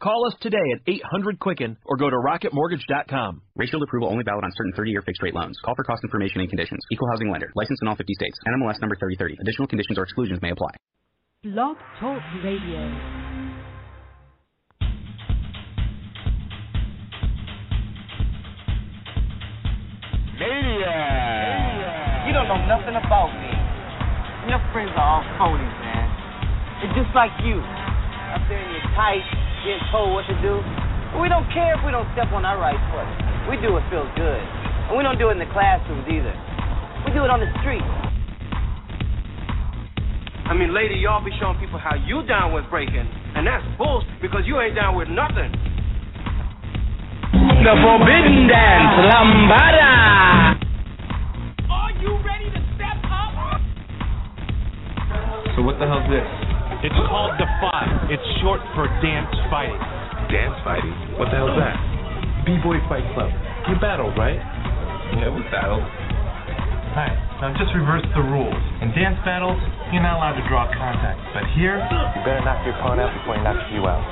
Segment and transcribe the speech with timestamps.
[0.00, 3.42] Call us today at 800 Quicken or go to rocketmortgage.com.
[3.56, 5.58] Rate Shield approval only valid on certain 30-year fixed rate loans.
[5.64, 6.78] Call for cost information and conditions.
[6.92, 7.50] Equal housing lender.
[7.56, 8.38] Licensed in all 50 states.
[8.46, 9.38] NMLS number 3030.
[9.40, 10.70] Additional conditions or exclusions may apply.
[11.42, 12.78] Blog Talk Radio.
[20.38, 22.26] Maniac!
[22.28, 23.50] You don't know nothing about me.
[24.46, 26.06] Your friends are all phonies, man.
[26.78, 27.58] They're just like you.
[27.58, 29.26] Up there in your tights,
[29.68, 30.64] getting told what to do.
[31.12, 33.04] But we don't care if we don't step on our right foot.
[33.52, 34.40] We do what feels good.
[34.88, 36.32] And we don't do it in the classrooms either.
[37.04, 37.84] We do it on the street.
[40.48, 43.04] I mean, lady, y'all be showing people how you down with breaking,
[43.36, 45.52] and that's bullshit because you ain't down with nothing.
[47.36, 49.92] The Forbidden Dance, Lambada.
[51.68, 53.60] Are you ready to step up?
[55.52, 56.47] So what the hell's this?
[56.78, 58.06] It's called Defy.
[58.06, 59.82] It's short for dance fighting.
[60.30, 60.94] Dance fighting?
[61.18, 61.74] What the hell's that?
[62.46, 63.34] B-Boy Fight Club.
[63.66, 64.38] You battle, right?
[65.18, 65.82] Yeah, we battled.
[66.94, 68.62] Alright, now just reverse the rules.
[68.78, 69.58] In dance battles,
[69.90, 71.18] you're not allowed to draw contact.
[71.34, 74.06] But here, you better knock your opponent out before he knocks you out.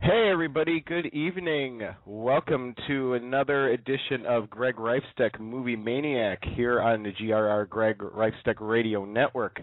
[0.00, 1.82] Hey everybody, good evening.
[2.06, 8.54] Welcome to another edition of Greg Reifsteck Movie Maniac here on the GRR Greg Reifsteck
[8.60, 9.60] Radio Network.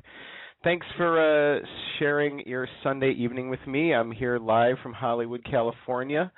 [0.62, 1.20] Thanks for
[1.58, 1.66] uh,
[1.98, 3.94] sharing your Sunday evening with me.
[3.94, 6.30] I'm here live from Hollywood, California,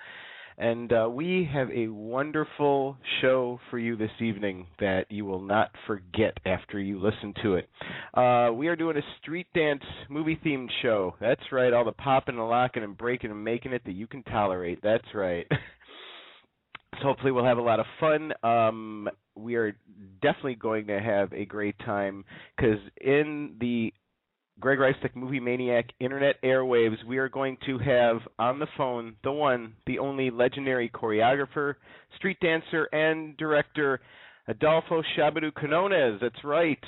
[0.57, 5.71] and uh, we have a wonderful show for you this evening that you will not
[5.85, 7.69] forget after you listen to it.
[8.13, 11.15] Uh, we are doing a street dance movie themed show.
[11.21, 14.23] That's right, all the popping and locking and breaking and making it that you can
[14.23, 14.79] tolerate.
[14.81, 15.45] That's right.
[15.51, 18.33] so hopefully we'll have a lot of fun.
[18.43, 19.77] Um, we are
[20.23, 22.25] definitely going to have a great time
[22.55, 23.93] because in the
[24.59, 29.31] Greg Reifsteck Movie Maniac Internet Airwaves, we are going to have on the phone the
[29.31, 31.75] one, the only legendary choreographer,
[32.15, 33.99] street dancer, and director,
[34.47, 36.19] Adolfo Shabba-Doo Quinones.
[36.19, 36.79] That's right.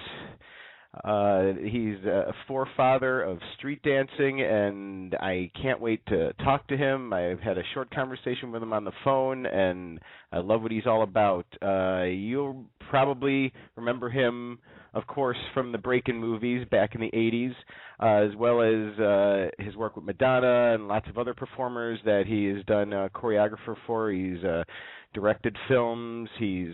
[1.04, 7.14] Uh, he's a forefather of street dancing, and I can't wait to talk to him.
[7.14, 10.00] I've had a short conversation with him on the phone, and
[10.32, 11.46] I love what he's all about.
[11.62, 14.60] Uh, you'll probably remember him
[14.94, 17.54] of course, from the Breakin' movies back in the 80s,
[18.02, 22.24] uh, as well as uh, his work with Madonna and lots of other performers that
[22.26, 24.12] he has done uh, choreographer for.
[24.12, 24.64] He's uh,
[25.14, 26.30] directed films.
[26.40, 26.74] He's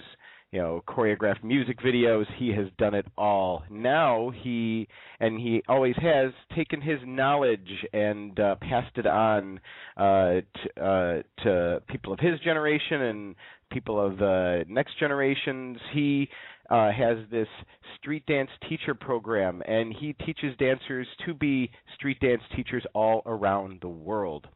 [0.55, 2.23] you know choreographed music videos.
[2.37, 3.63] He has done it all.
[3.69, 4.87] Now he
[5.19, 9.59] and he always has taken his knowledge and uh, passed it on
[9.97, 13.35] uh, to, uh, to people of his generation and
[13.69, 15.77] people of the next generations.
[15.93, 16.29] He
[16.69, 17.49] uh, has this
[17.97, 23.79] street dance teacher program, and he teaches dancers to be street dance teachers all around
[23.81, 24.47] the world.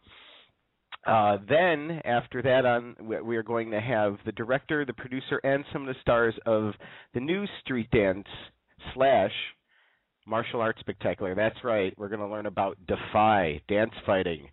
[1.06, 5.64] Uh, then, after that, on we are going to have the director, the producer, and
[5.72, 6.74] some of the stars of
[7.14, 8.28] the new street dance
[8.94, 9.32] slash
[10.28, 11.34] martial arts spectacular.
[11.36, 11.94] That's right.
[11.98, 14.50] We're going to learn about Defy dance fighting.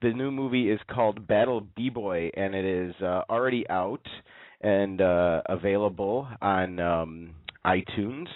[0.00, 4.04] The new movie is called Battle B-Boy, and it is uh, already out
[4.60, 8.26] and uh, available on um, iTunes.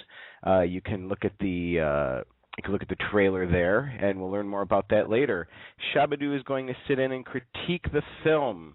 [0.47, 4.19] Uh, you can look at the uh, you can look at the trailer there, and
[4.21, 5.49] we'll learn more about that later.
[5.95, 8.75] Shabba-Doo is going to sit in and critique the film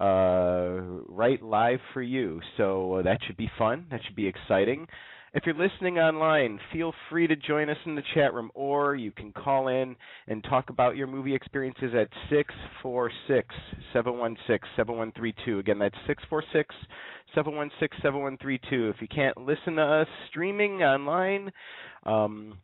[0.00, 3.86] uh, right live for you, so uh, that should be fun.
[3.90, 4.88] That should be exciting.
[5.34, 9.10] If you're listening online, feel free to join us in the chat room, or you
[9.10, 9.96] can call in
[10.28, 13.52] and talk about your movie experiences at 646
[13.92, 15.58] 716 7132.
[15.58, 16.72] Again, that's 646
[17.34, 18.90] 716 7132.
[18.90, 21.50] If you can't listen to us streaming online,
[22.04, 22.58] um,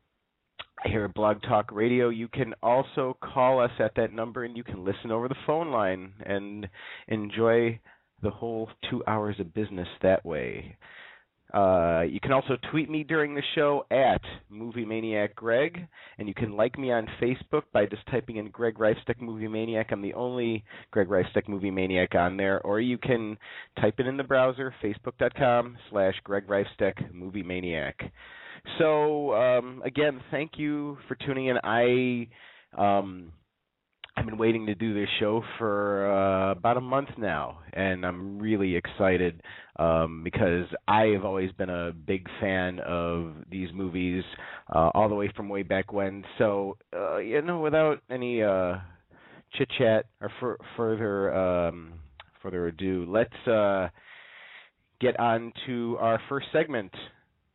[0.84, 4.64] here at Blog Talk Radio, you can also call us at that number and you
[4.64, 6.68] can listen over the phone line and
[7.08, 7.78] enjoy
[8.22, 10.76] the whole two hours of business that way.
[11.52, 15.88] Uh, you can also tweet me during the show at Movie Maniac Greg,
[16.18, 19.88] and you can like me on Facebook by just typing in Greg Reifsteck Movie Maniac.
[19.90, 23.36] I'm the only Greg Reifsteck Movie Maniac on there, or you can
[23.80, 28.00] type it in the browser, facebook.com slash Greg Reifsteck Movie Maniac.
[28.78, 31.58] So um, again, thank you for tuning in.
[31.62, 32.28] I
[32.76, 33.32] um,
[34.16, 38.38] I've been waiting to do this show for uh, about a month now, and I'm
[38.38, 39.42] really excited
[39.78, 44.22] um, because I have always been a big fan of these movies,
[44.74, 46.24] uh, all the way from way back when.
[46.38, 48.74] So, uh, you know, without any uh,
[49.54, 51.94] chit chat or for, further um,
[52.42, 53.88] further ado, let's uh,
[55.00, 56.92] get on to our first segment.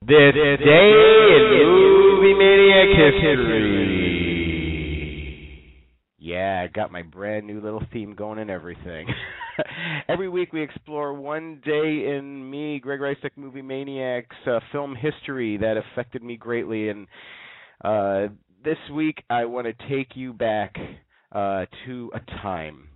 [0.08, 3.96] This, day in movie maniac history.
[6.20, 9.08] Yeah, I got my brand new little theme going and everything.
[10.08, 15.58] Every week we explore one day in me, Greg Reifsteck, Movie Maniacs, uh, film history
[15.58, 16.90] that affected me greatly.
[16.90, 17.08] And
[17.84, 18.28] uh,
[18.64, 20.76] this week I want to take you back
[21.32, 22.90] uh, to a time.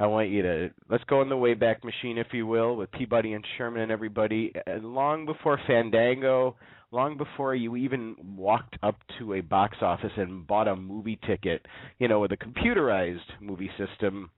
[0.00, 3.32] I want you to let's go in the Wayback Machine, if you will, with Peabody
[3.32, 4.52] and Sherman and everybody.
[4.66, 6.54] And long before Fandango,
[6.92, 11.66] long before you even walked up to a box office and bought a movie ticket,
[11.98, 14.30] you know, with a computerized movie system,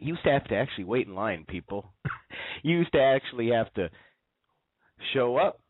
[0.00, 1.92] you used to have to actually wait in line, people.
[2.64, 3.88] you used to actually have to
[5.14, 5.60] show up,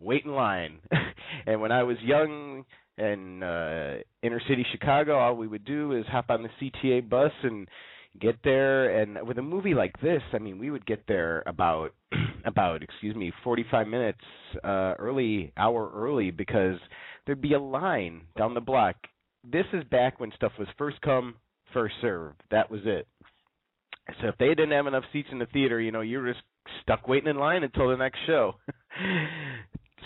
[0.00, 0.78] wait in line.
[1.46, 2.64] and when I was young
[2.96, 7.32] in uh inner city Chicago, all we would do is hop on the CTA bus
[7.42, 7.68] and
[8.20, 9.00] get there.
[9.00, 11.94] And with a movie like this i mean we would get there about
[12.44, 14.18] about excuse me 45 minutes
[14.64, 16.76] uh early hour early because
[17.26, 18.96] there'd be a line down the block.
[19.44, 21.36] This is back when stuff was first come
[21.72, 23.06] first serve that was it.
[24.20, 26.44] So if they didn't have enough seats in the theater you know you were just
[26.82, 28.56] stuck waiting in line until the next show.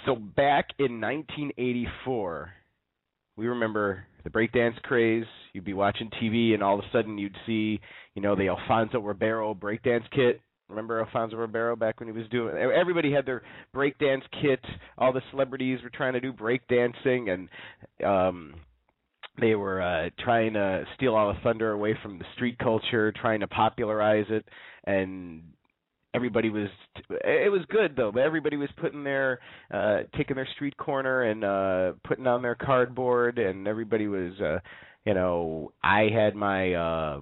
[0.04, 2.52] So back in 1984
[3.36, 5.24] we remember the breakdance craze.
[5.56, 7.80] You'd be watching TV, and all of a sudden you'd see,
[8.14, 10.42] you know, the Alfonso Ribeiro breakdance kit.
[10.68, 12.54] Remember Alfonso Ribeiro back when he was doing?
[12.58, 13.42] Everybody had their
[13.74, 14.60] breakdance kit.
[14.98, 17.48] All the celebrities were trying to do breakdancing, and
[18.06, 18.54] um,
[19.40, 23.40] they were uh, trying to steal all the thunder away from the street culture, trying
[23.40, 24.44] to popularize it,
[24.84, 25.40] and
[26.14, 26.68] everybody was
[27.10, 29.38] it was good though but everybody was putting their
[29.72, 34.58] uh taking their street corner and uh putting on their cardboard and everybody was uh
[35.06, 37.20] you know i had my uh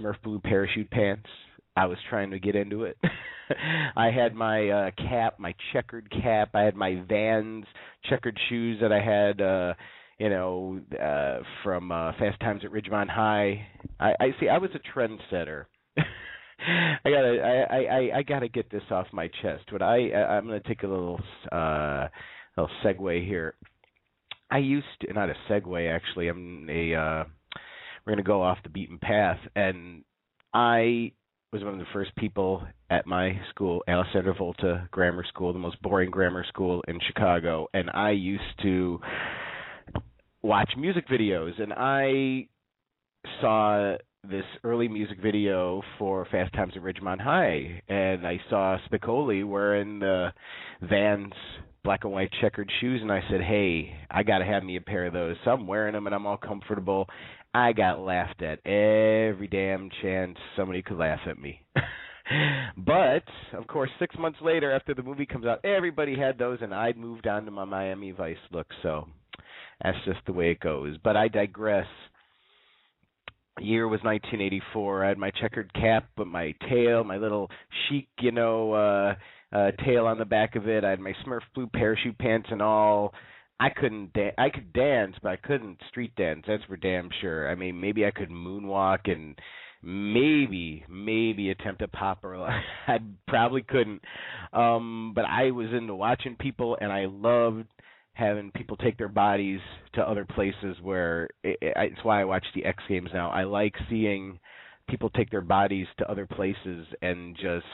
[0.00, 1.28] smurf blue parachute pants.
[1.76, 2.96] I was trying to get into it.
[3.96, 6.50] I had my uh cap my checkered cap.
[6.54, 7.64] I had my vans
[8.08, 9.74] checkered shoes that i had uh
[10.18, 13.66] you know uh from uh fast times at ridgemont high.
[14.00, 15.66] I i see i was a trendsetter.
[15.96, 19.64] I gotta I, I I gotta get this off my chest.
[19.70, 21.20] But I I'm gonna take a little
[21.52, 22.08] uh
[22.56, 23.54] little segue here.
[24.50, 26.28] I used to not a segue actually.
[26.28, 27.24] I'm a uh
[28.04, 30.04] we're gonna go off the beaten path and
[30.54, 31.12] I
[31.52, 35.80] was one of the first people at my school, Alessandro Volta Grammar School, the most
[35.82, 39.00] boring grammar school in Chicago, and I used to
[40.42, 42.48] watch music videos and I
[43.40, 43.96] saw
[44.28, 50.00] this early music video for Fast Times at Ridgemont High, and I saw Spicoli wearing
[50.00, 50.32] the
[50.82, 51.32] Vans
[51.86, 54.80] black and white checkered shoes, and I said, "Hey, I got to have me a
[54.80, 57.08] pair of those." So I'm wearing them, and I'm all comfortable.
[57.54, 61.62] I got laughed at every damn chance somebody could laugh at me.
[62.76, 63.22] but
[63.56, 66.98] of course, six months later, after the movie comes out, everybody had those, and I'd
[66.98, 68.66] moved on to my Miami Vice look.
[68.82, 69.06] So
[69.80, 70.96] that's just the way it goes.
[71.04, 71.86] But I digress
[73.60, 75.04] year was 1984.
[75.04, 77.48] I had my checkered cap, but my tail, my little
[77.88, 79.14] chic, you know, uh,
[79.52, 80.84] uh, tail on the back of it.
[80.84, 83.14] I had my Smurf blue parachute pants and all.
[83.58, 86.44] I couldn't da- I could dance, but I couldn't street dance.
[86.46, 87.50] That's for damn sure.
[87.50, 89.38] I mean, maybe I could moonwalk and
[89.82, 92.36] maybe maybe attempt a pop or
[92.88, 92.98] I
[93.28, 94.02] probably couldn't.
[94.52, 97.66] Um but I was into watching people and I loved
[98.14, 99.60] having people take their bodies
[99.94, 103.30] to other places where it, it, it's why I watch the X Games now.
[103.30, 104.38] I like seeing
[104.88, 107.66] people take their bodies to other places and just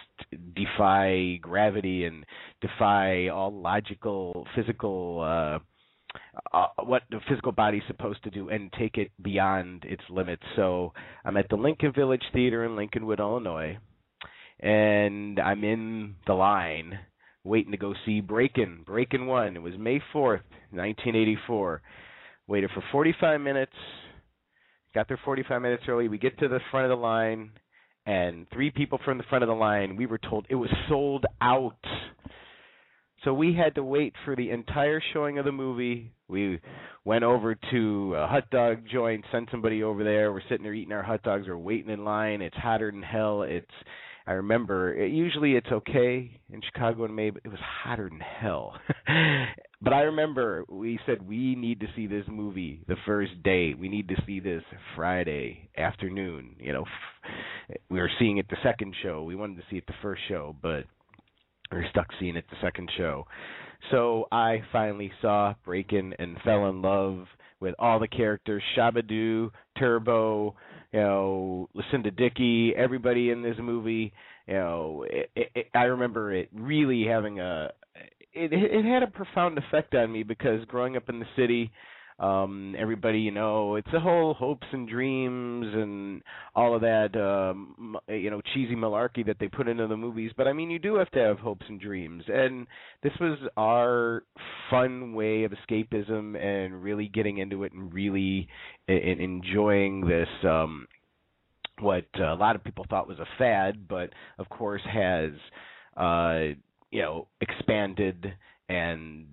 [0.55, 2.25] defy gravity and
[2.61, 5.59] defy all logical physical uh
[6.53, 10.43] uh, what the physical body's supposed to do and take it beyond its limits.
[10.57, 10.93] So
[11.25, 13.79] I'm at the Lincoln Village Theater in Lincolnwood, Illinois,
[14.61, 16.99] and I'm in the line
[17.45, 18.83] waiting to go see Breakin'.
[18.87, 19.57] Breakin' One.
[19.57, 21.83] It was May 4th, 1984.
[22.47, 23.73] Waited for 45 minutes.
[24.95, 26.09] Got there 45 minutes early.
[26.09, 27.53] We get to the front of the line,
[28.05, 31.25] and three people from the front of the line, we were told it was sold
[31.41, 31.79] out.
[33.25, 36.13] So we had to wait for the entire showing of the movie.
[36.29, 36.61] We
[37.05, 40.33] went over to a hot dog joint, sent somebody over there.
[40.33, 41.47] We're sitting there eating our hot dogs.
[41.47, 42.43] We're waiting in line.
[42.43, 43.43] It's hotter than hell.
[43.43, 43.67] It's
[44.27, 48.21] I remember it, usually it's okay in Chicago in May, but it was hotter than
[48.21, 48.75] hell.
[49.81, 53.75] but I remember we said we need to see this movie the first day.
[53.75, 54.63] We need to see this
[54.95, 56.57] Friday afternoon.
[56.59, 56.85] You know,
[57.91, 59.25] we were seeing it the second show.
[59.25, 60.85] We wanted to see it the first show, but
[61.71, 63.27] we were stuck seeing it the second show.
[63.91, 67.27] So I finally saw Breakin' and fell in love
[67.61, 70.55] with all the characters, Shabba-Doo, Turbo,
[70.93, 74.13] you know, Lucinda Dickey, everybody in this movie.
[74.47, 77.71] You know, it, it, I remember it really having a
[78.35, 81.71] it it had a profound effect on me because growing up in the city,
[82.23, 86.23] um everybody you know it's a whole hopes and dreams and
[86.55, 90.31] all of that um you know cheesy malarkey that they put into the movies.
[90.37, 92.23] But i mean you do have to have hopes and dreams.
[92.29, 92.67] And
[93.03, 94.23] this was our
[94.71, 98.49] fun way of escapism and really getting into it and really
[98.89, 100.87] and enjoying this um
[101.81, 105.33] what a lot of people thought was a fad but of course has
[105.97, 106.55] uh
[106.93, 108.33] you know expanded
[108.69, 109.27] and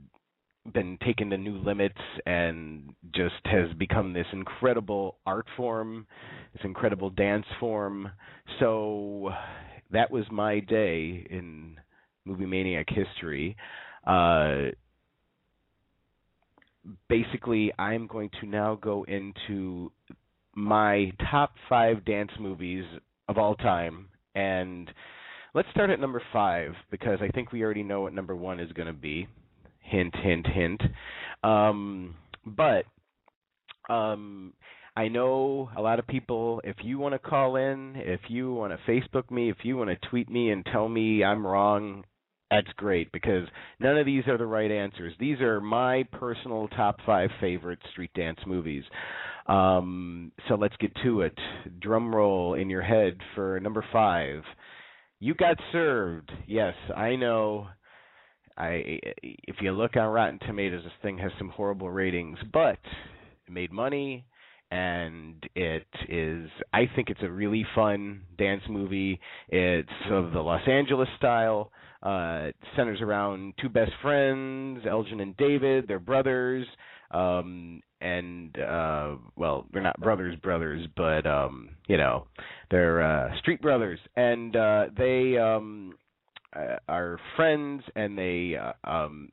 [0.73, 6.05] been taken to new limits and just has become this incredible art form,
[6.53, 8.11] this incredible dance form.
[8.59, 9.31] So
[9.91, 11.77] that was my day in
[12.25, 13.55] movie maniac history.
[14.05, 14.71] Uh,
[17.07, 19.91] basically, I'm going to now go into
[20.55, 22.83] my top five dance movies
[23.27, 24.89] of all time, and
[25.53, 28.71] let's start at number five because I think we already know what number one is
[28.73, 29.27] going to be.
[29.89, 30.81] Hint, hint, hint.
[31.43, 32.15] Um,
[32.45, 32.85] but
[33.89, 34.53] um,
[34.95, 36.61] I know a lot of people.
[36.63, 39.89] If you want to call in, if you want to Facebook me, if you want
[39.89, 42.03] to tweet me and tell me I'm wrong,
[42.51, 43.47] that's great because
[43.79, 45.13] none of these are the right answers.
[45.19, 48.83] These are my personal top five favorite street dance movies.
[49.47, 51.37] Um, so let's get to it.
[51.79, 54.43] Drum roll in your head for number five.
[55.19, 56.31] You got served.
[56.47, 57.67] Yes, I know
[58.59, 62.77] I if you look on Rotten Tomatoes, this thing has some horrible ratings, but
[63.47, 64.25] it made money
[64.71, 69.19] and it is I think it's a really fun dance movie.
[69.47, 71.71] It's of the Los Angeles style.
[72.03, 76.67] Uh it centers around two best friends, Elgin and David, they're brothers.
[77.11, 82.27] Um and uh well, they're not brothers brothers, but um you know,
[82.69, 85.95] they're uh street brothers and uh they um
[86.55, 89.29] uh, are friends, and they uh, um,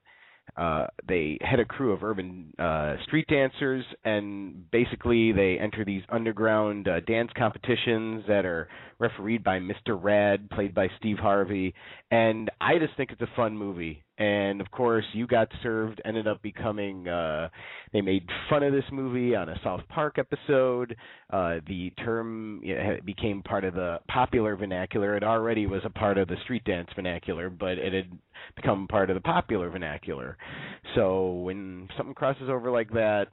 [0.57, 6.03] uh, they head a crew of urban uh, street dancers, and basically they enter these
[6.09, 8.69] underground uh, dance competitions that are
[8.99, 10.03] refereed by Mr.
[10.03, 11.75] Rad, played by Steve Harvey.
[12.11, 14.03] And I just think it's a fun movie.
[14.19, 17.07] And of course, You Got Served ended up becoming.
[17.07, 17.49] Uh,
[17.93, 20.97] they made fun of this movie on a South Park episode.
[21.31, 22.63] Uh, the term
[23.05, 25.17] became part of the popular vernacular.
[25.17, 28.19] It already was a part of the street dance vernacular, but it had
[28.55, 30.39] become part of the popular vernacular.
[30.95, 33.27] So when something crosses over like that,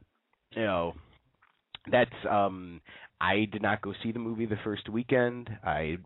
[0.51, 0.93] you know,
[1.91, 2.81] that's um
[3.21, 5.49] I did not go see the movie the first weekend.
[5.63, 5.97] I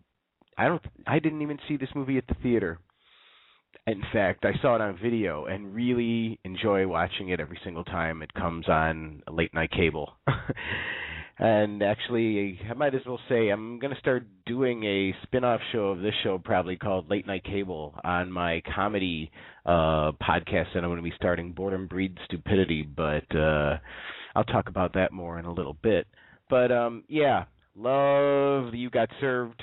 [0.57, 2.79] I don't I didn't even see this movie at the theater.
[3.87, 8.21] In fact, I saw it on video and really enjoy watching it every single time
[8.21, 10.11] it comes on late night cable.
[11.39, 15.87] and actually, I might as well say I'm going to start doing a spin-off show
[15.89, 19.31] of this show probably called Late Night Cable on my comedy
[19.65, 23.77] uh podcast that I'm going to be starting Boredom Breeds Stupidity, but uh
[24.35, 26.07] I'll talk about that more in a little bit.
[26.49, 27.45] But um yeah,
[27.75, 29.61] love you got served.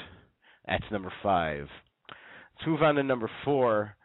[0.67, 1.69] That's number 5.
[2.66, 3.97] Move on to number 4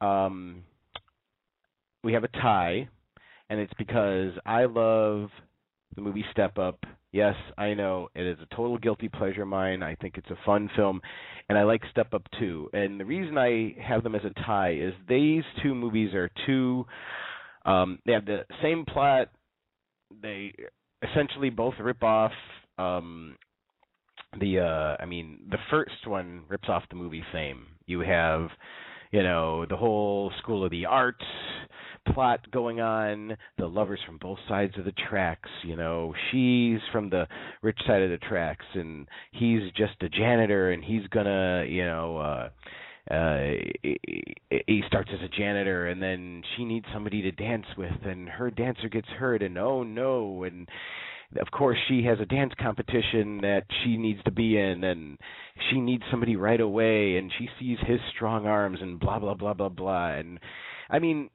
[0.00, 0.62] um,
[2.02, 2.88] we have a tie,
[3.48, 5.28] and it's because I love
[5.94, 6.78] the movie Step Up.
[7.12, 9.82] Yes, I know it is a total guilty pleasure of mine.
[9.82, 11.00] I think it's a fun film,
[11.48, 12.70] and I like Step Up too.
[12.72, 16.86] And the reason I have them as a tie is these two movies are two.
[17.66, 19.28] Um, they have the same plot.
[20.22, 20.54] They
[21.02, 22.32] essentially both rip off
[22.78, 23.36] um,
[24.38, 24.60] the.
[24.60, 27.66] Uh, I mean, the first one rips off the movie Fame.
[27.90, 28.50] You have
[29.10, 31.24] you know the whole school of the arts
[32.14, 37.10] plot going on the lovers from both sides of the tracks you know she's from
[37.10, 37.26] the
[37.62, 42.16] rich side of the tracks and he's just a janitor and he's gonna you know
[42.18, 42.48] uh
[43.12, 43.50] uh
[43.82, 48.50] he starts as a janitor and then she needs somebody to dance with and her
[48.50, 50.68] dancer gets hurt and oh no and
[51.38, 55.18] of course she has a dance competition that she needs to be in and
[55.70, 59.54] she needs somebody right away and she sees his strong arms and blah blah blah
[59.54, 60.40] blah blah and
[60.88, 61.30] I mean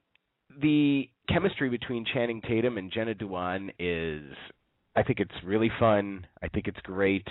[0.60, 4.22] the chemistry between Channing Tatum and Jenna Dewan is
[4.96, 6.26] I think it's really fun.
[6.42, 7.26] I think it's great.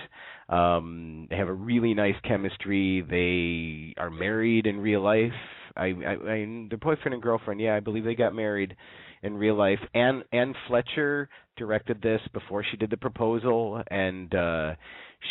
[0.49, 3.01] Um, they have a really nice chemistry.
[3.01, 5.33] They are married in real life.
[5.75, 7.59] I, I, I the boyfriend and girlfriend.
[7.59, 8.75] Yeah, I believe they got married
[9.25, 9.79] in real life.
[9.93, 11.27] Anne Anne Fletcher
[11.57, 14.75] directed this before she did the proposal, and uh,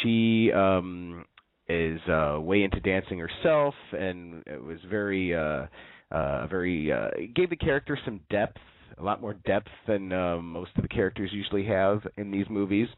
[0.03, 1.25] she um,
[1.69, 5.67] is uh, way into dancing herself, and it was very uh,
[6.11, 8.59] uh, very uh, gave the character some depth,
[8.99, 12.89] a lot more depth than uh, most of the characters usually have in these movies.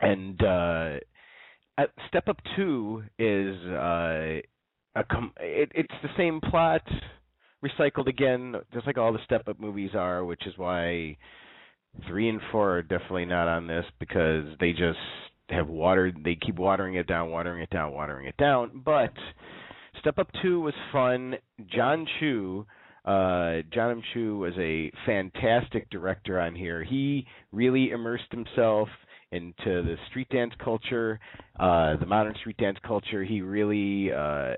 [0.00, 0.96] And uh,
[1.76, 4.40] at Step Up Two is uh,
[4.96, 6.82] a com- it, it's the same plot
[7.64, 11.16] recycled again, just like all the Step Up movies are, which is why
[12.08, 14.98] three and four are definitely not on this because they just
[15.50, 18.82] have watered they keep watering it down, watering it down, watering it down.
[18.84, 19.12] But
[20.00, 21.34] Step Up Two was fun.
[21.70, 22.66] John Chu
[23.04, 24.02] uh, Jon M.
[24.14, 26.82] Chu was a fantastic director on here.
[26.82, 28.88] He really immersed himself
[29.30, 31.20] into the street dance culture,
[31.60, 33.22] uh, the modern street dance culture.
[33.22, 34.54] He really uh,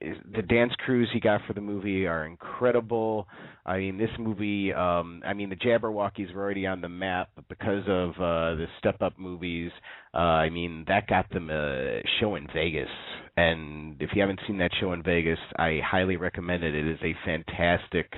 [0.00, 3.26] the dance crews he got for the movie are incredible.
[3.64, 7.84] I mean, this movie, um, I mean, the Jabbawockeez were already on the map, because
[7.86, 9.70] of uh, the Step Up movies,
[10.12, 12.90] uh, I mean, that got them a show in Vegas.
[13.36, 16.74] And if you haven't seen that show in Vegas, I highly recommend it.
[16.74, 18.12] It is a fantastic,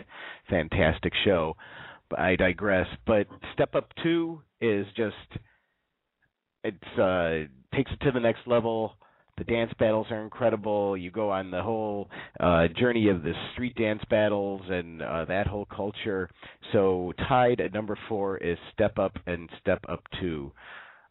[0.50, 1.56] fantastic show.
[2.10, 2.86] But I digress.
[3.06, 5.14] But Step Up Two is just,
[6.64, 7.44] it's uh,
[7.74, 8.96] takes it to the next level
[9.38, 10.96] the dance battles are incredible.
[10.96, 12.08] You go on the whole
[12.40, 16.30] uh, journey of the street dance battles and uh, that whole culture.
[16.72, 20.52] So tied at number four is Step Up and Step Up Two.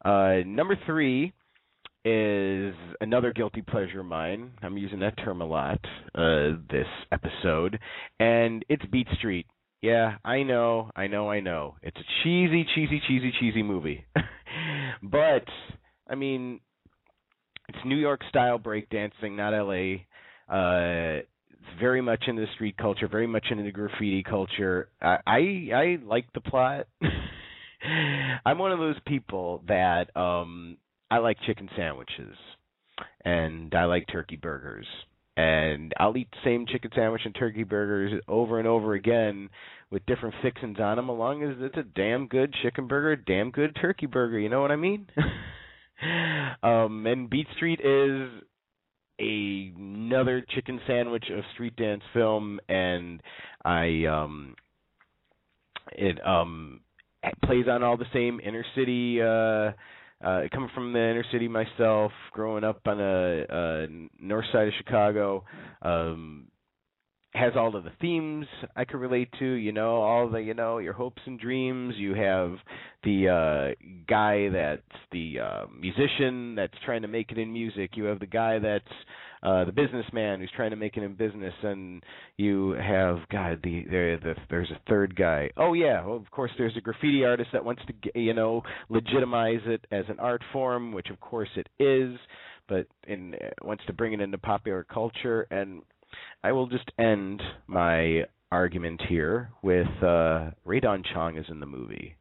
[0.03, 1.33] Uh, number three
[2.03, 4.51] is another guilty pleasure of mine.
[4.61, 5.79] I'm using that term a lot
[6.13, 7.79] uh, this episode,
[8.19, 9.47] and it's Beat Street.
[9.81, 11.75] Yeah, I know, I know, I know.
[11.81, 14.05] It's a cheesy, cheesy, cheesy, cheesy movie,
[15.03, 15.45] but
[16.07, 16.59] I mean,
[17.75, 20.03] it's New York style breakdancing, not LA.
[20.53, 24.89] Uh, it's very much into the street culture, very much into the graffiti culture.
[25.01, 26.87] I I, I like the plot.
[28.45, 30.77] I'm one of those people that um
[31.09, 32.35] I like chicken sandwiches
[33.23, 34.87] and I like turkey burgers.
[35.37, 39.49] And I'll eat the same chicken sandwich and turkey burgers over and over again
[39.91, 43.51] with different fixings on them, as long as it's a damn good chicken burger, damn
[43.51, 44.39] good turkey burger.
[44.39, 45.07] You know what I mean?
[46.63, 48.29] um, and Beat Street is
[49.19, 53.21] a, another chicken sandwich of street dance film, and
[53.63, 54.55] I um,
[55.93, 56.81] it um
[57.45, 59.21] plays on all the same inner city.
[59.21, 59.71] Uh,
[60.25, 63.87] uh, coming from the inner city myself, growing up on a, a
[64.19, 65.43] north side of Chicago,
[65.81, 66.47] um,
[67.35, 68.45] has all of the themes
[68.75, 71.95] I could relate to, you know, all the, you know, your hopes and dreams.
[71.97, 72.55] You have
[73.03, 77.91] the uh guy that's the uh musician that's trying to make it in music.
[77.95, 78.85] You have the guy that's
[79.43, 82.01] uh the businessman who's trying to make it in business and
[82.37, 85.49] you have god the there the, there's a third guy.
[85.57, 89.61] Oh yeah, well, of course there's a graffiti artist that wants to you know legitimize
[89.65, 92.17] it as an art form, which of course it is,
[92.67, 95.81] but in uh, wants to bring it into popular culture and
[96.43, 101.65] I will just end my argument here with uh, Rae Dawn Chong is in the
[101.65, 102.15] movie.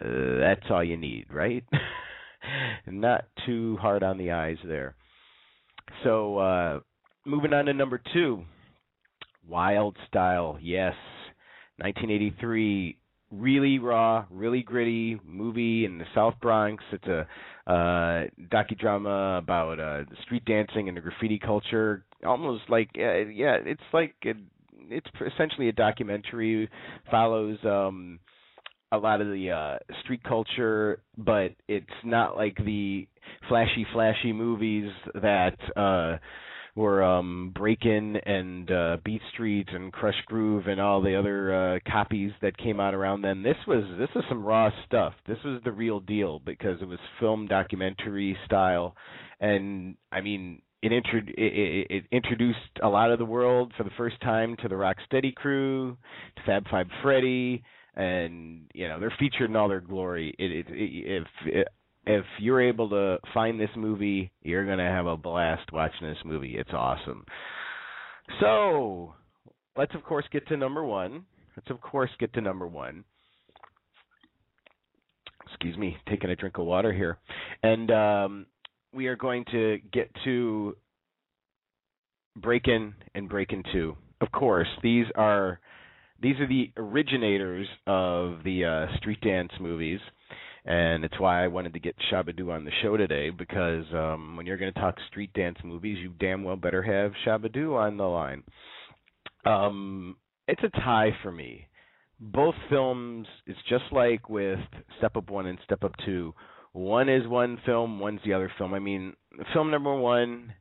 [0.00, 1.64] Uh, that's all you need, right?
[2.86, 4.94] Not too hard on the eyes there.
[6.02, 6.80] So, uh,
[7.26, 8.44] moving on to number two,
[9.46, 10.58] Wild Style.
[10.60, 10.94] Yes,
[11.76, 12.96] 1983
[13.32, 16.84] really raw, really gritty movie in the South Bronx.
[16.92, 17.26] It's a
[17.66, 22.04] uh, docudrama about uh, street dancing and the graffiti culture.
[22.24, 24.32] Almost like uh, yeah, it's like a,
[24.88, 26.68] it's essentially a documentary.
[27.10, 28.20] Follows um,
[28.92, 33.08] a lot of the uh, street culture, but it's not like the
[33.48, 35.56] flashy, flashy movies that.
[35.76, 36.18] Uh,
[36.74, 41.78] were um Breakin' and uh Beat Street and Krush Groove and all the other uh
[41.90, 43.42] copies that came out around then.
[43.42, 45.12] This was this was some raw stuff.
[45.26, 48.96] This was the real deal because it was film documentary style
[49.40, 53.90] and I mean it, intro- it, it, introduced a lot of the world for the
[53.96, 55.96] first time to the Rocksteady crew,
[56.36, 57.62] to Fab Five Freddy,
[57.94, 60.34] and you know they're featured in all their glory.
[60.38, 61.66] It, it, it, if
[62.04, 66.56] if you're able to find this movie, you're gonna have a blast watching this movie.
[66.56, 67.24] It's awesome.
[68.40, 69.14] So
[69.76, 71.24] let's of course get to number one.
[71.56, 73.04] Let's of course get to number one.
[75.46, 77.18] Excuse me, taking a drink of water here,
[77.62, 78.46] and um,
[78.92, 80.76] we are going to get to
[82.36, 83.96] Breakin' and Breakin' Two.
[84.20, 85.60] Of course, these are
[86.20, 90.00] these are the originators of the uh, street dance movies
[90.64, 94.46] and it's why I wanted to get Shabba-Doo on the show today because um, when
[94.46, 98.04] you're going to talk street dance movies, you damn well better have Shabba-Doo on the
[98.04, 98.44] line.
[99.44, 101.66] Um, it's a tie for me.
[102.20, 104.60] Both films, it's just like with
[104.98, 106.32] Step Up One and Step Up Two.
[106.72, 108.74] One is one film, one's the other film.
[108.74, 109.14] I mean,
[109.52, 110.54] film number one,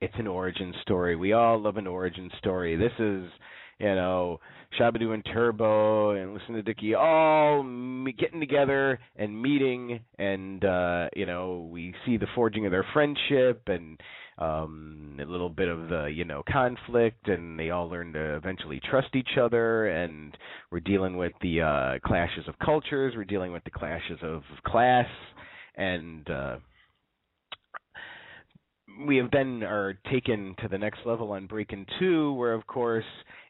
[0.00, 1.16] it's an origin story.
[1.16, 2.76] We all love an origin story.
[2.76, 3.30] This is
[3.78, 4.40] you know,
[4.78, 7.62] Shabba-Doo and Turbo and Lucinda Dickey all
[8.18, 13.62] getting together and meeting, and uh, you know, we see the forging of their friendship
[13.66, 14.00] and
[14.38, 18.80] um, a little bit of the you know conflict, and they all learn to eventually
[18.90, 20.36] trust each other, and
[20.70, 25.08] we're dealing with the uh, clashes of cultures, we're dealing with the clashes of class,
[25.76, 26.56] and uh,
[29.06, 33.04] we have then are taken to the next level on Breakin' Two, where of course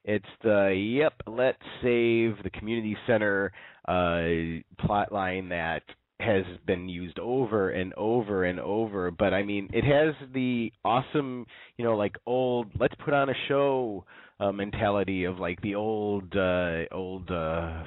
[0.05, 3.53] it's the yep, let's save the community center
[3.88, 5.83] uh, plot line that
[6.21, 9.11] has been used over and over and over.
[9.11, 13.35] But I mean, it has the awesome, you know, like old let's put on a
[13.49, 14.05] show
[14.41, 17.83] uh, mentality of like the old, uh, old, uh,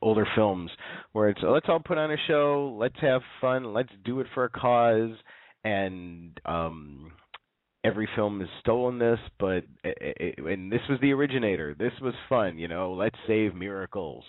[0.00, 0.70] older films
[1.12, 4.44] where it's let's all put on a show, let's have fun, let's do it for
[4.44, 5.16] a cause,
[5.64, 7.12] and um
[7.84, 11.74] every film has stolen this, but it, it, and this was the originator.
[11.74, 12.92] This was fun, you know.
[12.92, 14.24] Let's save miracles,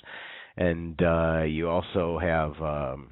[0.58, 3.10] and uh, you also have um,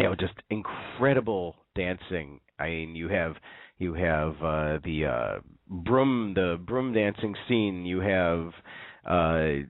[0.00, 2.40] you know just incredible dancing.
[2.58, 3.34] I mean, you have
[3.78, 7.84] you have uh, the uh, broom the broom dancing scene.
[7.84, 8.52] You have
[9.04, 9.66] uh,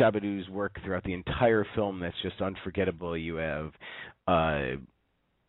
[0.00, 3.16] Shabba-Doo's work throughout the entire film that's just unforgettable.
[3.16, 3.72] You have
[4.26, 4.76] uh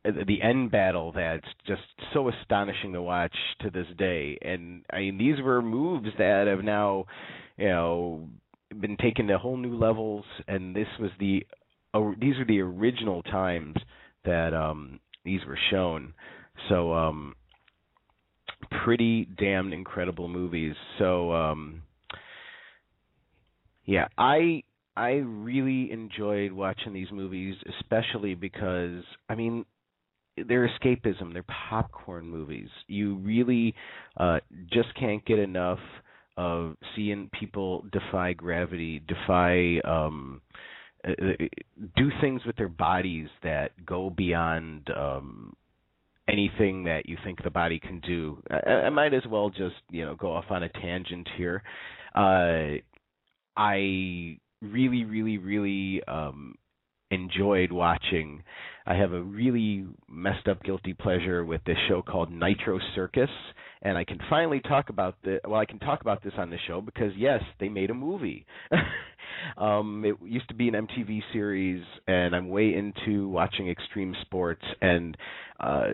[0.04, 1.82] the end battle that's just
[2.14, 4.38] so astonishing to watch to this day.
[4.42, 7.06] And I mean, these were moves that have now,
[7.56, 8.28] you know,
[8.82, 10.26] been taken to whole new levels.
[10.48, 11.46] And this was the
[11.94, 13.78] uh, these are the original times
[14.26, 16.14] that um these were shown.
[16.70, 17.36] So um
[18.84, 20.76] pretty damn incredible movies.
[21.00, 21.84] So um
[23.86, 24.64] yeah, I
[24.96, 29.66] I really enjoyed watching these movies, especially because I mean
[30.48, 31.34] they're escapism.
[31.34, 32.70] They're popcorn movies.
[32.88, 33.76] You really
[34.18, 34.40] uh,
[34.72, 35.80] just can't get enough
[36.38, 40.58] of seeing people defy gravity, defy um, uh,
[41.04, 45.56] do things with their bodies that go beyond um,
[46.28, 48.42] anything that you think the body can do.
[48.50, 51.64] I, I might as well just you know go off on a tangent here.
[52.16, 52.80] Uh,
[53.56, 56.56] I really, really, really um,
[57.12, 58.44] enjoyed watching.
[58.86, 63.30] I have a really messed up guilty pleasure with this show called Nitro Circus,
[63.84, 66.58] and I can finally talk about the well, I can talk about this on the
[66.68, 68.46] show because yes, they made a movie.
[69.58, 74.64] um it used to be an MTV series and I'm way into watching extreme sports
[74.82, 75.16] and
[75.60, 75.88] uh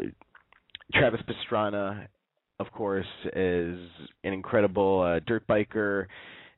[0.93, 2.07] Travis Pastrana
[2.59, 3.79] of course is
[4.23, 6.05] an incredible uh, dirt biker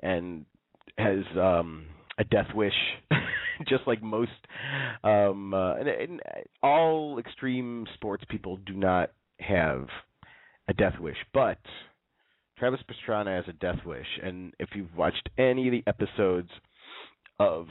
[0.02, 0.46] and
[0.98, 1.86] has um
[2.18, 2.74] a death wish
[3.70, 4.32] just like most
[5.04, 6.22] um uh, and, and
[6.62, 9.88] all extreme sports people do not have
[10.72, 11.58] a death wish but
[12.62, 14.06] Travis Pastrana has a death wish.
[14.22, 16.52] And if you've watched any of the episodes
[17.40, 17.66] of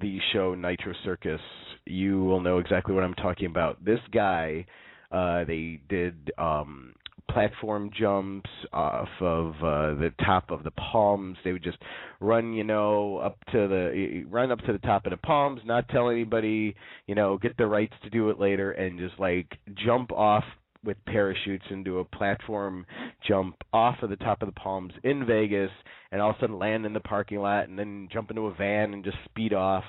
[0.00, 1.40] the show Nitro Circus
[1.86, 3.84] you will know exactly what I'm talking about.
[3.84, 4.66] This guy
[5.10, 6.94] uh they did um
[7.28, 11.36] platform jumps off of uh the top of the palms.
[11.42, 11.78] They would just
[12.20, 15.88] run you know up to the run up to the top of the palms not
[15.88, 16.76] tell anybody
[17.08, 20.44] you know get the rights to do it later and just like jump off
[20.84, 22.86] with parachutes into a platform
[23.26, 25.70] jump off of the top of the palms in Vegas
[26.10, 28.54] and all of a sudden land in the parking lot and then jump into a
[28.54, 29.84] van and just speed off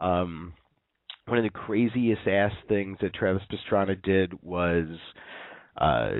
[0.00, 0.52] um
[1.26, 4.86] one of the craziest ass things that Travis Pastrana did was
[5.76, 6.10] uh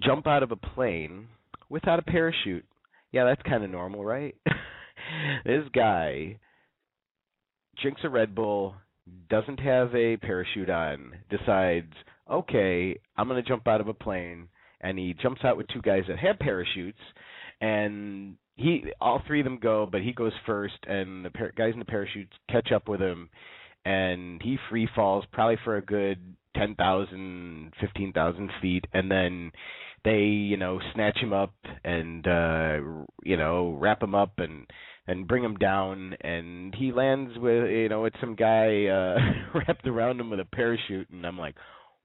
[0.00, 1.28] jump out of a plane
[1.68, 2.64] without a parachute.
[3.12, 4.34] Yeah, that's kind of normal, right?
[5.44, 6.38] this guy
[7.80, 8.74] drinks a Red Bull,
[9.28, 11.92] doesn't have a parachute on, decides,
[12.32, 14.48] okay, I'm going to jump out of a plane,
[14.80, 16.98] and he jumps out with two guys that have parachutes,
[17.60, 21.72] and he all three of them go, but he goes first, and the par- guys
[21.72, 23.28] in the parachutes catch up with him,
[23.84, 26.18] and he free falls probably for a good
[26.56, 29.52] ten thousand, fifteen thousand feet, and then
[30.04, 32.78] they you know snatch him up and uh
[33.22, 34.66] you know wrap him up and
[35.06, 39.16] and bring him down and he lands with you know with some guy uh
[39.54, 41.54] wrapped around him with a parachute and I'm like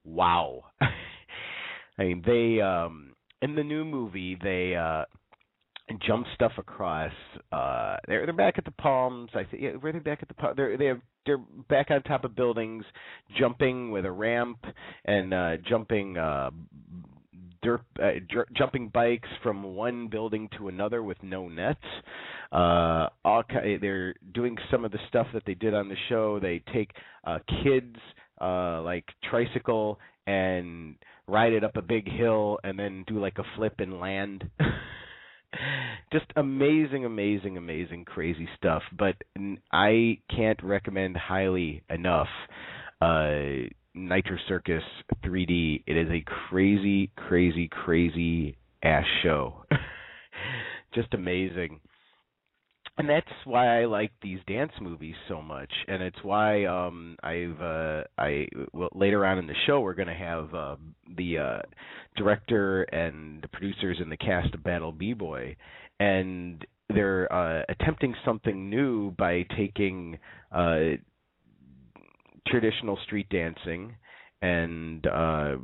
[0.08, 5.06] wow I mean they um in the new movie they uh
[6.06, 7.12] jump stuff across.
[7.52, 9.30] Uh, they're they're back at the Palms.
[9.34, 10.56] I think yeah, were they back at the Palms?
[10.58, 11.38] They're they have they're
[11.70, 12.84] back on top of buildings,
[13.38, 14.60] jumping with a ramp
[15.06, 16.50] and uh, jumping uh,
[17.62, 18.12] dirt uh,
[18.56, 21.80] jumping bikes from one building to another with no nets.
[22.52, 26.40] Uh, all ki- they're doing some of the stuff that they did on the show.
[26.40, 26.92] They take
[27.26, 27.96] uh, kids
[28.40, 30.96] uh, like tricycle and
[31.28, 34.50] ride it up a big hill and then do like a flip and land.
[36.12, 38.84] Just amazing, amazing, amazing, crazy stuff.
[38.98, 39.16] But
[39.72, 42.28] I can't recommend highly enough
[43.02, 44.84] uh, Nitro Circus
[45.26, 45.84] 3D.
[45.88, 49.64] It is a crazy, crazy, crazy ass show.
[50.94, 51.80] Just amazing
[52.98, 57.62] and that's why I like these dance movies so much, and it's why um I've
[57.62, 60.76] uh I well, later on in the show we're going to have uh,
[61.16, 61.62] the uh
[62.16, 65.56] director and the producers and the cast of Battle B-Boy,
[66.00, 70.18] and they're uh attempting something new by taking
[70.52, 70.98] uh
[72.48, 73.96] traditional street dancing
[74.42, 75.56] and uh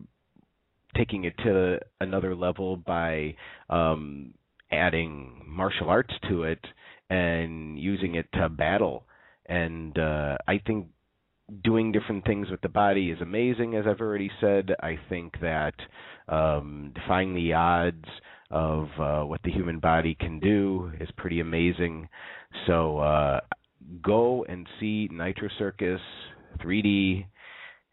[0.96, 3.34] taking it to another level by
[3.70, 4.34] um
[4.72, 6.60] adding martial arts to it
[7.10, 9.06] and using it to battle.
[9.46, 10.88] And uh, I think
[11.64, 14.72] doing different things with the body is amazing, as I've already said.
[14.82, 15.74] I think that
[16.28, 18.06] um, defying the odds
[18.50, 22.08] of uh, what the human body can do is pretty amazing.
[22.68, 23.40] So uh,
[24.02, 26.02] go and see Nitro Circus
[26.64, 27.26] 3D.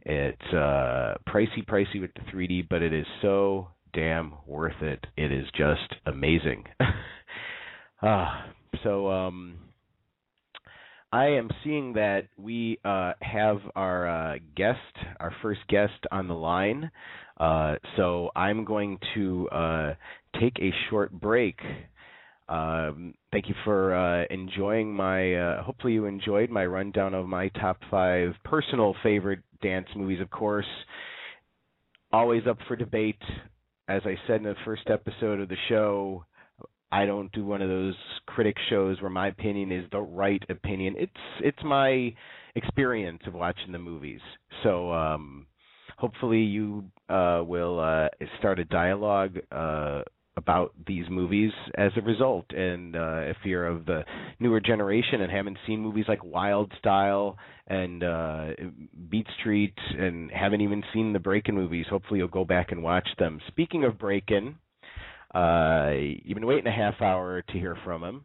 [0.03, 5.05] It's uh, pricey, pricey with the 3D, but it is so damn worth it.
[5.17, 6.65] It is just amazing.
[8.03, 8.47] ah,
[8.83, 9.57] so um,
[11.13, 14.79] I am seeing that we uh, have our uh, guest,
[15.19, 16.91] our first guest on the line.
[17.39, 19.95] Uh, so I'm going to uh,
[20.39, 21.59] take a short break.
[22.49, 25.35] Um, thank you for uh, enjoying my.
[25.35, 30.21] Uh, hopefully, you enjoyed my rundown of my top five personal favorite dance movies.
[30.21, 30.67] Of course,
[32.13, 33.23] always up for debate.
[33.89, 36.25] As I said in the first episode of the show,
[36.93, 37.95] I don't do one of those
[38.27, 40.95] critic shows where my opinion is the right opinion.
[40.99, 42.15] It's it's my
[42.55, 44.21] experience of watching the movies.
[44.63, 45.47] So um
[45.99, 50.03] hopefully you uh will uh start a dialogue uh
[50.37, 52.47] about these movies as a result.
[52.51, 54.05] And uh, if you're of the
[54.39, 58.47] newer generation and haven't seen movies like Wild Style and uh,
[59.11, 63.09] Beat Street and haven't even seen the Breakin' movies, hopefully you'll go back and watch
[63.19, 63.41] them.
[63.49, 64.57] Speaking of Breakin',
[65.35, 68.25] uh, you've been waiting a half hour to hear from him,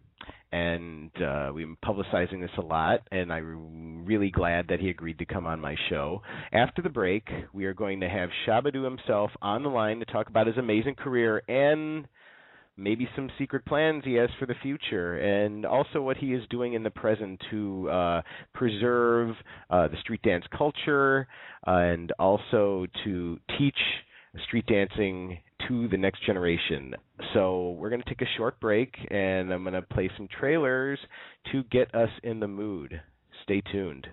[0.52, 5.20] and uh, we've been publicizing this a lot, and I'm really glad that he agreed
[5.20, 6.22] to come on my show.
[6.52, 10.30] After the break, we are going to have Shabba-Doo himself on the line to talk
[10.30, 12.08] about his amazing career and
[12.78, 16.74] maybe some secret plans he has for the future, and also what he is doing
[16.74, 18.22] in the present to uh,
[18.54, 19.36] preserve
[19.70, 21.28] uh, the street dance culture
[21.66, 23.78] and also to teach
[24.48, 26.96] street dancing to the next generation.
[27.34, 31.00] So we're going to take a short break, and I'm going to play some trailers
[31.52, 33.02] to get us in the mood.
[33.44, 34.08] Stay tuned.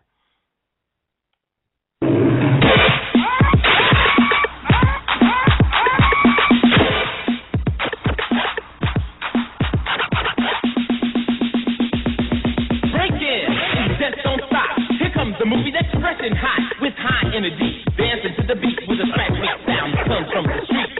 [15.42, 19.06] the movie that's fresh and hot with high energy, dancing to the beat with a
[19.10, 19.34] smack
[19.66, 20.91] sound comes from the street.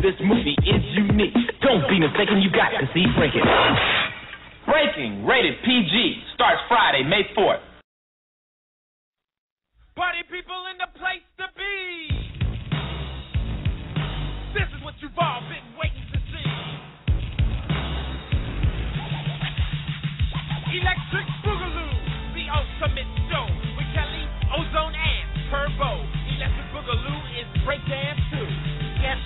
[0.00, 1.36] This movie is unique.
[1.60, 3.44] Don't be mistaken, you got to see Breaking.
[4.64, 7.60] Breaking, rated PG, starts Friday, May 4th.
[9.94, 12.16] Party people in the place to be.
[14.56, 16.48] This is what you've all been waiting to see.
[20.80, 21.92] Electric Boogaloo,
[22.32, 23.44] the ultimate show
[23.76, 26.00] with Kelly, Ozone, and Turbo.
[26.40, 28.48] Electric Boogaloo is breakdance too.
[29.04, 29.16] Yes,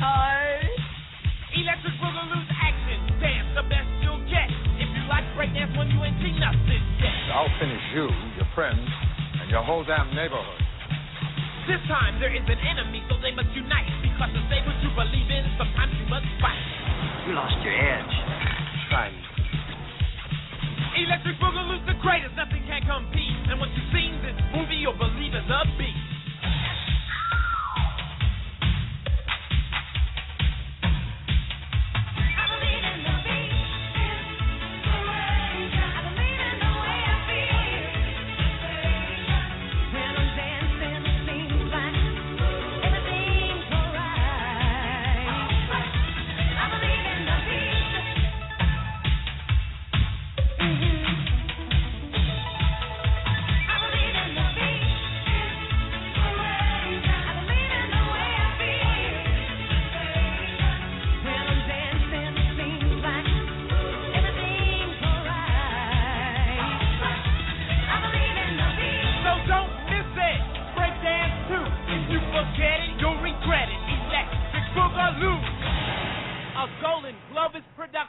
[0.00, 1.58] ooh.
[1.58, 2.98] Electric Boogaloo's action.
[3.18, 4.46] Dance the best you'll get.
[4.78, 7.34] If you like breakdance when you ain't seen nothing yet.
[7.34, 8.06] I'll finish you,
[8.38, 8.86] your friends,
[9.42, 10.62] and your whole damn neighborhood.
[11.66, 13.90] This time there is an enemy, so they must unite.
[14.00, 16.62] Because to say what you believe in, sometimes you must fight.
[17.28, 18.14] You lost your edge.
[18.88, 19.20] Try me.
[21.04, 23.36] Electric Boogaloo's the greatest, nothing can compete.
[23.52, 26.17] And once you've seen this movie, you'll believe it's a beat.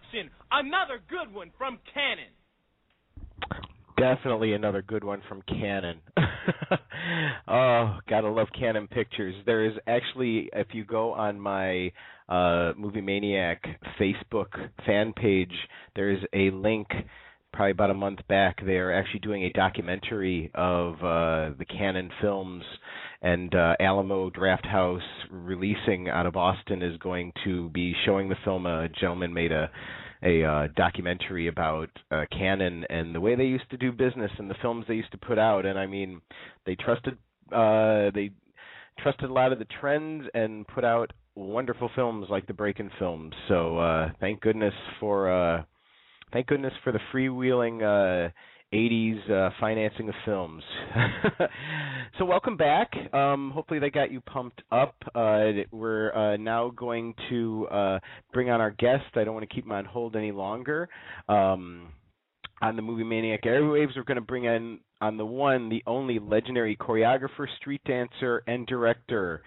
[0.10, 0.32] Production.
[0.52, 2.32] Another good one from Cannon.
[3.98, 6.00] Definitely another good one from Cannon.
[7.48, 9.36] oh, gotta love Cannon Pictures.
[9.46, 11.92] There is actually, if you go on my
[12.30, 13.62] uh, Movie Maniac
[14.00, 15.54] Facebook fan page,
[15.96, 16.88] there is a link.
[17.52, 22.12] Probably about a month back, they are actually doing a documentary of uh, the Cannon
[22.22, 22.64] films,
[23.22, 28.66] and uh, Alamo Drafthouse releasing out of Austin is going to be showing the film.
[28.66, 29.70] A gentleman made a
[30.22, 34.50] a uh, documentary about uh, Cannon and the way they used to do business and
[34.50, 35.66] the films they used to put out.
[35.66, 36.22] And I mean,
[36.66, 37.18] they trusted
[37.54, 38.32] uh, they
[39.00, 43.34] trusted a lot of the trends and put out wonderful films like the Breakin' films.
[43.48, 45.64] So uh, thank goodness for uh,
[46.34, 47.82] thank goodness for the freewheeling.
[47.82, 48.32] Uh,
[48.74, 50.64] 80s uh, financing of films.
[52.20, 52.92] so welcome back.
[53.14, 54.96] Um, hopefully they got you pumped up.
[55.16, 58.00] Uh, we're uh, now going to uh,
[58.32, 59.06] bring on our guest.
[59.16, 60.88] I don't want to keep him on hold any longer.
[61.28, 61.94] Um,
[62.62, 66.20] on the Movie Maniac Airwaves, we're going to bring in on the one, the only
[66.20, 69.42] legendary choreographer, street dancer, and director,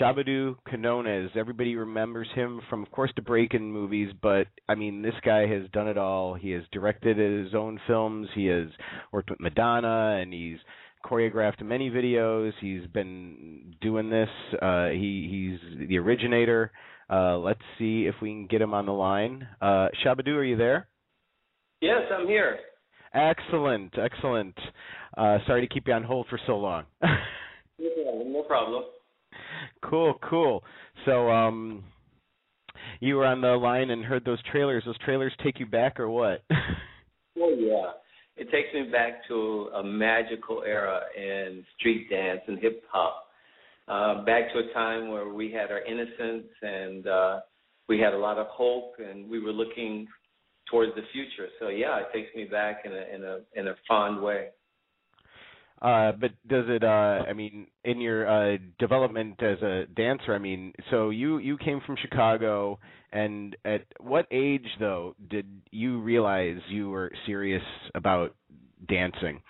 [0.00, 1.30] Shabba-Doo Quinones.
[1.34, 5.68] Everybody remembers him from, of course, the Breakin' movies, but I mean, this guy has
[5.72, 6.34] done it all.
[6.34, 8.28] He has directed his own films.
[8.34, 8.68] He has
[9.12, 10.58] worked with Madonna, and he's
[11.04, 12.52] choreographed many videos.
[12.60, 14.28] He's been doing this.
[14.60, 16.70] Uh, he he's the originator.
[17.10, 19.46] Uh, let's see if we can get him on the line.
[19.60, 20.86] Uh, Shabba-Doo, are you there?
[21.80, 22.58] Yes, I'm here.
[23.12, 24.56] Excellent, excellent.
[25.16, 26.84] Uh, sorry to keep you on hold for so long.
[27.02, 28.84] no problem.
[29.84, 30.62] Cool, cool.
[31.04, 31.84] So, um,
[33.00, 34.84] you were on the line and heard those trailers.
[34.84, 36.44] Those trailers take you back, or what?
[37.36, 37.92] Well, yeah.
[38.36, 43.26] It takes me back to a magical era in street dance and hip hop.
[43.88, 47.40] Uh, back to a time where we had our innocence and uh,
[47.88, 50.06] we had a lot of hope, and we were looking
[50.70, 51.48] towards the future.
[51.60, 54.48] So yeah, it takes me back in a in a in a fond way.
[55.82, 56.84] Uh, but does it?
[56.84, 61.58] Uh, I mean, in your uh, development as a dancer, I mean, so you you
[61.58, 62.78] came from Chicago,
[63.12, 67.64] and at what age though did you realize you were serious
[67.96, 68.36] about
[68.88, 69.42] dancing?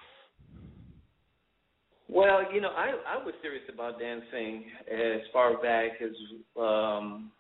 [2.09, 6.17] Well, you know, I I was serious about dancing as far back as
[6.59, 7.31] um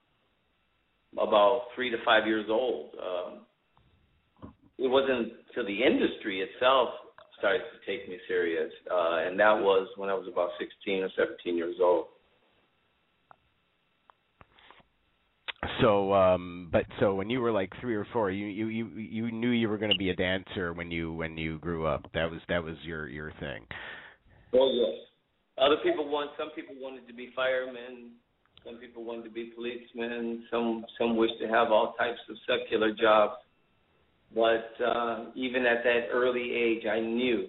[1.18, 2.90] about three to five years old.
[3.02, 3.46] Um,
[4.78, 6.90] it wasn't till the industry itself
[7.42, 11.09] started to take me serious, uh, and that was when I was about 16 or
[11.16, 12.07] 17 years old.
[15.81, 19.33] So, um, but so when you were like three or four, you you you you
[19.33, 22.07] knew you were going to be a dancer when you when you grew up.
[22.14, 23.66] That was that was your your thing.
[24.55, 25.02] Oh yes.
[25.59, 26.31] Other people want.
[26.38, 28.12] Some people wanted to be firemen.
[28.64, 30.44] Some people wanted to be policemen.
[30.50, 33.35] Some some wished to have all types of secular jobs.
[34.35, 37.49] But uh, even at that early age, I knew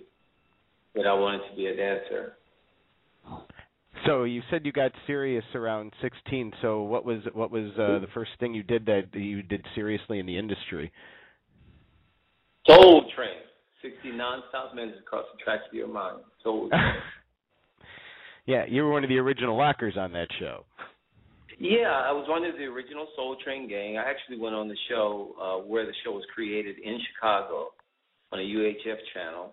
[0.95, 2.33] that I wanted to be a dancer.
[4.05, 6.53] So you said you got serious around 16.
[6.61, 10.19] So what was what was uh, the first thing you did that you did seriously
[10.19, 10.91] in the industry?
[12.67, 13.39] Soul Train,
[13.81, 16.19] 60 nonstop minutes across the tracks of your mind.
[16.43, 16.81] Soul Train.
[18.45, 20.65] yeah, you were one of the original lockers on that show.
[21.59, 23.97] Yeah, I was one of the original Soul Train gang.
[23.97, 27.69] I actually went on the show uh, where the show was created in Chicago
[28.31, 29.51] on a UHF channel.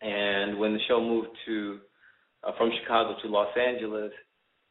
[0.00, 1.78] And when the show moved to
[2.44, 4.12] uh, from Chicago to Los Angeles,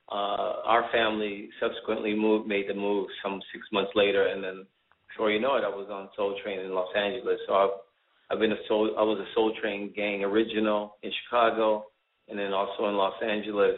[0.10, 4.66] uh, our family subsequently moved, made the move some six months later, and then
[5.10, 7.40] before you know it, I was on Soul Train in Los Angeles.
[7.48, 7.70] So I've
[8.30, 11.88] I've been a Soul I was a Soul Train gang original in Chicago,
[12.30, 13.78] and then also in Los Angeles.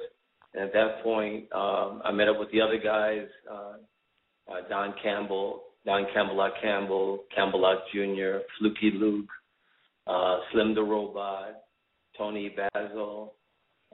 [0.53, 3.73] And at that point, um, I met up with the other guys, uh,
[4.51, 9.29] uh, Don Campbell, Don Campbell Campbell, Campbell Jr., Fluky Luke,
[10.07, 11.61] uh, Slim the Robot,
[12.17, 13.33] Toni Basil,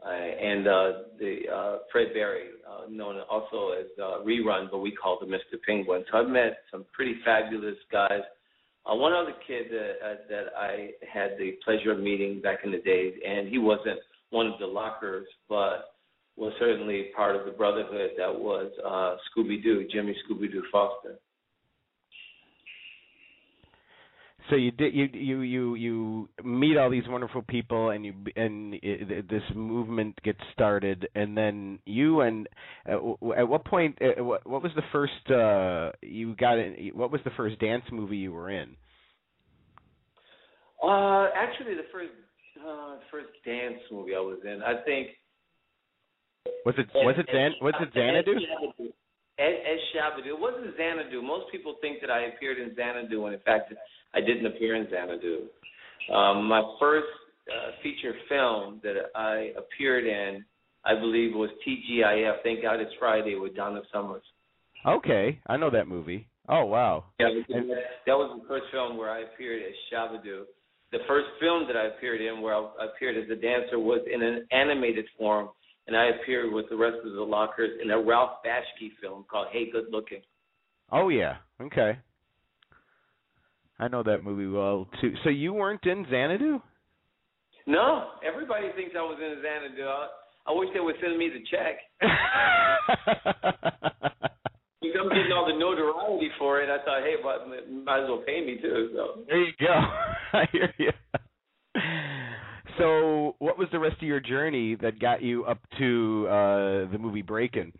[0.06, 4.92] uh, and uh, the uh, Fred Berry, uh, known also as uh, Rerun, but we
[4.92, 5.58] called him Mr.
[5.66, 6.04] Penguin.
[6.12, 8.22] So I've met some pretty fabulous guys.
[8.86, 12.72] Uh, one other kid that uh, that I had the pleasure of meeting back in
[12.72, 14.00] the days, and he wasn't
[14.30, 15.95] one of the lockers, but
[16.38, 21.16] was certainly part of the brotherhood that was uh, Scooby Doo, Jimmy Scooby Doo Foster.
[24.50, 28.76] So you did you you you you meet all these wonderful people and you and
[28.84, 32.48] it, this movement gets started and then you and
[32.88, 37.12] uh, at what point uh, what, what was the first uh you got in, what
[37.12, 38.76] was the first dance movie you were in?
[40.84, 42.12] Uh actually the first
[42.64, 45.08] uh first dance movie I was in I think
[46.66, 48.38] Was it was it Zan was it Xanadu?
[49.38, 50.30] As, as Shabba-Doo.
[50.30, 51.22] It wasn't Xanadu.
[51.22, 53.74] Most people think that I appeared in Xanadu, when in fact
[54.14, 55.48] I didn't appear in Xanadu.
[56.14, 57.08] Um, my first
[57.52, 60.46] uh, feature film that I appeared in,
[60.86, 62.44] I believe, was TGIF.
[62.44, 64.24] Thank God It's Friday with Donna Summers.
[64.88, 66.28] Okay, I know that movie.
[66.48, 67.06] Oh wow.
[67.20, 70.46] Yeah, that was the first film where I appeared as Shabba-Doo.
[70.92, 74.22] The first film that I appeared in, where I appeared as a dancer, was in
[74.22, 75.50] an animated form,
[75.88, 79.48] and I appeared with the rest of the Lockers in a Ralph Bakshi film called
[79.52, 80.22] Hey Good Looking.
[80.92, 81.38] Oh yeah.
[81.62, 82.00] Okay.
[83.80, 85.14] I know that movie well too.
[85.24, 86.60] So you weren't in Xanadu?
[87.68, 89.84] No, everybody thinks I was in Xanadu.
[89.84, 90.08] I,
[90.48, 91.80] I wish they would send me the check.
[94.82, 96.70] because I'm getting all the notoriety for it.
[96.70, 98.92] I thought, hey, but might as well pay me too.
[98.96, 99.68] So there you go.
[100.34, 100.92] I hear you.
[102.78, 106.98] So, what was the rest of your journey that got you up to uh the
[107.00, 107.72] movie Breakin'?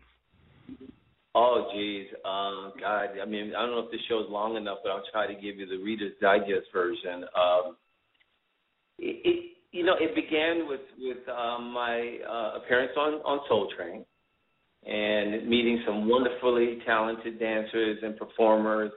[1.38, 3.08] Oh, geez, um, God.
[3.22, 5.56] I mean, I don't know if this show's long enough, but I'll try to give
[5.56, 7.24] you the Reader's Digest version.
[7.36, 7.76] Um,
[8.98, 13.68] it, it you know, it began with with um, my uh, appearance on on Soul
[13.76, 14.06] Train,
[14.86, 18.90] and meeting some wonderfully talented dancers and performers.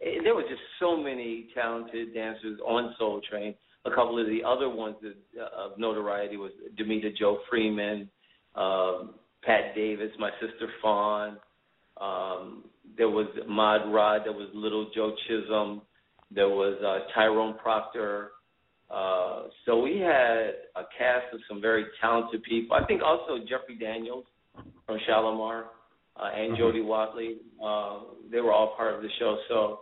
[0.00, 3.54] There were just so many talented dancers on Soul Train.
[3.84, 8.08] A couple of the other ones that, uh, of notoriety was Damita Jo Freeman,
[8.54, 11.36] um, Pat Davis, my sister Fawn.
[12.00, 12.64] Um,
[12.96, 14.22] there was Mod Rod.
[14.24, 15.82] There was Little Joe Chisholm.
[16.30, 18.30] There was uh, Tyrone Proctor.
[18.90, 22.76] Uh, so we had a cast of some very talented people.
[22.76, 24.26] I think also Jeffrey Daniels
[24.86, 25.66] from Shalimar
[26.16, 26.56] uh, and mm-hmm.
[26.56, 27.38] Jody Watley.
[27.62, 29.38] Uh, they were all part of the show.
[29.48, 29.80] So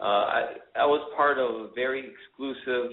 [0.00, 0.44] uh, I,
[0.76, 2.92] I was part of a very exclusive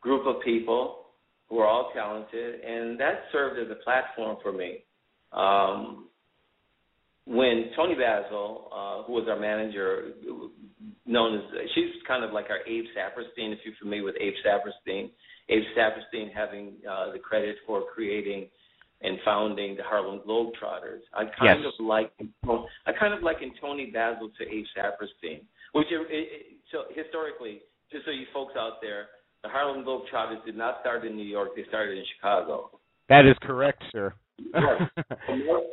[0.00, 1.06] group of people
[1.48, 4.84] who are all talented, and that served as a platform for me.
[5.32, 6.08] Um,
[7.24, 10.12] when Toni Basil, uh, who was our manager,
[11.04, 11.42] known as
[11.74, 15.10] she's kind of like our Abe Saperstein, if you're familiar with Abe Saperstein.
[15.50, 18.48] Abe Saperstein having uh, the credit for creating
[19.02, 21.00] and founding the Harlem Globetrotters.
[21.14, 21.72] I kind yes.
[21.78, 22.12] of like
[22.86, 25.42] I kind of liken Toni Basil to Abe Saperstein,
[25.72, 27.60] which it, it, so historically,
[27.92, 29.06] just so you folks out there,
[29.42, 32.70] the Harlem Globetrotters did not start in New York; they started in Chicago.
[33.08, 34.12] That is correct, sir.
[34.38, 34.82] yes.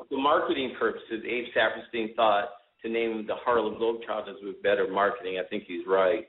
[0.09, 2.49] for marketing purposes, Abe Saperstein thought
[2.81, 5.39] to name the Harlem Globetrotters with better marketing.
[5.43, 6.27] I think he's right.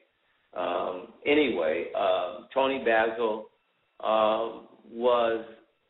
[0.56, 3.50] Um, anyway, uh, Toni Basil
[4.00, 5.44] uh, was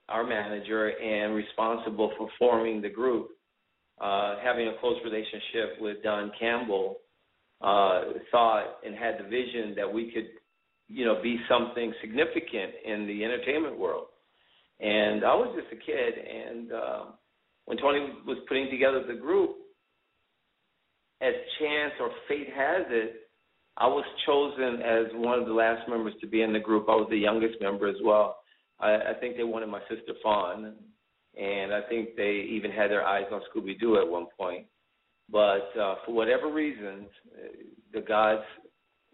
[0.09, 3.31] our manager and responsible for forming the group.
[4.01, 6.99] Uh, having a close relationship with Don Campbell,
[7.63, 10.27] uh, thought and had the vision that we could,
[10.89, 14.07] you know, be something significant in the entertainment world.
[14.81, 17.05] And I was just a kid, and uh,
[17.65, 19.57] when Toni was putting together the group,
[21.23, 23.31] as chance or fate has it,
[23.79, 26.87] I was chosen as one of the last members to be in the group.
[26.89, 28.39] I was the youngest member as well.
[28.81, 30.75] I, I think they wanted my sister Fawn,
[31.39, 34.67] and I think they even had their eyes on Scooby Doo at one point.
[35.31, 37.07] But uh, for whatever reasons,
[37.93, 38.43] the gods,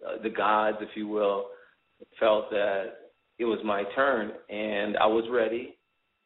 [0.07, 1.47] uh, the gods, if you will,
[2.19, 2.85] felt that
[3.39, 5.77] it was my turn, and I was ready,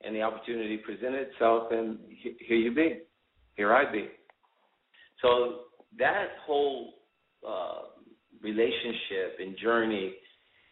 [0.05, 3.01] and the opportunity presented itself, and here you be,
[3.55, 4.09] here I be.
[5.23, 5.61] So
[5.99, 6.95] that whole
[7.47, 7.83] uh,
[8.43, 10.15] relationship and journey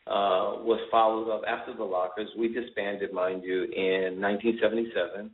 [0.07, 2.29] uh, was followed up after the Lockers.
[2.39, 5.31] We disbanded, mind you, in 1977,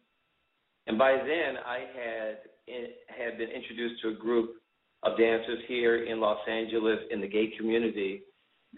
[0.87, 2.39] and by then I had
[3.09, 4.51] had been introduced to a group
[5.03, 8.23] of dancers here in Los Angeles in the gay community.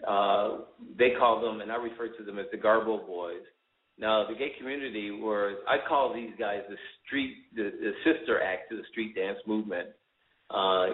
[0.07, 0.57] Uh,
[0.97, 3.43] they call them, and I refer to them as the Garbo Boys.
[3.99, 8.71] Now, the gay community was, I call these guys the street, the, the sister act
[8.71, 9.89] to the street dance movement
[10.49, 10.87] uh,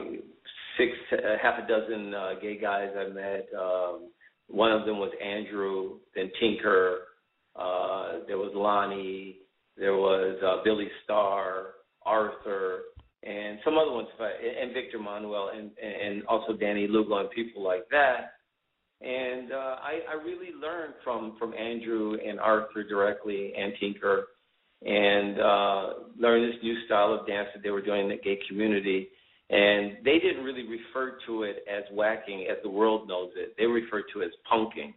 [0.77, 3.47] six, uh, half a dozen uh, gay guys I met.
[3.57, 4.09] Um,
[4.47, 6.99] one of them was Andrew, then Tinker.
[7.55, 9.37] Uh, there was Lonnie.
[9.77, 11.67] There was uh, Billy Starr,
[12.05, 12.79] Arthur,
[13.23, 17.83] and some other ones, and Victor Manuel, and and also Danny Lugo and people like
[17.91, 18.33] that.
[19.01, 24.27] And uh, I, I really learned from from Andrew and Arthur directly, and Tinker,
[24.81, 28.39] and uh, learned this new style of dance that they were doing in the gay
[28.47, 29.09] community
[29.49, 33.55] and they didn't really refer to it as whacking as the world knows it.
[33.57, 34.93] They refer to it as punking.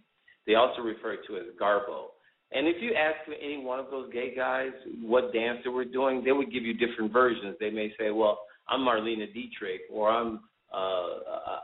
[0.47, 2.09] They also refer to it as garbo.
[2.55, 6.23] And if you ask any one of those gay guys what dance they were doing,
[6.23, 7.57] they would give you different versions.
[7.59, 10.41] They may say, "Well, I'm Marlene Dietrich," or "I'm
[10.71, 11.09] uh,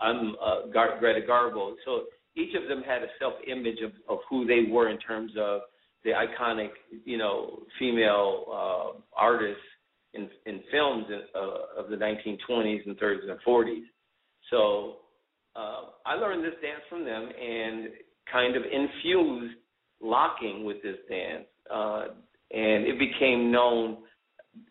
[0.01, 2.05] I'm uh, Gar- Greta Garbo." So
[2.39, 5.63] each of them had a self-image of, of who they were in terms of
[6.05, 6.71] the iconic,
[7.05, 9.61] you know, female uh, artists
[10.15, 13.83] in in films in, uh, of the 1920s and 30s and 40s.
[14.51, 14.97] So
[15.57, 17.89] uh, I learned this dance from them and
[18.31, 19.57] kind of infused
[20.01, 22.05] locking with this dance, uh,
[22.53, 23.99] and it became known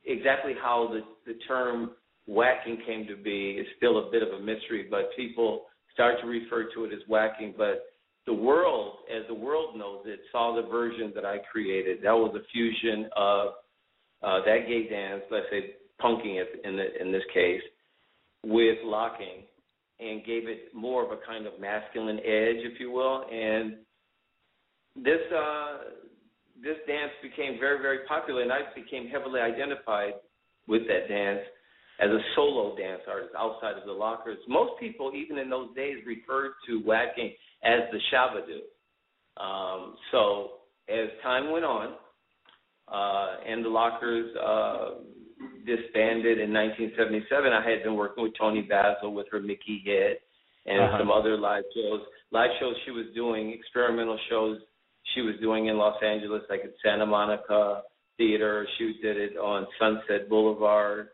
[0.05, 1.01] exactly how the
[1.31, 1.91] the term
[2.25, 5.66] whacking came to be is still a bit of a mystery, but people
[5.97, 7.55] start to refer to it as whacking.
[7.57, 7.85] But
[8.27, 12.03] the world, as the world knows it, saw the version that I created.
[12.03, 13.47] That was a fusion of
[14.21, 17.61] uh, that gay dance, let's say punking it in the, in this case,
[18.43, 19.43] with locking,
[19.99, 23.25] and gave it more of a kind of masculine edge, if you will.
[23.31, 23.77] And
[24.95, 25.77] this uh,
[26.61, 30.13] this dance became very very popular, and I became heavily identified
[30.67, 31.41] with that dance
[31.99, 34.37] as a solo dance artist outside of the lockers.
[34.47, 37.33] Most people, even in those days, referred to whacking
[37.63, 38.63] as the shabadoo.
[39.41, 40.51] Um, so
[40.89, 41.95] as time went on,
[42.87, 44.89] uh, and the lockers uh,
[45.65, 50.21] disbanded in 1977, I had been working with Toni Basil with her Mickey hit
[50.65, 50.99] and uh-huh.
[50.99, 52.01] some other live shows.
[52.31, 54.59] Live shows she was doing, experimental shows
[55.15, 57.81] she was doing in Los Angeles, like at Santa Monica
[58.17, 58.67] Theater.
[58.77, 61.09] She did it on Sunset Boulevard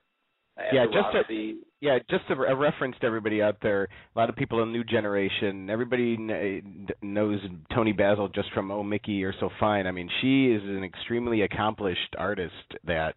[0.71, 3.87] yeah, just a, yeah, just a, a, reference to everybody out there.
[4.15, 7.39] A lot of people in the new generation, everybody kn- eh, knows
[7.73, 9.87] Toni Basil just from Oh Mickey, You're So Fine.
[9.87, 12.53] I mean, she is an extremely accomplished artist.
[12.85, 13.15] That,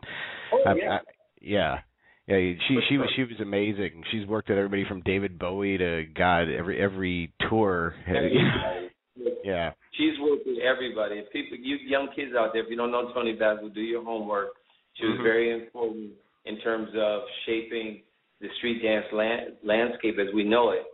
[0.52, 0.98] oh um, yeah, I,
[1.40, 1.78] yeah.
[2.26, 4.02] Yeah, she she was she was amazing.
[4.10, 7.94] She's worked with everybody from David Bowie to God every every tour.
[9.44, 9.70] yeah.
[9.92, 11.16] She's worked with everybody.
[11.20, 14.02] If people you young kids out there, if you don't know Toni Basil, do your
[14.02, 14.48] homework.
[14.94, 15.22] She was mm-hmm.
[15.22, 16.10] very important
[16.46, 18.02] in terms of shaping
[18.40, 20.84] the street dance land, landscape as we know it.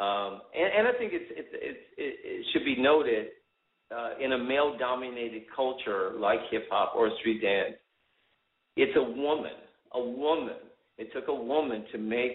[0.00, 3.28] Um, and, and, I think it's, it's, it's, it, should be noted
[3.94, 7.76] uh, in a male-dominated culture like hip hop or street dance,
[8.76, 9.52] it's a woman,
[9.94, 10.56] a woman.
[10.98, 12.32] It took a woman to make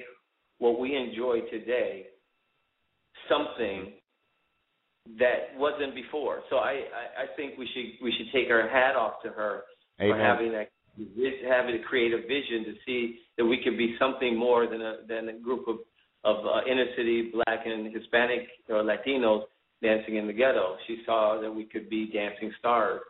[0.57, 2.05] what we enjoy today
[3.29, 3.93] something
[5.19, 6.41] that wasn't before.
[6.49, 9.61] So I, I, I think we should we should take our hat off to her
[9.99, 10.15] Amen.
[10.15, 10.69] for having that
[11.47, 14.97] having to create a vision to see that we could be something more than a
[15.07, 15.77] than a group of
[16.23, 19.43] of uh, inner city black and Hispanic or Latinos
[19.81, 20.77] dancing in the ghetto.
[20.87, 23.01] She saw that we could be dancing stars,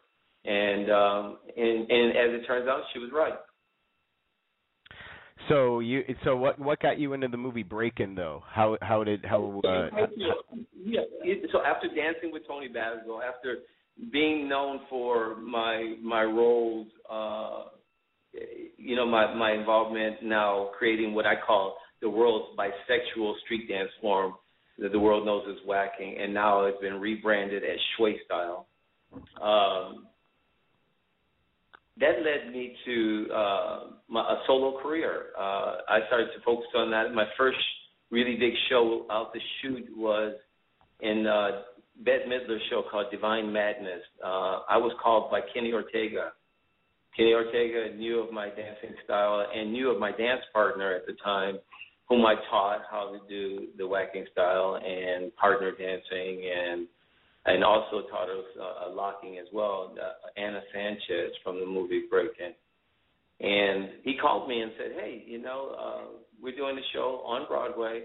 [0.46, 3.34] and um, and and as it turns out, she was right.
[5.50, 8.44] So you so what what got you into the movie Breakin' though?
[8.48, 9.90] How how did how uh,
[10.84, 11.02] yeah,
[11.52, 13.58] so after dancing with Toni Basil, after
[14.12, 17.64] being known for my my roles, uh,
[18.78, 23.92] you know, my my involvement now creating what I call the world's bisexual street dance
[24.02, 24.34] form
[24.80, 28.68] that the world knows as whacking, and now it's been rebranded as Shway style.
[29.42, 30.08] Um,
[32.00, 35.28] that led me to uh, my, a solo career.
[35.38, 37.14] Uh, I started to focus on that.
[37.14, 37.58] My first
[38.10, 40.34] really big show out the chute was
[41.02, 41.62] in uh,
[42.04, 44.02] Bette Midler show called Divine Madness.
[44.24, 46.32] Uh, I was called by Kenny Ortega.
[47.16, 51.14] Kenny Ortega knew of my dancing style and knew of my dance partner at the
[51.24, 51.60] time,
[52.10, 56.88] whom I taught how to do the whacking style and partner dancing, and
[57.46, 59.96] and also taught us uh, locking as well.
[60.00, 62.54] Uh, Anna Sanchez from the movie Breakin'.
[63.40, 67.48] And he called me and said, "Hey, you know, uh, we're doing a show on
[67.48, 68.04] Broadway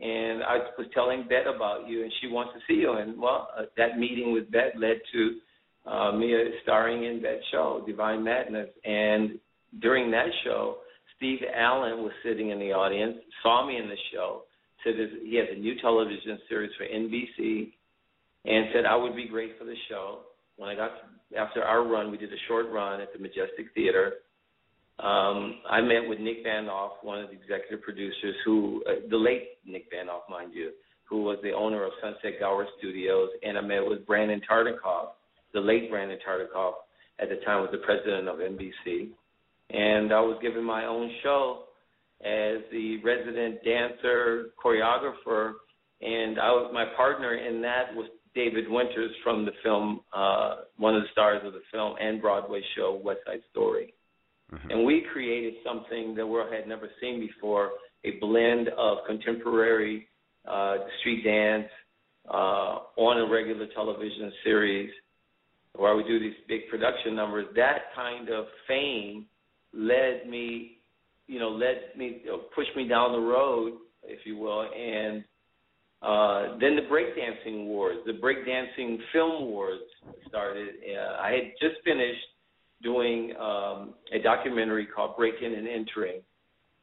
[0.00, 2.92] and I was telling Bette about you, and she wants to see you.
[2.92, 7.82] And well, uh, that meeting with Bette led to uh, me starring in that show,
[7.86, 8.68] Divine Madness.
[8.84, 9.38] And
[9.80, 10.78] during that show,
[11.16, 14.42] Steve Allen was sitting in the audience, saw me in the show,
[14.82, 17.72] said he has a new television series for NBC,
[18.44, 20.20] and said I would be great for the show.
[20.56, 23.72] When I got to, after our run, we did a short run at the Majestic
[23.74, 24.14] Theater
[25.02, 29.58] um, I met with Nick Vanoff, one of the executive producers, who uh, the late
[29.66, 30.70] Nick Vanoff, mind you,
[31.08, 35.08] who was the owner of Sunset Gower Studios, and I met with Brandon Tartikoff,
[35.52, 36.74] the late Brandon Tartikoff,
[37.18, 39.08] at the time was the president of NBC,
[39.70, 41.64] and I was given my own show
[42.20, 45.54] as the resident dancer choreographer,
[46.00, 50.94] and I was my partner in that was David Winters from the film, uh, one
[50.94, 53.92] of the stars of the film and Broadway show West Side Story.
[54.52, 54.70] Mm-hmm.
[54.70, 57.70] And we created something the world had never seen before
[58.04, 60.08] a blend of contemporary
[60.48, 61.68] uh, street dance
[62.28, 64.90] uh, on a regular television series
[65.74, 67.46] where we do these big production numbers.
[67.56, 69.26] That kind of fame
[69.72, 70.78] led me,
[71.26, 75.24] you know, led me, you know, pushed me down the road, if you will, and
[76.02, 79.80] uh, then the breakdancing wars, the breakdancing film wars
[80.28, 80.74] started.
[80.84, 82.18] Uh, I had just finished
[82.82, 86.20] doing um, a documentary called Breaking and Entering.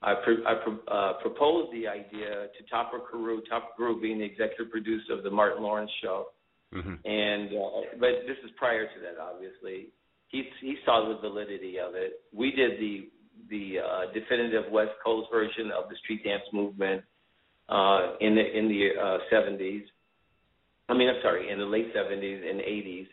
[0.01, 4.25] I, pro- I pro- uh, proposed the idea to Topper Carew, Topper Carew being the
[4.25, 6.27] executive producer of the Martin Lawrence show.
[6.73, 6.93] Mm-hmm.
[7.05, 9.89] And uh, but this is prior to that, obviously.
[10.27, 12.21] He he saw the validity of it.
[12.31, 13.09] We did the
[13.49, 17.01] the uh, definitive West Coast version of the street dance movement
[17.67, 19.83] uh, in the in the uh, 70s.
[20.87, 23.07] I mean, I'm sorry, in the late 70s and 80s.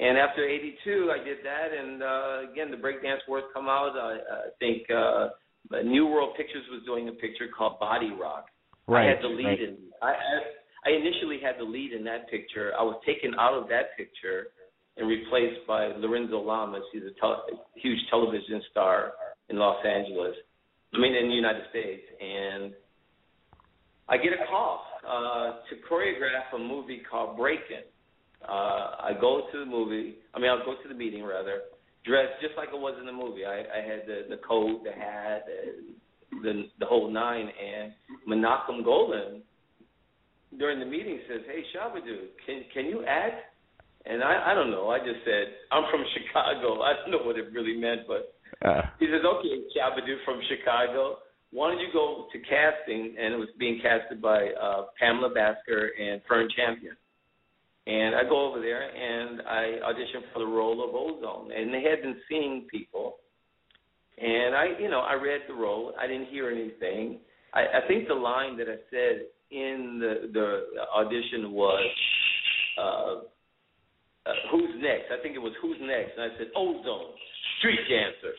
[0.00, 3.92] And after 82, I did that, and uh, again, the breakdance world come out.
[3.94, 5.28] I, I think uh,
[5.84, 8.46] New World Pictures was doing a picture called Body Rock.
[8.88, 9.06] Right.
[9.06, 9.60] I had the lead right.
[9.60, 9.76] in.
[10.00, 10.40] I, I
[10.86, 12.72] I initially had the lead in that picture.
[12.78, 14.48] I was taken out of that picture
[14.96, 16.82] and replaced by Lorenzo Lamas.
[16.92, 17.44] He's a tel-
[17.76, 19.12] huge television star
[19.48, 20.34] in Los Angeles.
[20.94, 22.72] I mean, in the United States, and
[24.08, 27.84] I get a call uh, to choreograph a movie called Breakin'.
[28.46, 30.16] Uh, I go to the movie.
[30.34, 31.60] I mean, I'll go to the meeting rather,
[32.04, 33.44] dressed just like it was in the movie.
[33.44, 37.48] I, I had the the coat, the hat, the, the the whole nine.
[37.48, 37.92] And
[38.28, 39.42] Menachem Golan
[40.58, 43.42] during the meeting says, "Hey, Shabba-Doo, can can you act?"
[44.06, 44.88] And I I don't know.
[44.88, 46.80] I just said I'm from Chicago.
[46.88, 48.34] I don't know what it really meant, but
[48.64, 51.18] Uh, he says, "Okay, Shabba-Doo from Chicago."
[51.52, 53.16] Why don't you go to casting?
[53.18, 56.94] And it was being casted by uh, Pamela Basker and Fern Champion.
[57.86, 61.50] And I go over there and I audition for the role of Ozone.
[61.52, 63.16] And they had been seeing people.
[64.18, 65.94] And I, you know, I read the role.
[65.98, 67.20] I didn't hear anything.
[67.54, 71.90] I, I think the line that I said in the the audition was,
[72.78, 73.14] uh,
[74.28, 77.14] uh, "Who's next?" I think it was "Who's next?" And I said, "Ozone,
[77.58, 78.34] street dancer."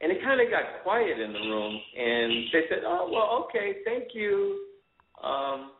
[0.00, 3.76] And it kind of got quiet in the room, and they said, "Oh, well, okay,
[3.84, 4.66] thank you."
[5.22, 5.72] Um,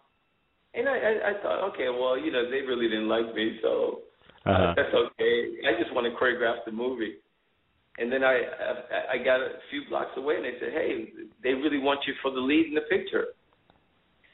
[0.75, 4.03] and I, I, I thought, okay, well, you know, they really didn't like me, so
[4.47, 4.75] uh, Uh-huh.
[4.77, 5.35] that's okay.
[5.69, 7.17] I just want to choreograph the movie.
[7.99, 8.73] And then I, I
[9.15, 11.13] I got a few blocks away, and they said, "Hey,
[11.43, 13.27] they really want you for the lead in the picture."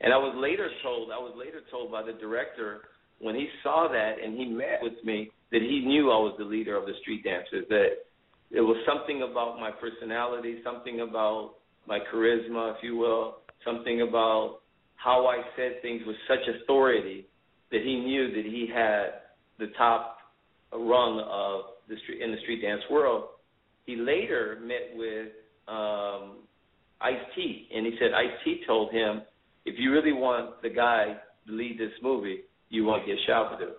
[0.00, 2.82] And I was later told, I was later told by the director
[3.18, 6.44] when he saw that and he met with me that he knew I was the
[6.44, 7.64] leader of the Street Dancers.
[7.68, 8.04] That
[8.50, 11.54] it was something about my personality, something about
[11.88, 14.60] my charisma, if you will, something about
[14.96, 17.26] how I said things with such authority
[17.70, 19.22] that he knew that he had
[19.58, 20.18] the top
[20.72, 23.24] rung of the street in the street dance world.
[23.84, 25.28] He later met with
[25.68, 26.38] um,
[27.00, 29.22] Ice T, and he said Ice T told him,
[29.64, 31.16] "If you really want the guy
[31.46, 33.72] to lead this movie, you want to get Shabba-Doo."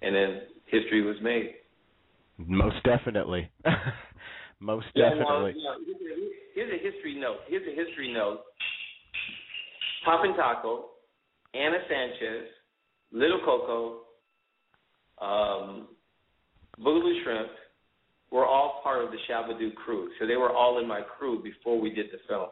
[0.00, 1.54] And then history was made.
[2.38, 3.50] most definitely.
[4.60, 5.26] most Yeah, definitely.
[5.26, 5.74] well, you know,
[6.54, 7.38] here's, a, here's a history note.
[7.48, 8.40] Here's a history note.
[10.04, 10.86] Pop and Taco,
[11.54, 12.48] Anna Sanchez,
[13.12, 14.00] Little Coco,
[15.20, 15.88] um,
[16.80, 17.48] Boogaloo Shrimp
[18.30, 20.10] were all part of the Shabba-Doo crew.
[20.18, 22.48] So they were all in my crew before we did the film.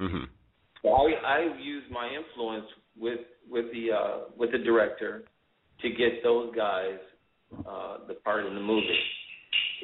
[0.00, 0.24] hmm
[0.82, 2.66] So I, I used my influence
[2.98, 3.20] with
[3.50, 5.24] with the uh, with the director
[5.80, 6.98] to get those guys
[7.66, 8.98] uh, the part in the movie.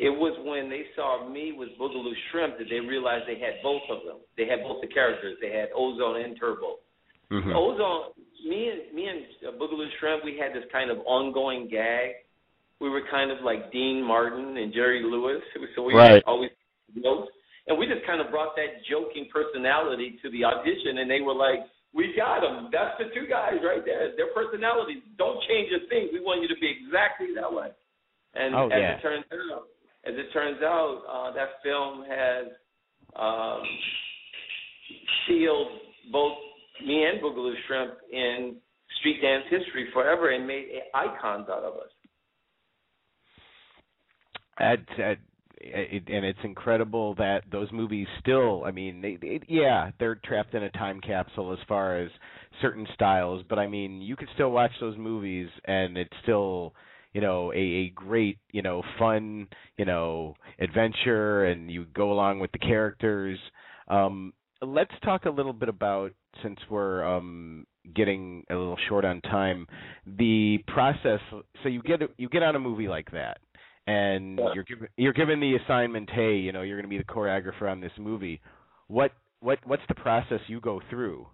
[0.00, 3.82] It was when they saw me with Boogaloo Shrimp that they realized they had both
[3.90, 4.18] of them.
[4.36, 5.36] They had both the characters.
[5.40, 6.78] They had Ozone and Turbo.
[7.30, 8.12] Hmm Ozone,
[8.46, 12.24] me and me and Boogaloo Shrimp, we had this kind of ongoing gag.
[12.80, 15.42] We were kind of like Dean Martin and Jerry Lewis,
[15.76, 16.22] so we Right.
[16.26, 16.50] always
[17.02, 17.28] jokes,
[17.66, 21.34] and we just kind of brought that joking personality to the audition, and they were
[21.34, 21.60] like,
[21.92, 22.70] "We got them.
[22.72, 24.16] That's the two guys right there.
[24.16, 26.08] Their personalities don't change a thing.
[26.12, 27.70] We want you to be exactly that way."
[28.34, 28.96] And Oh, as yeah.
[28.96, 29.68] it turns out,
[30.04, 32.46] as it turns out, uh, that film has
[33.16, 33.62] um,
[35.26, 35.68] sealed
[36.12, 36.38] both
[36.84, 38.56] me and Boogaloo Shrimp in
[38.98, 41.90] street dance history forever and made icons out of us.
[44.58, 45.18] At, at,
[45.60, 50.54] it, and it's incredible that those movies still i mean they, they yeah they're trapped
[50.54, 52.10] in a time capsule as far as
[52.62, 56.74] certain styles but i mean you could still watch those movies and it's still
[57.12, 62.38] you know a, a great you know fun you know adventure and you go along
[62.38, 63.38] with the characters
[63.88, 64.32] um
[64.62, 69.66] let's talk a little bit about since we're um getting a little short on time
[70.18, 71.20] the process
[71.62, 73.38] so you get you get on a movie like that
[73.86, 74.52] and Yeah.
[74.54, 77.70] you're given you're given the assignment hey you know you're going to be the choreographer
[77.70, 78.40] on this movie
[78.88, 81.26] what what what's the process you go through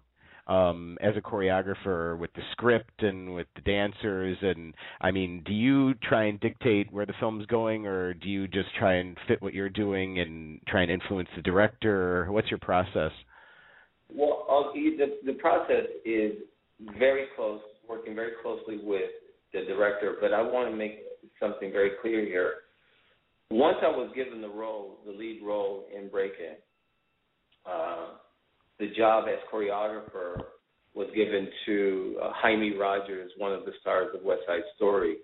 [0.47, 5.53] um as a choreographer with the script and with the dancers and i mean do
[5.53, 9.41] you try and dictate where the film's going or do you just try and fit
[9.41, 13.11] what you're doing and try and influence the director what's your process
[14.13, 16.33] Well, uh, the the process is
[16.99, 19.09] very close, working very closely with
[19.53, 20.15] the director.
[20.21, 20.99] But I want to make
[21.39, 22.53] something very clear here.
[23.49, 26.57] once I was given the role, the lead role in Breakin',
[27.65, 28.07] uh,
[28.79, 30.41] the job as choreographer
[30.93, 35.17] was given to uh, Jaime Rogers, one of the stars of West Side Story.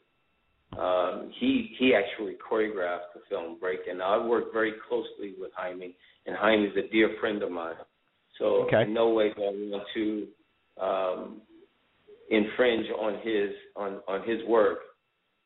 [0.78, 3.98] Um, he he actually choreographed the film Breakin'.
[3.98, 5.96] Now I worked very closely with Jaime,
[6.26, 7.76] and Jaime is a dear friend of mine.
[8.40, 8.84] So okay.
[8.84, 10.28] in no way do I want to
[10.82, 11.42] um,
[12.30, 14.80] infringe on his on on his work.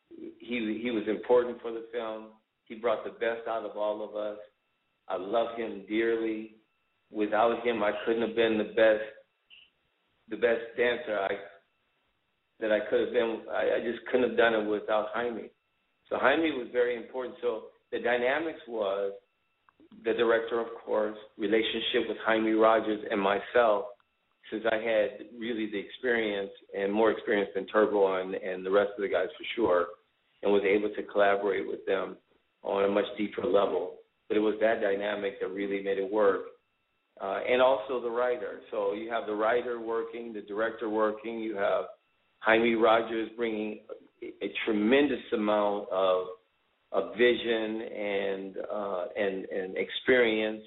[0.10, 2.28] He he was important for the film.
[2.66, 4.38] He brought the best out of all of us.
[5.08, 6.56] I love him dearly.
[7.12, 9.04] Without him, I couldn't have been the best
[10.30, 11.30] the best dancer I
[12.60, 13.42] that I could have been.
[13.52, 15.50] I, I just couldn't have done it without Jaime.
[16.10, 17.36] So Jaime was very important.
[17.42, 19.14] So the dynamics was
[20.04, 23.86] the director, of course, relationship with Jaime Rogers and myself,
[24.52, 28.92] since I had really the experience and more experience than Turbo and, and the rest
[28.98, 29.88] of the guys for sure,
[30.44, 32.18] and was able to collaborate with them
[32.64, 33.96] on a much deeper level.
[34.28, 36.46] But it was that dynamic that really made it work.
[37.22, 38.60] Uh, and also the writer.
[38.72, 41.86] So you have the writer working, the director working, you have
[42.40, 43.80] Jaime Rogers bringing
[44.22, 46.28] a, a tremendous amount of
[46.92, 50.62] of vision and uh, and and experience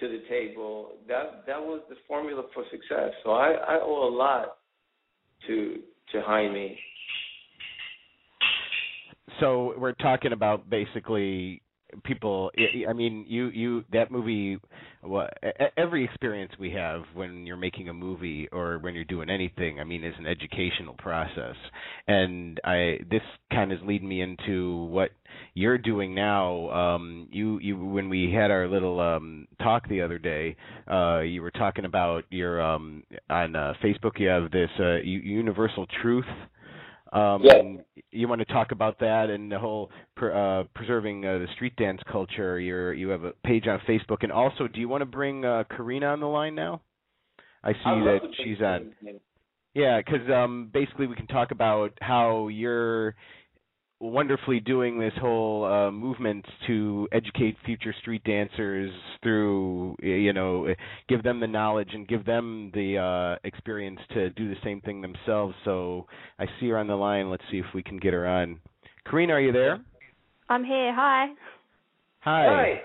[0.00, 0.92] to the table.
[1.08, 3.10] That that was the formula for success.
[3.24, 4.56] So I, I owe a lot
[5.46, 5.80] to
[6.12, 6.78] to Jaime.
[9.40, 11.62] So we're talking about basically
[12.04, 12.50] people
[12.88, 14.58] i mean you you that movie
[15.04, 15.28] well,
[15.76, 19.84] every experience we have when you're making a movie or when you're doing anything i
[19.84, 21.56] mean is an educational process.
[22.06, 23.22] And i this
[23.52, 25.10] kind of lead me into what
[25.54, 26.70] you're doing now.
[26.70, 30.56] Um you you when we had our little um talk the other day
[30.90, 35.86] uh you were talking about your um on uh, facebook you have this uh universal
[36.00, 36.24] truth
[37.12, 37.62] um, yeah.
[38.10, 41.76] You want to talk about that and the whole per, uh, preserving uh, the street
[41.76, 42.58] dance culture.
[42.58, 45.64] You're you have a page on Facebook, and also, do you want to bring uh,
[45.70, 46.80] Karina on the line now?
[47.62, 48.92] I see I that she's on.
[49.74, 53.14] Yeah, because um, basically we can talk about how you're
[54.02, 58.90] wonderfully doing this whole uh, movement to educate future street dancers
[59.22, 60.66] through, you know,
[61.08, 65.00] give them the knowledge and give them the uh, experience to do the same thing
[65.00, 65.54] themselves.
[65.64, 66.06] So
[66.40, 67.30] I see her on the line.
[67.30, 68.58] Let's see if we can get her on.
[69.08, 69.80] Karina, are you there?
[70.48, 70.92] I'm here.
[70.94, 71.28] Hi.
[72.20, 72.44] Hi.
[72.44, 72.80] Hi.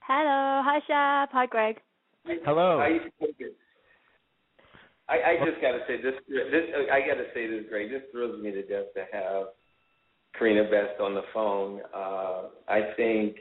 [0.00, 0.62] Hello.
[0.64, 1.28] Hi, Shab.
[1.32, 1.76] Hi, Greg.
[2.46, 2.80] Hello.
[5.08, 6.14] I, I just got to say this.
[6.28, 7.90] This I got to say this, Greg.
[7.90, 9.46] This thrills me to death to have
[10.38, 11.80] Karina Best on the phone.
[11.94, 13.36] Uh, I think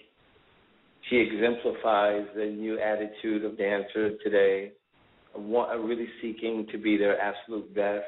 [1.10, 4.72] she exemplifies the new attitude of dancers today,
[5.36, 8.06] really seeking to be their absolute best.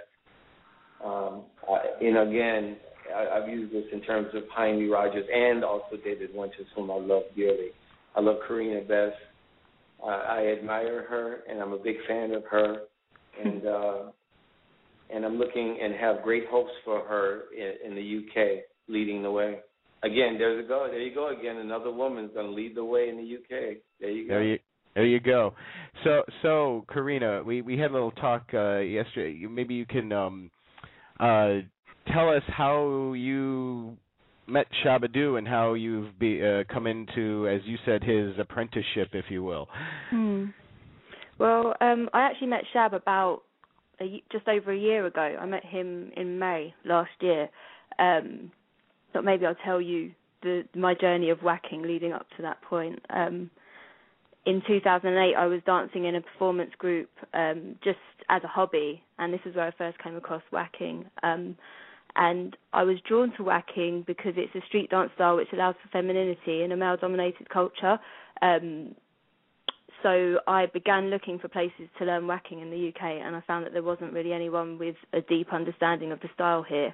[1.03, 2.77] Um, I, know, again,
[3.13, 6.95] I, I've used this in terms of Jaime Rogers and also David Winters, whom I
[6.95, 7.69] love dearly.
[8.15, 9.17] I love Karina Best.
[10.01, 12.83] Uh, I admire her, and I'm a big fan of her.
[13.43, 13.95] And uh,
[15.09, 19.31] and I'm looking and have great hopes for her in, in the UK leading the
[19.31, 19.59] way.
[20.03, 20.87] Again, there's a go.
[20.89, 21.57] There you go again.
[21.57, 23.77] Another woman's going to lead the way in the UK.
[23.99, 24.33] There you go.
[24.33, 24.59] There you
[24.95, 25.53] there you go.
[26.03, 29.45] So so Karina, we we had a little talk uh yesterday.
[29.49, 30.51] Maybe you can um
[31.19, 31.59] uh
[32.11, 33.97] tell us how you
[34.45, 39.25] met Shabba-Doo and how you've be uh, come into as you said his apprenticeship if
[39.29, 39.67] you will.
[40.09, 40.45] Hmm.
[41.39, 43.43] Well, um I actually met Shab about
[43.99, 45.21] a, just over a year ago.
[45.21, 47.49] I met him in May last year.
[47.97, 48.51] Um
[49.13, 50.11] but maybe I'll tell you
[50.41, 52.99] the my journey of whacking leading up to that point.
[53.09, 53.49] Um,
[54.45, 57.97] in 2008, I was dancing in a performance group um, just
[58.29, 61.05] as a hobby, and this is where I first came across whacking.
[61.23, 61.55] Um,
[62.15, 65.89] and I was drawn to whacking because it's a street dance style which allows for
[65.89, 67.97] femininity in a male-dominated culture.
[68.41, 68.95] Um,
[70.03, 73.65] so I began looking for places to learn whacking in the UK, and I found
[73.65, 76.93] that there wasn't really anyone with a deep understanding of the style here.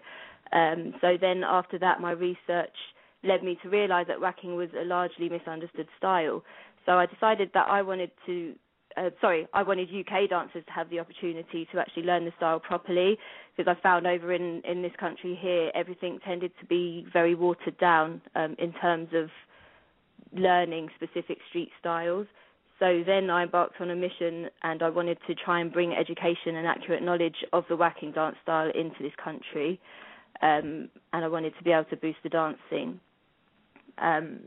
[0.52, 2.76] Um, so then after that, my research
[3.24, 6.44] led me to realise that whacking was a largely misunderstood style.
[6.86, 8.56] So I decided that I wanted to,
[8.98, 12.60] uh, sorry, I wanted UK dancers to have the opportunity to actually learn the style
[12.60, 13.18] properly,
[13.56, 17.78] because I found over in in this country here everything tended to be very watered
[17.78, 19.30] down um, in terms of
[20.34, 22.28] learning specific street styles.
[22.80, 26.56] So then I embarked on a mission and I wanted to try and bring education
[26.56, 29.82] and accurate knowledge of the whacking dance style into this country
[30.42, 33.00] um, and I wanted to be able to boost the dance scene.
[33.98, 34.40] Um,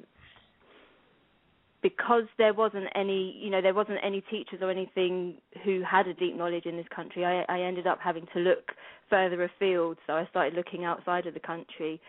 [1.82, 5.34] because there wasn't any, you know, there wasn't any teachers or anything
[5.64, 7.24] who had a deep knowledge in this country.
[7.24, 8.70] I, I ended up having to look
[9.11, 12.01] further afield, so I started looking outside of the country.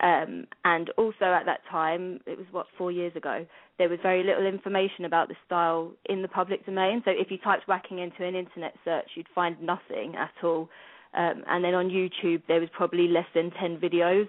[0.00, 3.46] Um, and also at that time, it was what four years ago,
[3.78, 7.00] there was very little information about the style in the public domain.
[7.04, 10.68] So if you typed whacking into an internet search, you'd find nothing at all.
[11.14, 14.28] Um, and then on YouTube, there was probably less than 10 videos,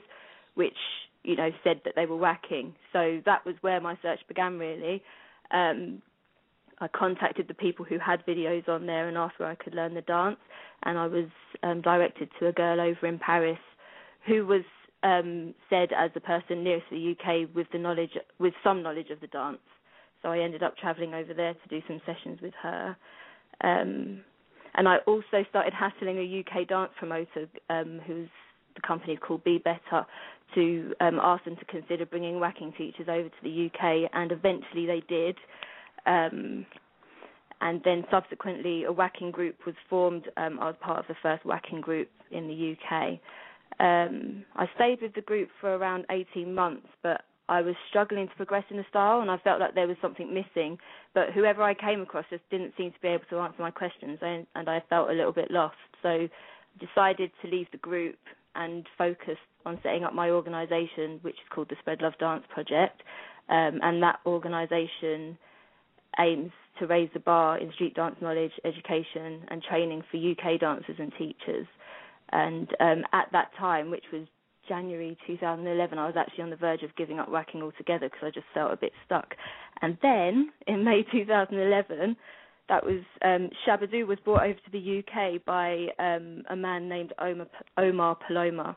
[0.54, 0.78] which
[1.24, 2.76] you know said that they were whacking.
[2.94, 5.02] So that was where my search began really.
[5.52, 6.02] Um,
[6.80, 9.94] I contacted the people who had videos on there and asked where I could learn
[9.94, 10.38] the dance,
[10.84, 11.30] and I was
[11.64, 13.58] um, directed to a girl over in Paris
[14.28, 14.64] who was
[15.04, 19.22] um, said as the person nearest the UK with the knowledge, with some knowledge of
[19.22, 19.60] the dance.
[20.22, 22.98] So I ended up travelling over there to do some sessions with her.
[23.62, 24.22] Um,
[24.76, 28.30] and I also started hassling a UK dance promoter um, who's
[28.76, 30.06] the company called Be Better
[30.54, 34.86] to um, ask them to consider bringing whacking teachers over to the UK, and eventually
[34.86, 35.38] they did.
[36.06, 36.66] Um,
[37.62, 40.26] and then subsequently, a whacking group was formed.
[40.38, 43.20] Um, I was part of the first whacking group in the UK.
[43.80, 48.36] Um, I stayed with the group for around 18 months, but I was struggling to
[48.36, 50.78] progress in the style, and I felt like there was something missing.
[51.14, 54.20] But whoever I came across just didn't seem to be able to answer my questions,
[54.22, 55.76] and, and I felt a little bit lost.
[56.02, 56.30] So, I
[56.80, 58.18] decided to leave the group
[58.56, 63.02] and focus on setting up my organisation, which is called the Spread Love Dance Project,
[63.50, 65.38] um, and that organisation
[66.20, 70.96] aims to raise the bar in street dance knowledge, education, and training for UK dancers
[71.00, 71.68] and teachers.
[72.32, 74.24] And um, at that time, which was
[74.68, 78.30] January 2011, I was actually on the verge of giving up whacking altogether because I
[78.32, 79.36] just felt a bit stuck.
[79.82, 82.16] And then in May 2011,
[82.68, 87.14] that was um, Shabba-Doo was brought over to the UK by um, a man named
[87.20, 87.48] Omar,
[87.78, 88.76] Omar Paloma,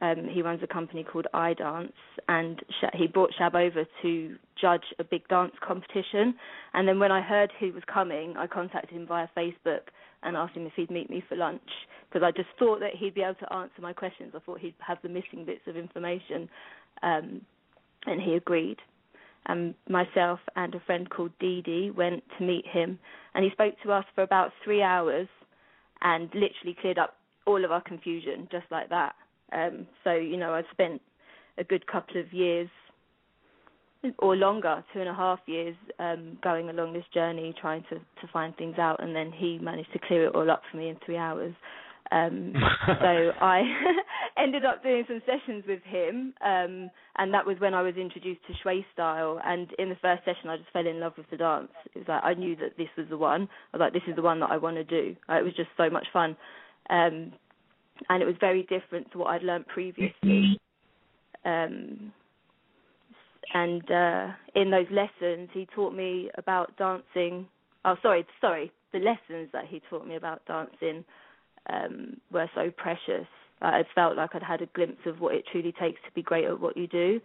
[0.00, 1.92] um, he runs a company called iDance,
[2.28, 2.60] and
[2.94, 6.34] he brought Shab over to judge a big dance competition.
[6.74, 9.88] And then when I heard he was coming, I contacted him via Facebook
[10.28, 11.62] and asked him if he'd meet me for lunch
[12.08, 14.32] because I just thought that he'd be able to answer my questions.
[14.34, 16.48] I thought he'd have the missing bits of information,
[17.02, 17.42] um,
[18.06, 18.78] and he agreed.
[19.46, 22.98] And myself and a friend called Dee Dee went to meet him,
[23.34, 25.28] and he spoke to us for about three hours,
[26.00, 27.16] and literally cleared up
[27.46, 29.14] all of our confusion just like that.
[29.52, 31.00] Um, so you know, I've spent
[31.56, 32.68] a good couple of years
[34.18, 38.32] or longer, two and a half years, um, going along this journey, trying to to
[38.32, 40.96] find things out, and then he managed to clear it all up for me in
[41.04, 41.54] three hours.
[42.10, 42.54] Um,
[42.86, 43.62] so I
[44.38, 48.40] ended up doing some sessions with him, um, and that was when I was introduced
[48.46, 49.40] to Shway style.
[49.44, 51.68] And in the first session, I just fell in love with the dance.
[51.94, 53.48] It was like I knew that this was the one.
[53.72, 55.16] I was like, this is the one that I want to do.
[55.28, 56.36] It was just so much fun.
[56.90, 57.32] Um,
[58.08, 60.60] and it was very different to what I'd learned previously.
[61.44, 62.12] Um,
[63.54, 67.46] and uh, in those lessons, he taught me about dancing.
[67.84, 68.72] Oh, sorry, sorry.
[68.92, 71.04] The lessons that he taught me about dancing
[71.70, 73.26] um, were so precious.
[73.60, 76.44] I felt like I'd had a glimpse of what it truly takes to be great
[76.44, 77.20] at what you do.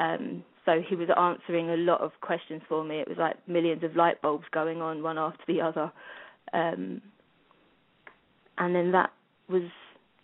[0.00, 2.96] Um, so he was answering a lot of questions for me.
[2.96, 5.92] It was like millions of light bulbs going on one after the other.
[6.52, 7.00] Um,
[8.58, 9.10] and then that
[9.48, 9.62] was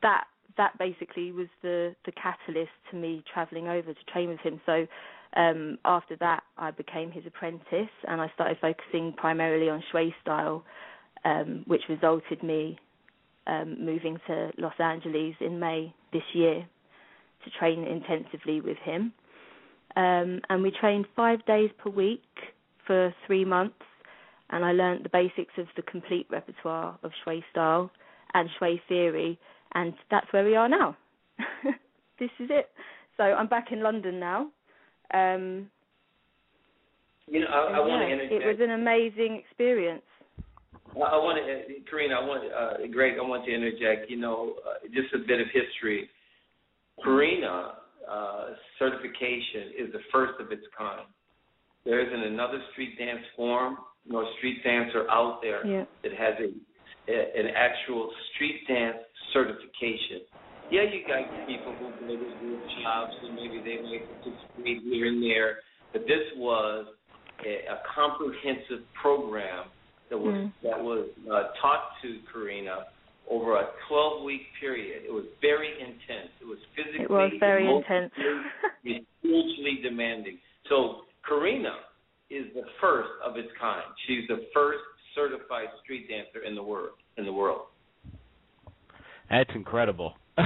[0.03, 0.24] that
[0.57, 4.61] that basically was the the catalyst to me traveling over to train with him.
[4.66, 4.87] So
[5.34, 10.64] um, after that, I became his apprentice, and I started focusing primarily on Shway style,
[11.24, 12.78] um, which resulted me
[13.46, 16.66] um, moving to Los Angeles in May this year
[17.44, 19.12] to train intensively with him.
[19.96, 22.22] Um, and we trained five days per week
[22.86, 23.74] for three months,
[24.50, 27.90] and I learned the basics of the complete repertoire of Shway style
[28.34, 29.38] and Shway theory
[29.76, 30.96] and that's where we are now.
[32.18, 32.70] this is it.
[33.16, 34.48] So I'm back in London now.
[35.12, 35.70] Um,
[37.28, 38.42] you know, I, I want to interject.
[38.42, 40.02] It was an amazing experience.
[40.94, 44.11] I, want to, Karina, I want, uh, Greg, I want to interject.
[44.11, 46.09] You know, uh, just a bit of history.
[47.02, 47.74] Karina
[48.11, 48.44] uh,
[48.78, 51.07] certification is the first of its kind.
[51.84, 53.78] There isn't another street dance form
[54.09, 55.84] nor street dancer out there yeah.
[56.02, 58.98] that has a, a an actual street dance
[59.32, 60.22] certification.
[60.70, 65.06] Yeah, you got people who go to group jobs and maybe they might participate here
[65.06, 65.58] and there,
[65.92, 66.86] but this was
[67.44, 69.66] a, a comprehensive program
[70.10, 70.52] that was mm.
[70.62, 72.86] that was uh, taught to Karina
[73.30, 75.02] over a 12 week period.
[75.04, 76.30] It was very intense.
[76.40, 78.12] It was physically it was very intense.
[79.22, 80.38] hugely demanding.
[80.68, 81.74] So Karina
[82.30, 83.82] is the first of its kind.
[84.06, 84.82] She's the first
[85.14, 87.62] certified street dancer in the world in the world.
[89.30, 90.14] That's incredible.
[90.39, 90.45] Yeah.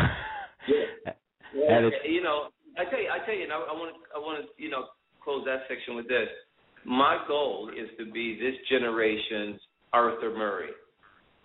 [1.54, 1.88] yeah.
[2.04, 4.62] You know, I tell you, I tell you, and I want to, I want to,
[4.62, 4.86] you know,
[5.22, 6.28] close that section with this.
[6.84, 9.60] My goal is to be this generation's
[9.92, 10.70] Arthur Murray.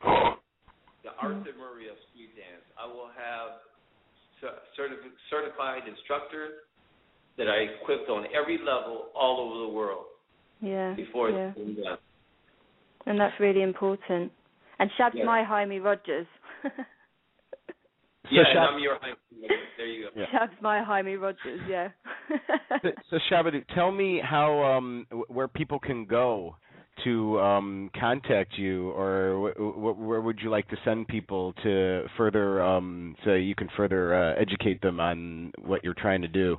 [0.04, 1.26] the mm-hmm.
[1.26, 2.64] Arthur Murray of street dance.
[2.80, 3.60] I will have
[4.78, 6.54] certi- certified instructors
[7.38, 10.06] that are equipped on every level all over the world
[10.62, 10.94] Yeah.
[10.94, 11.52] before yeah.
[11.56, 11.98] it's done.
[13.08, 14.32] And that's really important.
[14.80, 15.26] And Shab's Yeah.
[15.26, 16.28] my Jaime Rogers.
[18.32, 18.98] yeah, Shab- and I'm your
[19.78, 20.26] there you go.
[20.32, 21.90] Shab's my Jaime Rogers, yeah.
[22.82, 26.56] so, so Shabba-Doo, tell me how um where people can go
[27.04, 32.06] to um contact you or wh- wh- where would you like to send people to
[32.18, 36.58] further um so you can further uh, educate them on what you're trying to do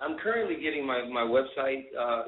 [0.00, 2.24] I'm currently getting my my website uh, uh,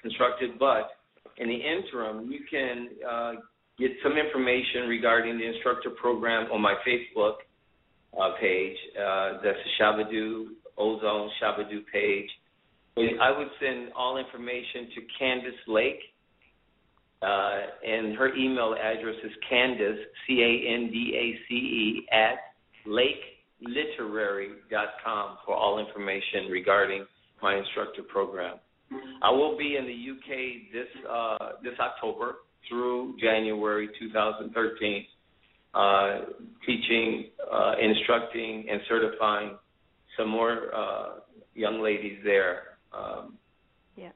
[0.00, 0.90] constructed, but
[1.38, 3.32] in the interim, you can uh,
[3.78, 7.34] get some information regarding the instructor program on my Facebook
[8.20, 8.76] uh, page.
[8.96, 12.28] Uh, that's the Shabba-Doo Ozone Shabba-Doo page.
[13.20, 16.00] I would send all information to Candace Lake,
[17.22, 22.56] uh, and her email address is Candace C A N D A C E at
[22.88, 27.06] lakeliterary.com for all information regarding
[27.40, 28.56] my instructor program.
[29.22, 32.38] I will be in the UK this uh, this October
[32.68, 35.06] through January 2013,
[35.74, 36.18] uh,
[36.66, 39.56] teaching, uh, instructing, and certifying
[40.16, 41.08] some more uh,
[41.54, 42.78] young ladies there.
[42.92, 43.34] Um,
[43.96, 44.10] yeah.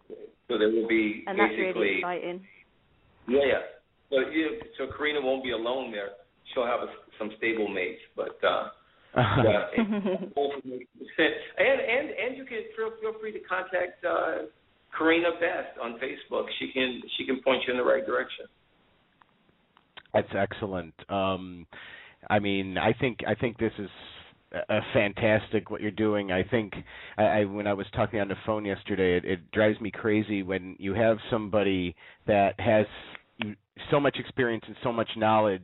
[0.49, 2.47] so there will be And that's basically really exciting.
[3.29, 3.61] yeah, yeah.
[4.11, 6.11] So you, so Karina won't be alone there.
[6.53, 8.69] She'll have a, some stable mates, but uh,
[9.17, 10.05] yeah, and, and
[11.59, 14.49] and and you can feel feel free to contact uh,
[14.97, 16.47] Karina Best on Facebook.
[16.59, 18.47] She can she can point you in the right direction.
[20.15, 20.95] That's excellent.
[21.09, 21.67] Um,
[22.29, 23.89] I mean, I think I think this is
[24.69, 26.31] a fantastic what you're doing.
[26.31, 26.75] I think
[27.17, 30.43] I, I when I was talking on the phone yesterday, it, it drives me crazy
[30.43, 31.95] when you have somebody
[32.27, 32.87] that has
[33.91, 35.63] so much experience and so much knowledge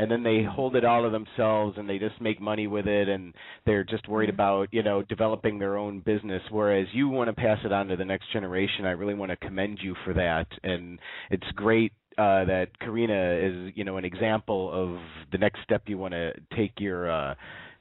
[0.00, 3.06] and then they hold it all to themselves and they just make money with it
[3.06, 3.34] and
[3.66, 6.40] they're just worried about you know developing their own business.
[6.50, 9.36] Whereas you want to pass it on to the next generation i really want to
[9.36, 10.46] commend you for that.
[10.62, 10.98] And
[11.30, 14.98] it's great uh that karina is you know an example of
[15.32, 17.34] the next step you want to take your uh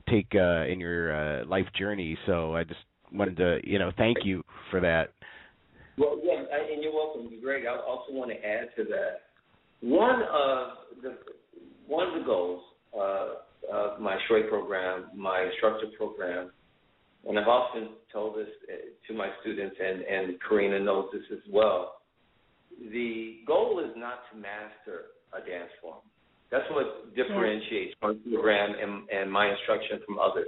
[0.09, 2.17] take uh in your uh life journey.
[2.25, 2.81] So i just
[3.13, 5.13] wanted to you know thank you for that.
[5.97, 7.63] Well, yeah, and you're welcome, Greg.
[7.65, 9.21] I also want to add to that.
[9.81, 10.69] One of
[11.01, 11.17] the
[11.89, 12.63] one of the goals
[12.97, 13.29] uh,
[13.71, 16.51] of my Shway program, my instructor program,
[17.27, 18.75] and I've often told this uh,
[19.07, 21.95] to my students, and and Karina knows this as well.
[22.93, 25.99] The goal is not to master a dance form.
[26.51, 30.47] That's what differentiates my program and, and my instruction from others.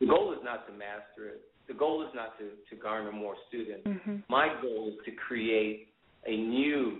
[0.00, 1.40] The goal is not to master it.
[1.66, 3.88] The goal is not to, to garner more students.
[4.28, 5.88] My goal is to create
[6.26, 6.98] a new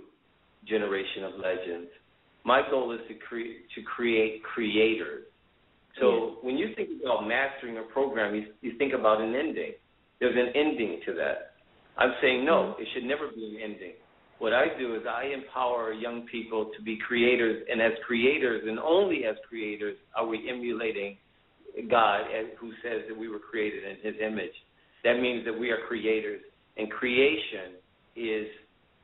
[0.67, 1.91] generation of legends.
[2.45, 5.25] My goal is to create to create creators.
[6.01, 9.73] So when you think about mastering a program, you, you think about an ending.
[10.19, 11.55] There's an ending to that.
[11.97, 12.83] I'm saying no, mm-hmm.
[12.83, 13.93] it should never be an ending.
[14.39, 18.79] What I do is I empower young people to be creators, and as creators, and
[18.79, 21.17] only as creators, are we emulating
[21.89, 24.55] God, as- who says that we were created in His image.
[25.05, 26.43] That means that we are creators,
[26.77, 27.79] and creation
[28.17, 28.49] is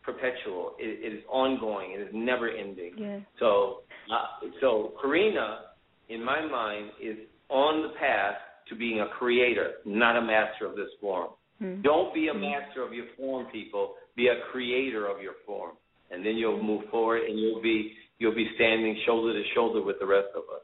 [0.02, 0.74] perpetual.
[0.78, 1.92] It, it is ongoing.
[1.92, 2.92] It is never ending.
[2.96, 3.20] Yeah.
[3.38, 3.80] So,
[4.12, 5.60] uh, so Karina,
[6.08, 7.16] in my mind, is
[7.48, 8.36] on the path
[8.68, 11.30] to being a creator, not a master of this form.
[11.60, 11.82] Mm.
[11.82, 13.94] Don't be a master of your form, people.
[14.16, 15.72] Be a creator of your form,
[16.10, 19.96] and then you'll move forward, and you'll be you'll be standing shoulder to shoulder with
[19.98, 20.62] the rest of us.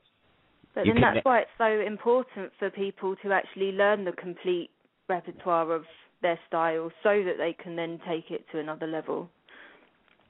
[0.74, 4.70] But then can- that's why it's so important for people to actually learn the complete
[5.09, 5.84] repertoire of
[6.23, 9.29] their style so that they can then take it to another level.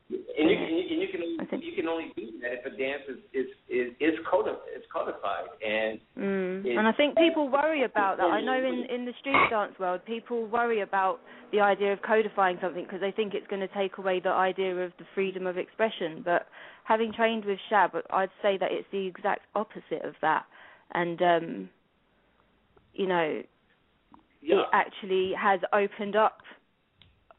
[0.09, 3.03] And you, can, and you can only, you can only do that if a dance
[3.09, 5.51] is is is, is codified.
[5.67, 6.79] And Mm.
[6.79, 8.25] And I think people worry about that.
[8.25, 11.21] I know in in the street dance world, people worry about
[11.53, 14.75] the idea of codifying something because they think it's going to take away the idea
[14.77, 16.23] of the freedom of expression.
[16.25, 16.47] But
[16.85, 20.45] having trained with Shab, I'd say that it's the exact opposite of that.
[20.93, 21.71] And um,
[22.95, 23.43] you know,
[24.47, 26.39] it actually has opened up.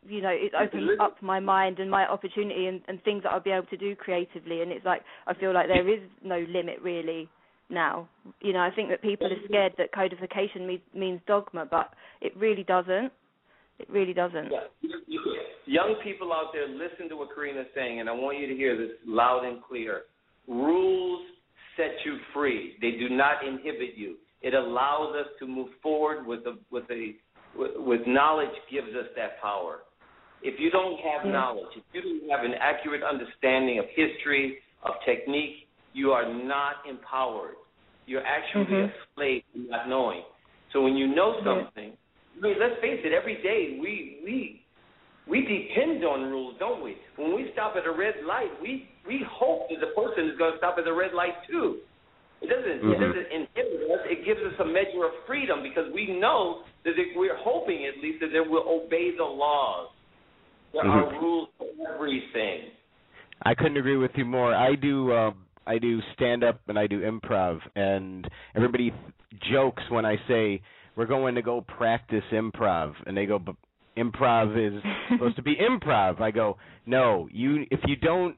[0.07, 3.41] You know, it's opened up my mind and my opportunity and, and things that I'll
[3.41, 4.61] be able to do creatively.
[4.61, 7.29] And it's like I feel like there is no limit really
[7.69, 8.07] now.
[8.41, 11.91] You know, I think that people are scared that codification means, means dogma, but
[12.21, 13.11] it really doesn't.
[13.79, 14.49] It really doesn't.
[14.81, 14.89] yeah.
[15.65, 18.75] young people out there, listen to what Karina's saying, and I want you to hear
[18.77, 20.03] this loud and clear.
[20.47, 21.21] Rules
[21.75, 22.75] set you free.
[22.81, 24.15] They do not inhibit you.
[24.41, 27.15] It allows us to move forward with a with a
[27.55, 29.79] with, knowledge gives us that power.
[30.41, 31.31] If you don't have Yeah.
[31.31, 36.85] knowledge, if you don't have an accurate understanding of history, of technique, you are not
[36.87, 37.55] empowered.
[38.05, 38.89] You're actually Mhm.
[38.89, 40.23] a slave to not knowing.
[40.71, 41.97] So when you know something,
[42.37, 44.61] I mean, let's face it, every day we we
[45.25, 46.97] we depend on rules, don't we?
[47.15, 50.51] When we stop at a red light, we we hope that the person is going
[50.53, 51.81] to stop at the red light too.
[52.41, 52.99] It doesn't it Mhm.
[52.99, 53.99] doesn't inhibit us.
[54.09, 57.97] It gives us a measure of freedom because we know that if we're hoping at
[57.99, 59.89] least that they will obey the laws.
[60.73, 60.89] There Mhm.
[60.89, 62.71] are rules for everything.
[63.43, 64.53] I couldn't agree with you more.
[64.53, 65.31] I do uh,
[65.65, 68.93] I do stand up and I do improv, and everybody
[69.51, 70.61] jokes when I say
[70.95, 73.55] we're going to go practice improv, and they go, "But
[73.95, 78.37] improv is supposed to be improv." I go, "No, you if you don't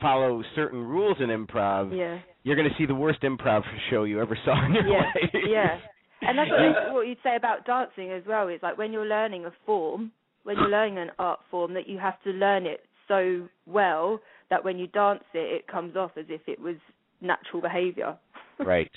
[0.00, 2.18] follow certain rules in improv, Yeah.
[2.42, 5.30] you're going to see the worst improv show you ever saw in your yeah, life."
[5.48, 5.78] yeah.
[6.22, 8.48] And that's what, what you'd say about dancing as well.
[8.48, 10.12] Is like when you're learning a form,
[10.44, 14.20] when you're learning an art form, that you have to learn it so well
[14.50, 16.76] that when you dance it, it comes off as if it was
[17.20, 18.16] natural behaviour.
[18.58, 18.90] right.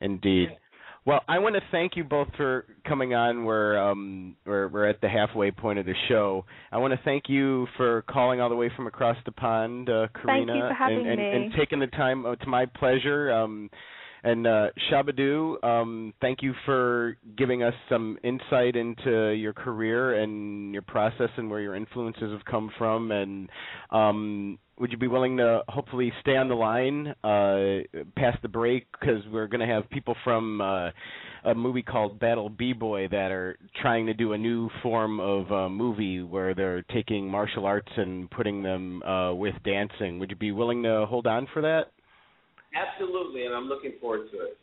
[0.00, 0.50] Indeed.
[1.06, 3.44] Well, I want to thank you both for coming on.
[3.44, 6.44] We're um we're we're at the halfway point of the show.
[6.72, 10.08] I want to thank you for calling all the way from across the pond, uh,
[10.12, 11.46] Thank Karina, you for having and, and, me.
[11.46, 12.26] and taking the time.
[12.26, 13.30] Oh, it's my pleasure.
[13.30, 13.70] Um,
[14.26, 20.72] and uh, Shabba-Doo, um, thank you for giving us some insight into your career and
[20.72, 23.12] your process and where your influences have come from.
[23.12, 23.48] And
[23.92, 28.88] um, would you be willing to hopefully stay on the line uh, past the break
[28.98, 30.90] because we're going to have people from uh,
[31.44, 35.52] a movie called Battle B Boy that are trying to do a new form of
[35.52, 40.18] uh, movie where they're taking martial arts and putting them uh, with dancing.
[40.18, 41.92] Would you be willing to hold on for that?
[42.74, 44.58] Absolutely, and I'm looking forward to it.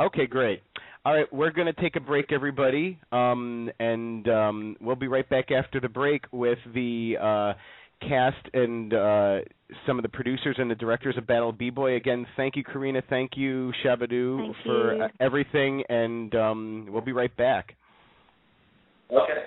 [0.00, 0.62] Okay, great.
[1.04, 5.28] All right, we're going to take a break, everybody, um, and um, we'll be right
[5.28, 7.52] back after the break with the uh,
[8.00, 9.38] cast and uh,
[9.86, 11.96] some of the producers and the directors of Battle B Boy.
[11.96, 13.02] Again, thank you, Karina.
[13.08, 15.02] Thank you, Shabba-Doo, Thank for you.
[15.02, 17.76] uh, everything, and um, we'll be right back.
[19.10, 19.42] Okay.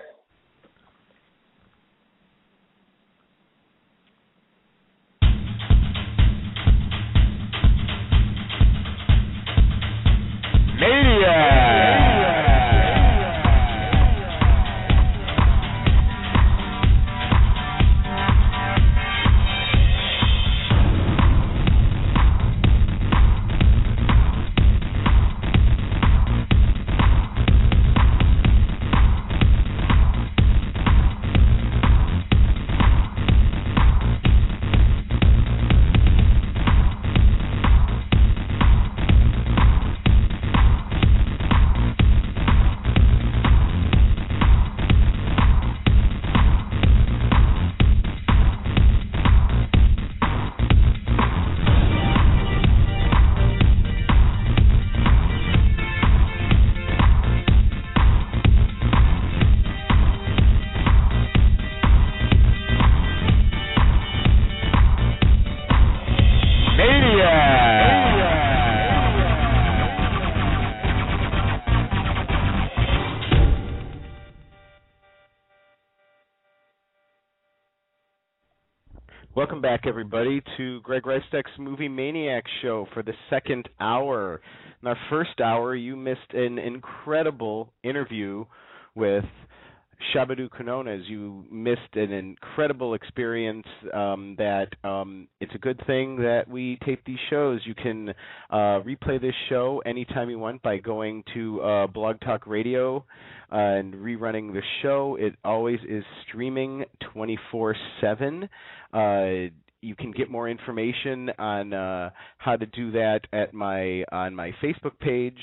[79.68, 84.40] Back, everybody, to Greg Reifsteck's Movie Maniac Show for the second hour.
[84.82, 88.46] In our first hour, you missed an incredible interview
[88.96, 89.26] with
[90.14, 91.04] Shabba-Doo Quinones.
[91.08, 97.04] You missed an incredible experience um, that um, it's a good thing that we tape
[97.06, 97.62] these shows.
[97.66, 98.10] You can
[98.50, 103.06] uh, replay this show anytime you want by going to uh, Blog Talk Radio
[103.52, 105.18] uh, and rerunning the show.
[105.20, 108.50] It always is streaming 24 7.
[108.94, 109.26] Uh,
[109.82, 114.52] you can get more information on uh, how to do that at my on my
[114.64, 115.38] Facebook page.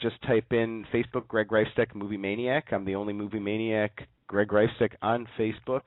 [0.00, 2.66] Just type in Facebook Greg Reifsteck Movie Maniac.
[2.72, 5.82] I'm the only movie maniac, Greg Reifsteck, on Facebook.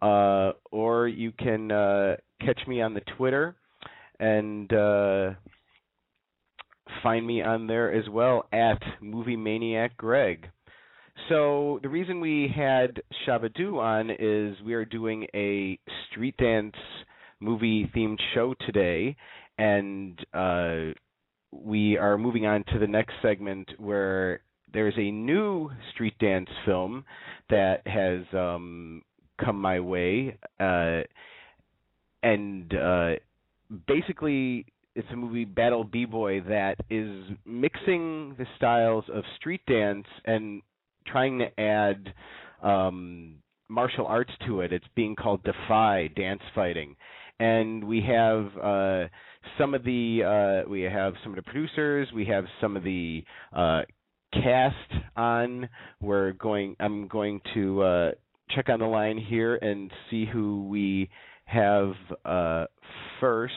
[0.00, 3.54] Uh, or you can uh, catch me on the Twitter
[4.18, 5.30] and uh,
[7.02, 10.48] find me on there as well at Movie Maniac Greg.
[11.28, 15.78] So the reason we had Shabba-Doo on is we are doing a
[16.10, 16.74] street dance
[17.40, 19.16] movie themed show today,
[19.58, 20.92] and uh,
[21.62, 24.40] we are moving on to the next segment where
[24.72, 27.04] there's a new street dance film
[27.50, 29.02] that has um,
[29.42, 31.00] come my way, uh,
[32.22, 33.12] and uh,
[33.86, 34.66] basically
[34.96, 40.62] it's a movie Battle B Boy that is mixing the styles of street dance and
[41.06, 42.12] trying to add
[42.62, 43.36] um
[43.68, 44.72] martial arts to it.
[44.72, 46.96] It's being called Defy Dance Fighting.
[47.40, 49.08] and we have uh,
[49.58, 53.24] some of the uh, we have some of the producers, we have some of the
[53.52, 53.82] uh,
[54.32, 55.68] cast on.
[56.00, 56.76] We're going.
[56.80, 58.10] I'm going to uh,
[58.50, 61.10] check on the line here and see who we
[61.46, 61.92] have
[62.24, 62.66] uh,
[63.20, 63.52] first.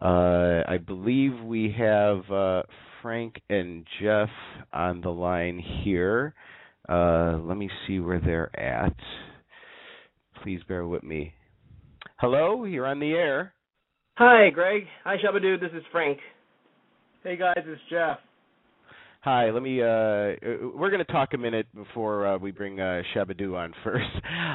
[0.00, 2.62] Uh, I believe we have uh,
[3.02, 4.28] Frank and Jeff
[4.72, 6.34] on the line here.
[6.88, 8.96] Uh, let me see where they're at.
[10.42, 11.34] Please bear with me.
[12.18, 13.52] Hello, you're on the air.
[14.18, 14.82] Hi, Greg.
[15.04, 15.58] Hi, Shabba-Doo.
[15.58, 16.18] This is Frank.
[17.22, 18.18] Hey guys, it's Jeff.
[19.20, 19.80] Hi, let me.
[19.80, 20.34] Uh,
[20.74, 24.10] we're going to talk a minute before uh, we bring uh, Shabba-Doo on first.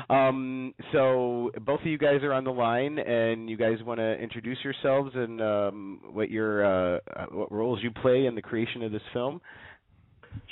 [0.09, 4.15] Um, so both of you guys are on the line, and you guys want to
[4.15, 6.99] introduce yourselves and um, what your uh,
[7.31, 9.39] what roles you play in the creation of this film.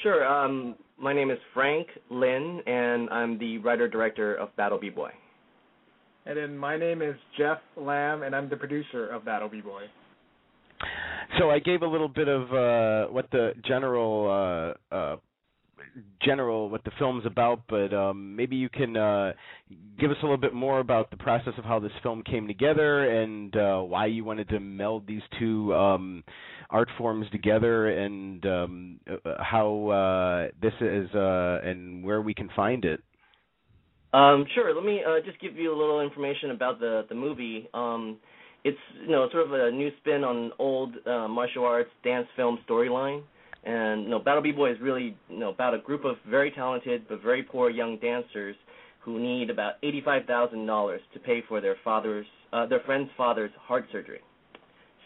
[0.03, 0.25] Sure.
[0.25, 5.11] Um, my name is Frank Lin, and I'm the writer director of Battle B Boy.
[6.25, 9.83] And then my name is Jeff Lam, and I'm the producer of Battle B Boy.
[11.39, 15.15] So I gave a little bit of uh, what the general uh, uh,
[16.23, 19.33] general what the film's about, but um, maybe you can uh,
[19.99, 23.21] give us a little bit more about the process of how this film came together
[23.21, 26.23] and uh, why you wanted to meld these two um,
[26.69, 32.49] art forms together, and um, uh, how uh, this is uh, and where we can
[32.55, 33.01] find it.
[34.13, 34.75] Um, sure.
[34.75, 37.69] Let me uh, just give you a little information about the the movie.
[37.73, 38.17] Um,
[38.63, 42.59] it's you know sort of a new spin on old uh, martial arts dance film
[42.69, 43.23] storyline.
[43.63, 46.51] And you know, Battle B Boy is really you know about a group of very
[46.51, 48.55] talented but very poor young dancers
[48.99, 53.51] who need about eighty-five thousand dollars to pay for their father's uh, their friend's father's
[53.59, 54.19] heart surgery.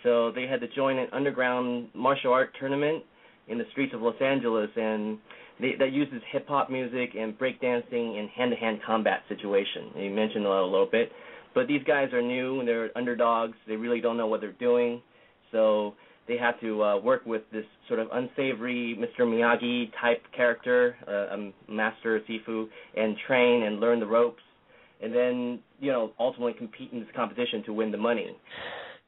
[0.04, 3.04] So they had to join an underground martial art tournament
[3.48, 5.20] in the streets of Los Angeles, and
[5.60, 9.92] they, that uses hip hop music and breakdancing and hand-to-hand combat situation.
[9.96, 11.12] You mentioned a little, a little bit,
[11.54, 13.58] but these guys are new and they're underdogs.
[13.68, 15.02] They really don't know what they're doing,
[15.52, 15.94] so
[16.28, 19.22] they have to uh, work with this sort of unsavory Mr.
[19.22, 22.68] Miyagi type character, uh, a master Sifu,
[22.98, 24.42] and train and learn the ropes,
[25.02, 28.36] and then you know ultimately compete in this competition to win the money.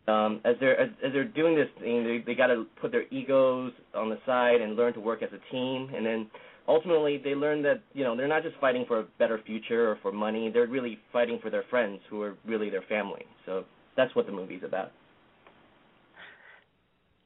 [0.07, 3.03] Um, as they're as, as they're doing this thing, they they got to put their
[3.11, 6.27] egos on the side and learn to work as a team, and then
[6.67, 9.97] ultimately they learn that you know they're not just fighting for a better future or
[10.01, 13.25] for money; they're really fighting for their friends who are really their family.
[13.45, 13.65] So
[13.97, 14.91] that's what the movie's about.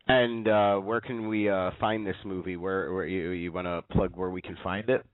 [0.07, 2.57] And uh, where can we uh, find this movie?
[2.57, 5.05] Where, where you you want to plug where we can find it?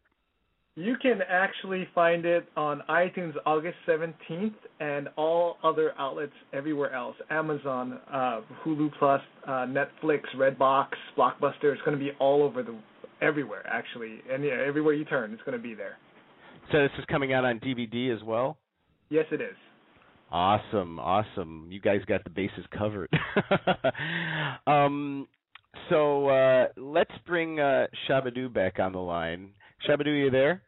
[0.78, 7.16] You can actually find it on iTunes August 17th and all other outlets everywhere else.
[7.32, 11.74] Amazon, uh, Hulu Plus, uh, Netflix, Redbox, Blockbuster.
[11.74, 12.78] It's going to be all over the
[13.24, 15.98] everywhere actually, and yeah, everywhere you turn, it's going to be there.
[16.72, 18.60] So this is coming out on DVD as well.
[19.10, 19.56] Yes, it is.
[20.30, 21.70] Awesome, awesome.
[21.72, 23.10] You guys got the bases covered.
[24.68, 25.28] um,
[25.90, 29.54] so uh, let's bring uh, Shabba-Doo back on the line.
[29.90, 30.62] Shabba-Doo, are you there?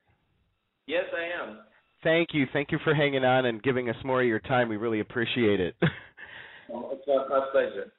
[0.89, 1.59] Yes, I am.
[2.03, 2.47] Thank you.
[2.51, 4.69] Thank you for hanging on and giving us more of your time.
[4.69, 5.75] We really appreciate it.
[5.81, 7.91] it's my pleasure.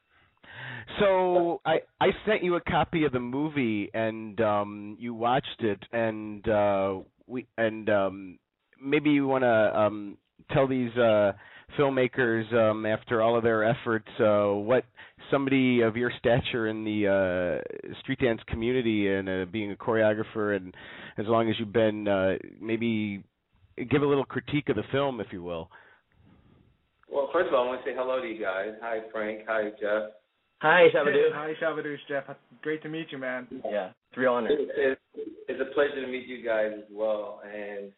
[0.99, 5.79] So I I sent you a copy of the movie and um you watched it
[5.93, 6.97] and uh
[7.29, 8.39] we and um
[8.83, 10.19] maybe you want to um
[10.51, 11.31] tell these uh
[11.79, 14.85] filmmakers um after all of their efforts uh what
[15.31, 20.57] somebody of your stature in the uh street dance community and uh, being a choreographer
[20.57, 20.75] and
[21.19, 23.23] as long as you've been uh maybe
[23.91, 25.71] give a little critique of the film if you will
[27.11, 29.71] well first of all i want to say hello to you guys hi frank hi
[29.81, 30.11] jeff
[30.63, 31.31] Hi, Shabba-Doo.
[31.33, 32.25] Hi, Shabba-Doo, Jeff.
[32.61, 33.47] Great to meet you, man.
[33.65, 34.51] Yeah, it's a real honor.
[34.51, 35.01] It's,
[35.49, 37.41] it's a pleasure to meet you guys as well.
[37.45, 37.93] And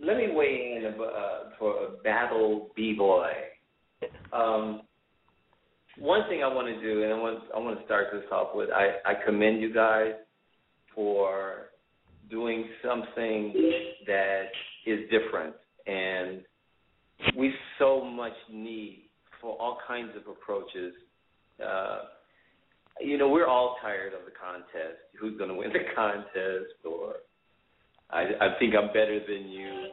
[0.00, 3.30] let me weigh in uh, for a battle b-boy.
[4.32, 4.82] Um,
[5.98, 8.48] one thing I want to do, and I want I want to start this off
[8.54, 10.12] with, I, I commend you guys
[10.94, 11.70] for
[12.30, 13.52] doing something
[14.06, 14.46] that
[14.86, 15.54] is different,
[15.86, 16.42] and
[17.36, 20.94] we so much need for all kinds of approaches
[21.64, 21.98] uh,
[23.00, 25.00] you know, we're all tired of the contest.
[25.18, 26.74] Who's going to win the contest?
[26.84, 27.16] Or
[28.12, 29.86] I, I think I'm better than you.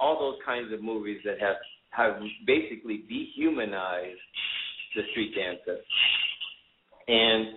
[0.00, 1.56] All those kinds of movies that have
[1.90, 4.18] have basically dehumanized
[4.96, 5.80] the street dancer.
[7.08, 7.56] And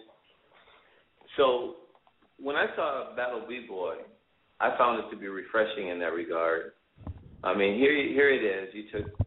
[1.38, 1.76] so
[2.38, 3.96] when I saw Battle B Boy,
[4.60, 6.74] I found it to be refreshing in that regard.
[7.44, 8.74] I mean, here here it is.
[8.74, 9.18] You took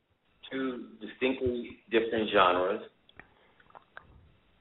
[0.50, 2.82] two distinctly different genres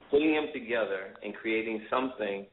[0.09, 2.45] putting them together and creating something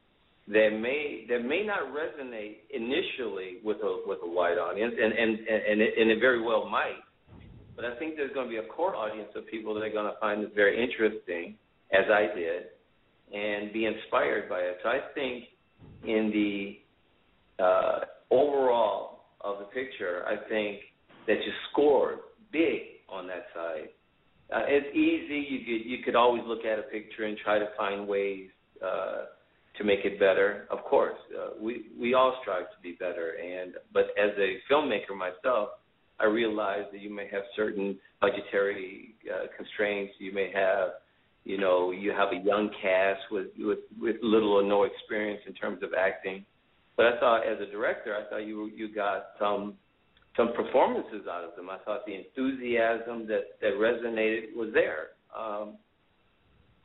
[0.47, 5.39] that may that may not resonate initially with a with a wide audience, and and
[5.39, 7.01] and it, and it very well might.
[7.75, 10.11] but I think there's going to be a core audience of people that are going
[10.11, 11.55] to find this very interesting,
[11.91, 12.63] as I did,
[13.33, 14.77] and be inspired by it.
[14.83, 15.45] So I think
[16.03, 17.99] in the uh,
[18.29, 20.81] overall of the picture, I think
[21.25, 22.19] that you scored
[22.51, 23.89] big on that side.
[24.53, 25.47] Uh, it's easy.
[25.49, 28.49] You could you could always look at a picture and try to find ways
[28.85, 29.25] uh,
[29.77, 30.67] to make it better.
[30.69, 33.35] Of course, uh, we we all strive to be better.
[33.41, 35.69] And but as a filmmaker myself,
[36.19, 40.13] I realize that you may have certain budgetary uh, constraints.
[40.19, 40.89] You may have,
[41.43, 45.53] you know, you have a young cast with with with little or no experience in
[45.53, 46.45] terms of acting.
[46.95, 49.73] But I thought, as a director, I thought you you got some
[50.37, 51.69] some performances out of them.
[51.69, 55.07] I thought the enthusiasm that that resonated was there.
[55.35, 55.77] Um,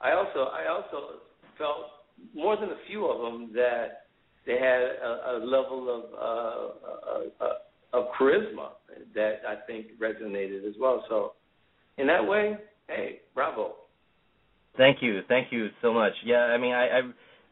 [0.01, 1.21] I also I also
[1.57, 2.00] felt
[2.35, 4.07] more than a few of them that
[4.47, 8.71] they had a, a level of uh, uh, uh, of charisma
[9.15, 11.05] that I think resonated as well.
[11.09, 11.33] So
[11.99, 12.57] in that way,
[12.89, 13.75] hey, bravo.
[14.77, 16.13] Thank you, thank you so much.
[16.25, 17.01] Yeah, I mean, I, I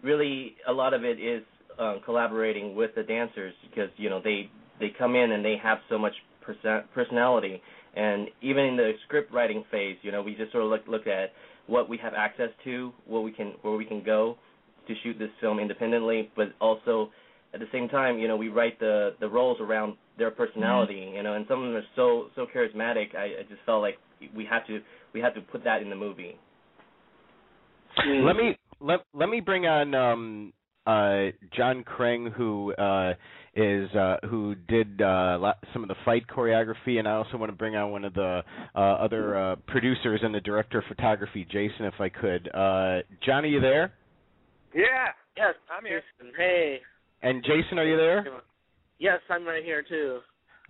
[0.03, 1.43] really a lot of it is
[1.79, 4.51] um, collaborating with the dancers because you know they
[4.81, 7.61] they come in and they have so much person- personality.
[7.97, 11.07] And even in the script writing phase, you know, we just sort of look look
[11.07, 11.33] at
[11.67, 14.39] what we have access to, what we can where we can go
[14.89, 17.11] to shoot this film independently, but also
[17.55, 21.17] at the same time, you know, we write the the roles around their personality, mm-hmm.
[21.17, 23.15] you know, and some of them are so so charismatic.
[23.17, 23.99] I, I just felt like
[24.35, 24.81] we had to
[25.15, 26.37] we had to put that in the movie.
[27.97, 30.53] Let me let let me bring on um
[30.87, 33.15] uh John Kreng who uh
[33.59, 37.57] is uh, who did uh, some of the fight choreography, and I also want to
[37.57, 38.43] bring on one of the
[38.75, 42.49] uh, other uh, producers and the director of photography, Jason, if I could.
[42.55, 43.93] Uh, John, are you there?
[44.75, 45.09] Yeah.
[45.37, 46.03] Yes, I'm here.
[46.37, 46.79] Hey.
[47.23, 48.25] And Jason, are you there?
[48.99, 50.19] Yes, I'm right here too.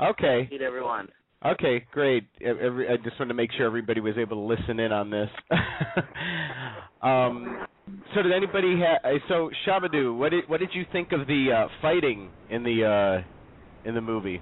[0.00, 0.48] Okay.
[0.50, 1.08] Meet everyone.
[1.44, 2.24] Okay, great.
[2.44, 5.28] Every, I just wanted to make sure everybody was able to listen in on this.
[7.02, 7.66] um,
[8.14, 8.98] so did anybody have?
[9.04, 12.84] Uh, so Shabba-Doo, what did what did you think of the uh, fighting in the
[12.84, 14.40] uh, in the movie?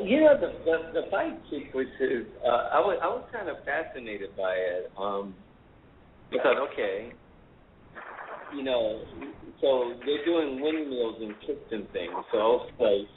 [0.00, 2.26] Yeah, the the, the fight sequences.
[2.44, 5.34] Uh, I was I was kind of fascinated by it um,
[6.32, 7.12] because okay,
[8.56, 9.02] you know,
[9.60, 12.12] so they're doing windmills and kicks and things.
[12.32, 13.08] So like,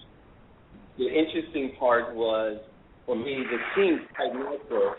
[0.98, 2.60] the interesting part was
[3.06, 4.96] for me the scene quite natural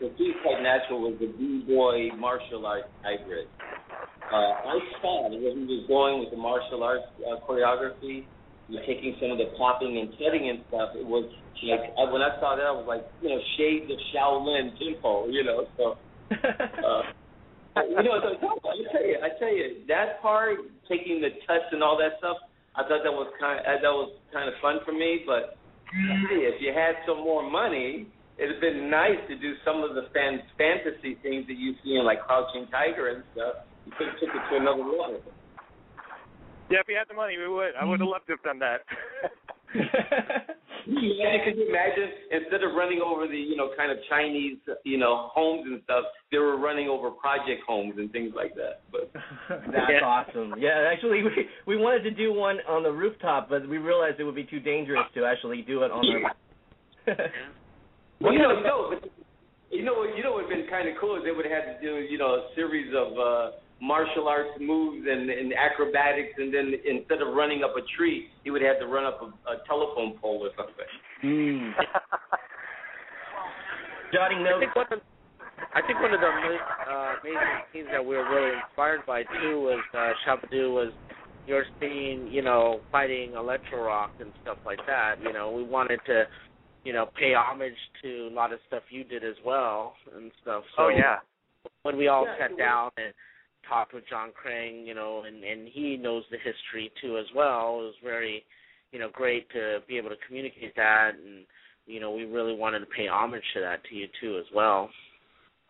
[0.00, 3.46] the Steve Quite Natural was the B-boy martial arts hybrid.
[4.32, 8.24] Uh, I saw where he was going with the martial arts uh, choreography,
[8.88, 10.96] taking some of the popping and cutting and stuff.
[10.96, 11.28] It was
[11.68, 15.28] like I, when I saw that, I was like, you know, shades of Shaolin Temple,
[15.28, 15.68] you know.
[15.76, 16.00] So,
[16.32, 17.02] uh,
[17.76, 21.82] you know, so, I tell you, I tell you, that part, taking the touch and
[21.82, 22.36] all that stuff,
[22.74, 25.22] I thought that was kind, of, that was kind of fun for me.
[25.26, 25.56] But
[25.90, 28.06] hey, if you had some more money,
[28.38, 31.96] it'd have been nice to do some of the fan- fantasy things that you see
[31.96, 33.66] in like Crouching Tiger and stuff.
[33.86, 35.20] You could have took it to another level.
[36.70, 37.74] Yeah, if we had the money, we would.
[37.74, 38.86] I would have loved to have done that.
[40.86, 44.98] yeah, could you imagine instead of running over the you know kind of Chinese you
[44.98, 48.82] know homes and stuff, they were running over project homes and things like that.
[48.90, 49.10] But
[49.48, 50.04] that's yeah.
[50.04, 50.54] awesome.
[50.58, 54.24] Yeah, actually, we we wanted to do one on the rooftop, but we realized it
[54.24, 57.14] would be too dangerous to actually do it on the.
[58.20, 58.92] Well, you know, you know,
[59.70, 61.80] you know, you know, what's been kind of cool is they would have had to
[61.80, 63.50] do, you know, a series of uh,
[63.80, 68.50] martial arts moves and, and acrobatics, and then instead of running up a tree, he
[68.50, 70.86] would have to run up a, a telephone pole or something.
[71.24, 71.72] Mm.
[74.12, 74.56] Jotting notes.
[74.56, 75.00] I think one of,
[75.74, 79.60] I think one of the uh, amazing scenes that we were really inspired by too
[79.60, 80.92] was uh, Shabba-Doo was
[81.46, 85.16] your scene, you know, fighting Electro Rock and stuff like that.
[85.22, 86.24] You know, we wanted to
[86.84, 90.64] you know, pay homage to a lot of stuff you did as well and stuff.
[90.76, 91.16] So oh yeah.
[91.82, 93.12] When we all yeah, sat down and
[93.68, 97.80] talked with John Kreng, you know, and and he knows the history too as well.
[97.80, 98.44] It was very,
[98.92, 101.44] you know, great to be able to communicate that, and
[101.86, 104.90] you know, we really wanted to pay homage to that to you too as well.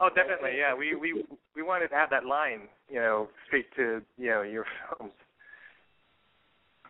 [0.01, 0.75] Oh, definitely, yeah.
[0.75, 4.65] We we we wanted to have that line, you know, speak to you know your
[4.99, 5.13] films.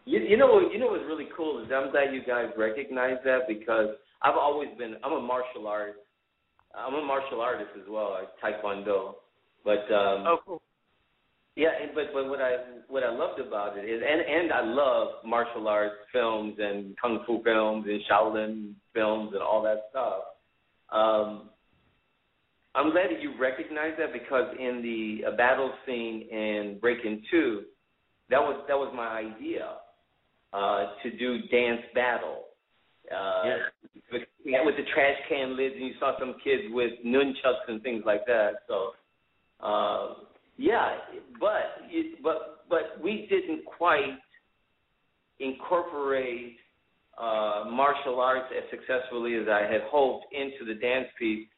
[0.06, 3.46] You, you know, you know what's really cool is I'm glad you guys recognize that
[3.48, 3.90] because
[4.22, 4.96] I've always been.
[5.04, 5.96] I'm a martial art.
[6.74, 8.28] I'm a martial artist as well, like
[8.62, 9.14] Taekwondo.
[9.64, 10.62] But um, oh, cool.
[11.56, 12.56] Yeah, but but what I
[12.88, 17.24] what I loved about it is, and and I love martial arts films and kung
[17.26, 20.22] fu films and Shaolin films and all that stuff.
[20.90, 21.50] Um,
[22.74, 27.62] I'm glad that you recognize that because in the a battle scene in Breakin' Two,
[28.30, 29.76] that was that was my idea
[30.52, 32.44] uh, to do dance battle.
[33.10, 34.18] Uh, yeah.
[34.44, 38.04] yeah, with the trash can lids, and you saw some kids with nunchucks and things
[38.06, 38.52] like that.
[38.68, 38.92] So,
[39.60, 40.14] uh,
[40.60, 40.98] yeah,
[41.40, 41.88] but
[42.22, 44.18] but but we didn't quite
[45.38, 46.56] incorporate
[47.18, 51.48] uh, martial arts as successfully as I had hoped into the dance piece,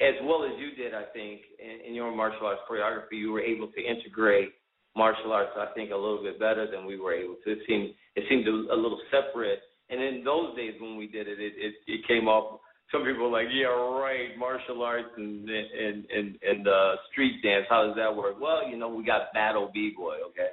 [0.00, 0.94] as well as you did.
[0.94, 4.50] I think in, in your martial arts choreography, you were able to integrate
[4.94, 5.50] martial arts.
[5.58, 7.50] I think a little bit better than we were able to.
[7.50, 9.58] It seemed it seemed a, a little separate.
[9.90, 12.60] And in those days when we did it, it it, it came off.
[12.92, 17.66] Some people were like, yeah, right, martial arts and and and and uh, street dance.
[17.68, 18.40] How does that work?
[18.40, 20.52] Well, you know, we got battle b boy, okay.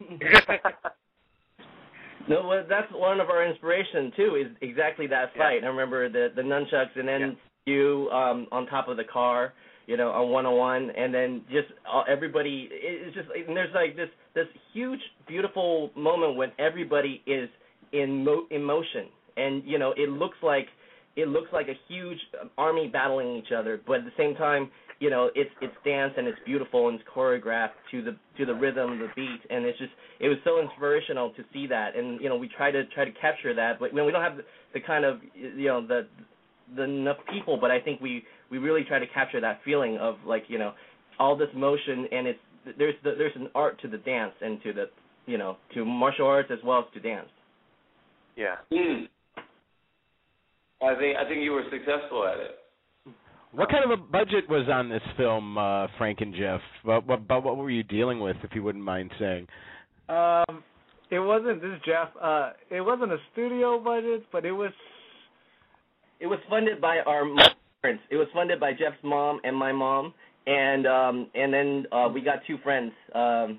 [2.28, 4.36] No, well, that's one of our inspiration too.
[4.36, 5.60] Is exactly that fight.
[5.60, 5.66] Yeah.
[5.66, 7.74] I remember the the nunchucks, and then yeah.
[7.74, 9.54] you um on top of the car,
[9.86, 12.68] you know, on 101, and then just uh, everybody.
[12.70, 17.48] It's just and there's like this this huge beautiful moment when everybody is
[17.92, 20.68] in mo- in motion, and you know, it looks like
[21.16, 22.18] it looks like a huge
[22.56, 26.28] army battling each other, but at the same time, you know, it's it's dance and
[26.28, 29.90] it's beautiful and it's choreographed to the to the rhythm, the beat, and it's just
[30.20, 31.96] it was so inspirational to see that.
[31.96, 34.36] And you know, we try to try to capture that, but when we don't have
[34.36, 34.44] the,
[34.74, 36.06] the kind of you know the
[36.76, 40.16] the enough people, but I think we we really try to capture that feeling of
[40.24, 40.72] like you know
[41.18, 42.38] all this motion and it's
[42.78, 44.84] there's the, there's an art to the dance and to the
[45.26, 47.28] you know to martial arts as well as to dance.
[48.36, 48.56] Yeah.
[48.72, 49.08] Mm.
[50.84, 52.58] I think I think you were successful at it.
[53.52, 56.60] What kind of a budget was on this film, uh, Frank and Jeff?
[56.84, 59.46] What, what, what were you dealing with, if you wouldn't mind saying?
[60.08, 60.64] Um,
[61.10, 62.08] it wasn't this is Jeff.
[62.20, 64.72] Uh, it wasn't a studio budget, but it was.
[66.20, 67.24] It was funded by our
[67.82, 68.02] parents.
[68.10, 70.14] It was funded by Jeff's mom and my mom,
[70.46, 73.58] and um, and then uh, we got two friends, um,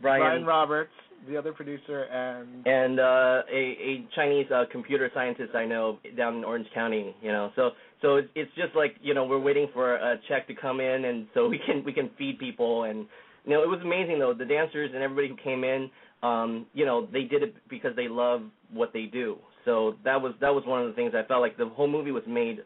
[0.00, 0.92] Brian, Brian Roberts,
[1.28, 6.36] the other producer, and and uh, a a Chinese uh, computer scientist I know down
[6.36, 7.14] in Orange County.
[7.22, 7.70] You know, so
[8.02, 11.04] so it's it's just like you know we're waiting for a check to come in,
[11.06, 13.06] and so we can we can feed people, and
[13.44, 15.90] you know it was amazing though the dancers and everybody who came in,
[16.22, 18.42] um, you know they did it because they love
[18.72, 19.36] what they do.
[19.64, 22.12] So that was that was one of the things I felt like the whole movie
[22.12, 22.58] was made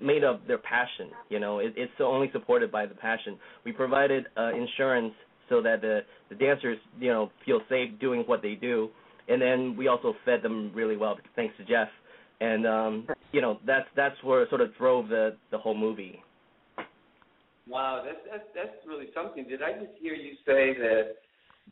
[0.00, 1.10] made of their passion.
[1.28, 3.38] You know, it, it's only supported by the passion.
[3.64, 5.12] We provided uh, insurance
[5.48, 8.90] so that the the dancers you know feel safe doing what they do,
[9.28, 11.88] and then we also fed them really well thanks to Jeff,
[12.40, 16.22] and um, you know that's that's where sort of drove the the whole movie.
[17.68, 19.46] Wow, that's that's that's really something.
[19.48, 21.16] Did I just hear you say that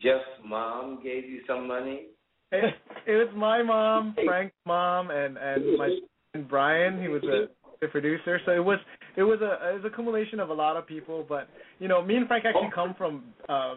[0.03, 2.07] Jeff's mom gave you some money?
[2.53, 2.75] It,
[3.07, 5.97] it was my mom, Frank's mom, and and my
[6.35, 7.01] and Brian.
[7.01, 7.47] He was a
[7.85, 8.41] the producer.
[8.45, 8.79] So it was
[9.17, 11.25] it was a it was a accumulation of a lot of people.
[11.29, 11.49] But
[11.79, 13.75] you know, me and Frank actually come from uh,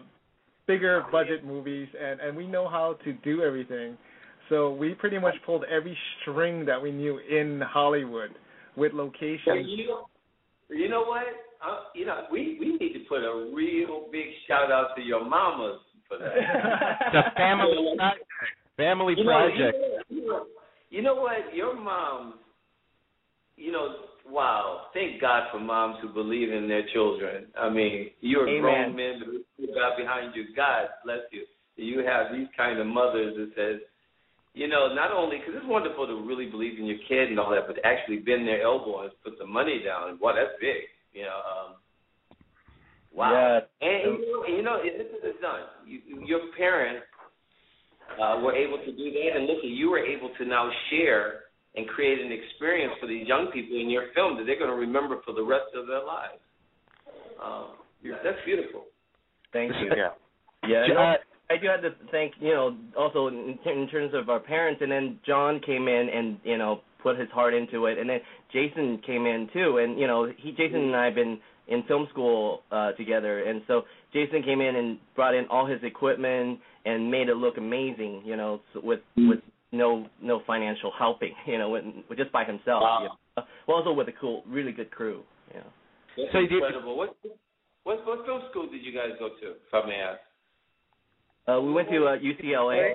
[0.68, 3.98] bigger budget movies, and and we know how to do everything.
[4.48, 8.30] So we pretty much pulled every string that we knew in Hollywood
[8.76, 9.66] with locations.
[9.66, 10.06] You know,
[10.68, 11.24] you know what?
[11.66, 15.28] Uh, you know, we we need to put a real big shout out to your
[15.28, 16.28] mamas for that.
[17.12, 18.24] the family project.
[18.76, 19.76] Family you project.
[19.76, 20.46] Know, you, know,
[20.90, 21.52] you know what?
[21.52, 22.34] Your mom
[23.58, 23.94] you know,
[24.30, 27.46] wow, thank God for moms who believe in their children.
[27.58, 28.60] I mean, you're Amen.
[28.60, 29.22] grown men
[29.56, 30.44] who got behind you.
[30.54, 31.44] God bless you.
[31.76, 33.80] You have these kind of mothers that says,
[34.54, 37.50] you know, not only because it's wonderful to really believe in your kid and all
[37.50, 40.18] that, but actually bend their elbow and put some money down.
[40.20, 40.90] Wow, that's big.
[41.12, 41.38] You know.
[41.46, 41.74] Um,
[43.14, 43.60] wow.
[43.80, 43.88] Yeah.
[43.88, 45.60] And, and you know, and, you know, this is done.
[45.86, 47.06] You, your parents
[48.20, 51.47] uh, were able to do that, and listen, you were able to now share
[51.78, 54.76] and create an experience for these young people in your film that they're going to
[54.76, 56.42] remember for the rest of their lives.
[57.38, 58.84] Um, that's beautiful.
[59.52, 59.90] Thank you.
[59.96, 60.10] Yeah.
[60.68, 60.86] Yeah.
[60.92, 61.14] No,
[61.50, 64.90] I do have to thank you know also in, in terms of our parents, and
[64.90, 68.20] then John came in and you know put his heart into it, and then
[68.52, 71.38] Jason came in too, and you know he Jason and I have been
[71.68, 73.82] in film school uh together, and so
[74.12, 78.36] Jason came in and brought in all his equipment and made it look amazing, you
[78.36, 79.40] know, with with
[79.72, 82.82] no no financial helping, you know, with, with just by himself.
[82.82, 82.98] Wow.
[83.02, 83.46] You know?
[83.66, 85.22] Well, also with a cool, really good crew.
[85.54, 85.66] You know.
[86.16, 86.96] That's So you did- incredible.
[86.96, 87.16] What
[87.84, 90.20] what what film school did you guys go to, if I may ask?
[91.46, 92.92] Uh, we went to uh, UCLA.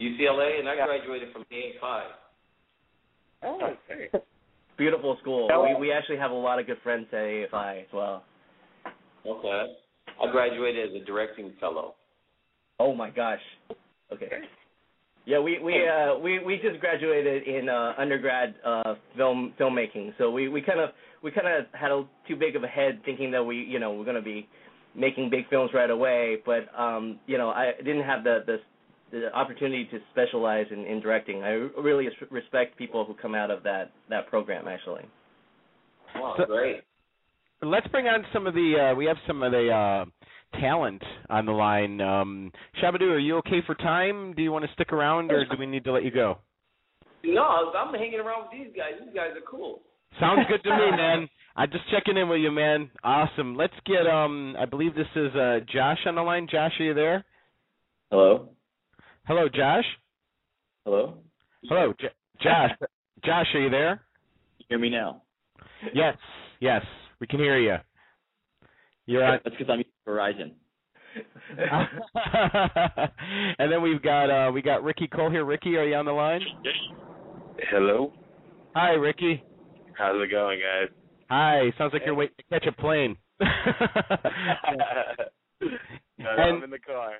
[0.00, 2.02] UCLA, and I graduated from AFI.
[3.42, 4.18] Oh, okay.
[4.76, 5.48] Beautiful school.
[5.62, 8.24] We we actually have a lot of good friends at AFI as well.
[9.26, 9.74] Okay.
[10.20, 11.94] I graduated as a directing fellow.
[12.80, 13.40] Oh my gosh.
[14.12, 14.28] Okay.
[15.26, 20.14] Yeah, we we uh we we just graduated in uh undergrad uh film filmmaking.
[20.18, 20.90] So we we kind of
[21.22, 23.92] we kind of had a too big of a head thinking that we, you know,
[23.92, 24.48] we're going to be
[24.94, 28.56] making big films right away, but um you know, I didn't have the the
[29.10, 31.42] the opportunity to specialize in, in directing.
[31.42, 31.50] I
[31.80, 34.66] really respect people who come out of that that program.
[34.68, 35.04] Actually.
[36.14, 36.82] Wow, So- great.
[37.60, 38.92] Let's bring on some of the.
[38.92, 40.04] Uh, we have some of the uh,
[40.60, 42.00] talent on the line.
[42.00, 42.52] Um,
[42.82, 44.34] Shabba-Doo, are you okay for time?
[44.34, 46.38] Do you want to stick around, or do we need to let you go?
[47.24, 48.92] No, I'm hanging around with these guys.
[49.04, 49.82] These guys are cool.
[50.20, 51.28] Sounds good to me, man.
[51.56, 52.90] I'm just checking in with you, man.
[53.02, 53.56] Awesome.
[53.56, 54.06] Let's get.
[54.06, 56.46] Um, I believe this is uh, Josh on the line.
[56.50, 57.24] Josh, are you there?
[58.10, 58.50] Hello.
[59.26, 59.84] Hello, Josh.
[60.84, 61.18] Hello.
[61.68, 62.08] Hello, J-
[62.40, 62.70] Josh.
[63.24, 64.00] Josh, are you there?
[64.58, 65.22] You Hear me now?
[65.92, 66.16] Yes.
[66.60, 66.82] Yes,
[67.20, 67.76] we can hear you.
[69.06, 69.40] You're on.
[69.44, 70.52] That's because I'm using Verizon.
[73.58, 75.44] and then we've got uh we got Ricky Cole here.
[75.44, 76.40] Ricky, are you on the line?
[77.70, 78.12] Hello.
[78.74, 79.42] Hi, Ricky.
[79.96, 80.88] How's it going, guys?
[81.30, 81.72] Hi.
[81.76, 83.16] Sounds like you're waiting to catch a plane.
[86.20, 87.12] No, And- I'm in the car.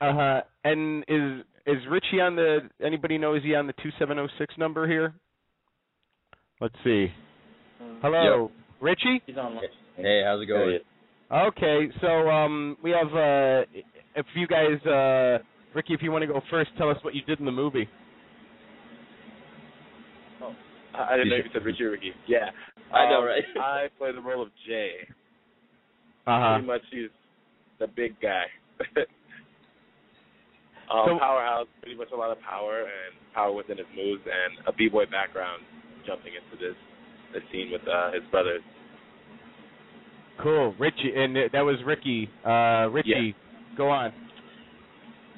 [0.00, 0.40] Uh huh.
[0.64, 2.68] And is is Richie on the?
[2.84, 5.14] Anybody know is he on the two seven zero six number here?
[6.60, 7.08] Let's see.
[8.02, 8.50] Hello,
[8.80, 9.22] Richie.
[9.26, 9.58] He's on.
[9.96, 10.80] Hey, how's it going?
[11.32, 13.64] Okay, so um, we have uh,
[14.14, 15.38] if you guys, uh,
[15.74, 17.88] Ricky, if you want to go first, tell us what you did in the movie.
[20.94, 22.12] I I didn't know you said Richie Ricky.
[22.28, 22.50] Yeah.
[22.92, 23.44] I know, Um, right?
[23.58, 25.08] I play the role of Jay.
[26.26, 26.52] Uh huh.
[26.56, 27.08] Pretty much he's
[27.78, 28.44] the big guy.
[30.92, 34.68] um, So- powerhouse, pretty much a lot of power and power within his moves and
[34.68, 35.62] a b-boy background
[36.06, 36.76] jumping into this
[37.32, 38.60] this scene with uh, his brothers.
[40.40, 42.28] Cool, Richie, and that was Ricky.
[42.44, 43.34] Uh, Richie,
[43.76, 44.12] go on.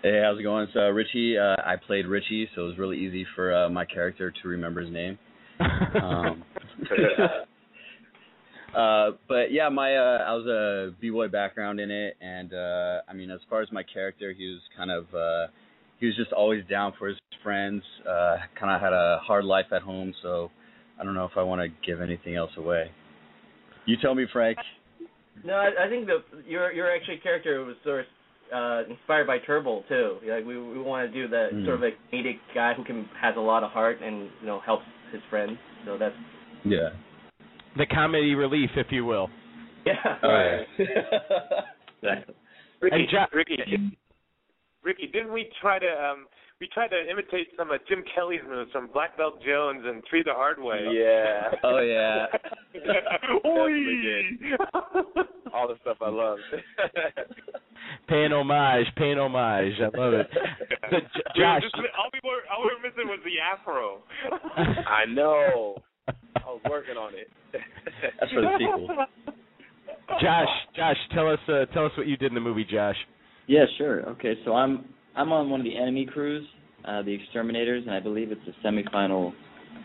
[0.03, 0.69] Hey, how's it going?
[0.75, 1.39] So uh, Richie.
[1.39, 4.83] Uh, I played Richie, so it was really easy for uh, my character to remember
[4.83, 5.19] his name.
[5.95, 6.43] Um,
[8.77, 13.13] uh, but yeah, my uh, I was a b-boy background in it, and uh, I
[13.15, 15.47] mean, as far as my character, he was kind of uh,
[16.01, 17.83] he was just always down for his friends.
[18.07, 20.51] Uh, kind of had a hard life at home, so
[21.01, 22.91] I don't know if I want to give anything else away.
[23.87, 24.59] You tell me, Frank.
[25.43, 28.07] No, I, I think the your your actually character was sort of
[28.55, 30.17] uh, inspired by Turbo too.
[30.29, 31.65] Like we we want to do that Mm.
[31.65, 34.61] sort of a comedic guy who can has a lot of heart and you know
[34.61, 35.59] helps his friends.
[35.87, 36.15] So that's
[36.65, 36.91] Yeah.
[37.77, 39.29] The comedy relief, if you will.
[39.85, 39.95] yeah.
[40.23, 40.67] All right.
[42.03, 42.35] Exactly.
[42.81, 43.57] Ricky, And Ja- Ricky,
[44.83, 46.27] Ricky, didn't we try to um
[46.61, 50.23] we tried to imitate some of Jim Kelly's moves from Black Belt Jones and Three
[50.23, 50.87] the Hard Way?
[50.93, 51.51] Yeah.
[51.63, 52.27] Oh yeah.
[52.75, 54.61] Definitely did.
[55.53, 56.39] All the stuff I love.
[58.09, 59.75] Paying homage, paying homage.
[59.81, 60.27] I love it.
[60.33, 64.03] So, J- Josh, Just, all we were all we were missing was the afro.
[64.87, 65.77] I know.
[66.09, 66.13] I
[66.47, 67.31] was working on it.
[68.21, 68.89] That's for the sequel.
[70.21, 72.97] Josh, Josh, tell us, uh, tell us what you did in the movie, Josh.
[73.47, 74.07] Yeah, sure.
[74.11, 74.85] Okay, so I'm
[75.17, 76.47] I'm on one of the enemy crews,
[76.87, 79.33] uh, the exterminators, and I believe it's a semifinal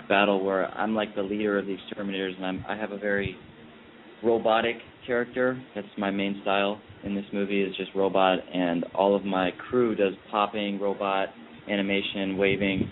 [0.08, 3.36] battle where I'm like the leader of the exterminators, and I'm I have a very
[4.24, 4.76] robotic
[5.06, 5.62] character.
[5.76, 9.96] That's my main style in this movie is just robot, and all of my crew
[9.96, 11.30] does popping, robot,
[11.70, 12.90] animation, waving,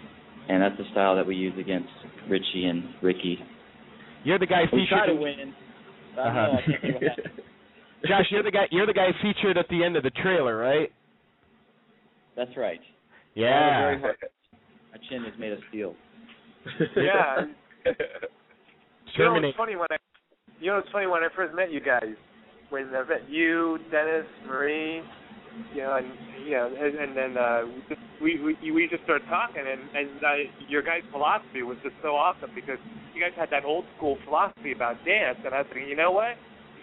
[0.47, 1.89] and that's the style that we use against
[2.29, 3.37] Richie and Ricky.
[4.23, 4.89] You're the guy We featured.
[4.89, 5.53] try to win.
[6.17, 6.23] Uh-huh.
[6.23, 7.39] don't know, I can't see what happens.
[8.07, 8.65] Josh, you're the guy.
[8.71, 10.89] You're the guy featured at the end of the trailer, right?
[12.37, 12.79] That's right.
[12.79, 13.81] I Yeah.
[13.81, 14.17] very hard-
[14.93, 15.95] My chin is made of steel.
[16.95, 17.45] yeah.
[19.17, 19.97] You know, it's funny when I,
[20.59, 22.13] you know, it's funny when I first met you guys.
[22.69, 25.01] When I met you, Dennis, Marie,
[25.73, 26.05] you know, and
[26.45, 27.61] you know, and, and then uh,
[28.21, 30.35] we we we we just started talking, and and uh,
[30.69, 32.77] your guys' philosophy was just so awesome because
[33.15, 36.11] you guys had that old school philosophy about dance, and I was thinking, you know
[36.11, 36.35] what,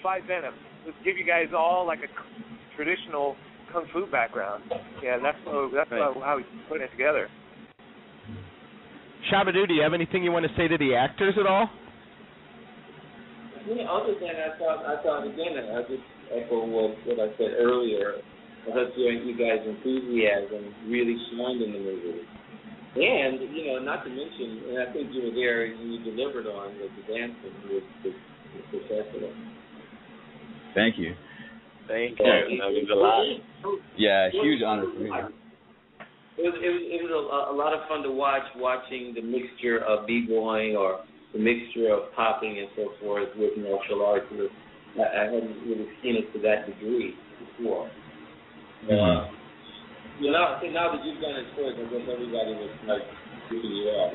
[0.02, 0.54] Five Venom,
[0.86, 2.10] let's give you guys all like a
[2.74, 3.36] traditional
[3.74, 4.62] kung fu background.
[5.02, 5.98] Yeah, that's how, that's Right.
[5.98, 7.26] how, how we put it together.
[9.26, 11.66] Shabba-Doo, do you have anything you want to say to the actors at all?
[13.66, 17.56] Yeah, other than I thought, I thought again, I just echo what what I said
[17.56, 18.20] earlier.
[18.68, 22.28] I thought you, you guys' enthusiasm really shined in the movie,
[23.00, 26.44] and you know, not to mention, and I think you were there and you delivered
[26.46, 28.12] on the, the dancing was was,
[28.52, 29.32] was successful.
[30.76, 31.16] Thank you.
[31.88, 32.24] Thank you.
[32.24, 33.24] That means a lot.
[33.96, 35.10] Yeah, huge honor for me.
[36.36, 39.22] It was it was it was a, a lot of fun to watch, watching the
[39.22, 44.26] mixture of b-boying or the mixture of popping and so forth with martial arts.
[44.32, 47.86] I, I hadn't really seen it to that degree before.
[48.90, 49.30] Uh,
[50.20, 53.06] you know, I now that you've done it first, I guess everybody was like
[53.48, 54.12] picking you up.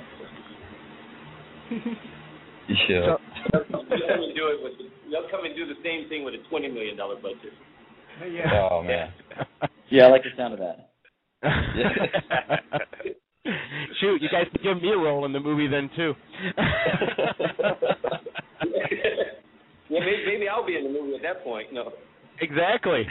[2.68, 3.16] Yeah.
[3.50, 3.88] You'll come
[4.36, 6.96] do it with the, you'll come and do the same thing with a twenty million
[6.96, 7.54] dollar budget.
[8.32, 8.68] Yeah.
[8.72, 9.12] Oh man.
[9.92, 10.92] Yeah, I like the sound of that.
[14.00, 16.14] Shoot, you guys can give me a role in the movie then too.
[19.90, 21.74] yeah, maybe, maybe I'll be in the movie at that point.
[21.74, 21.92] No.
[22.40, 23.08] Exactly.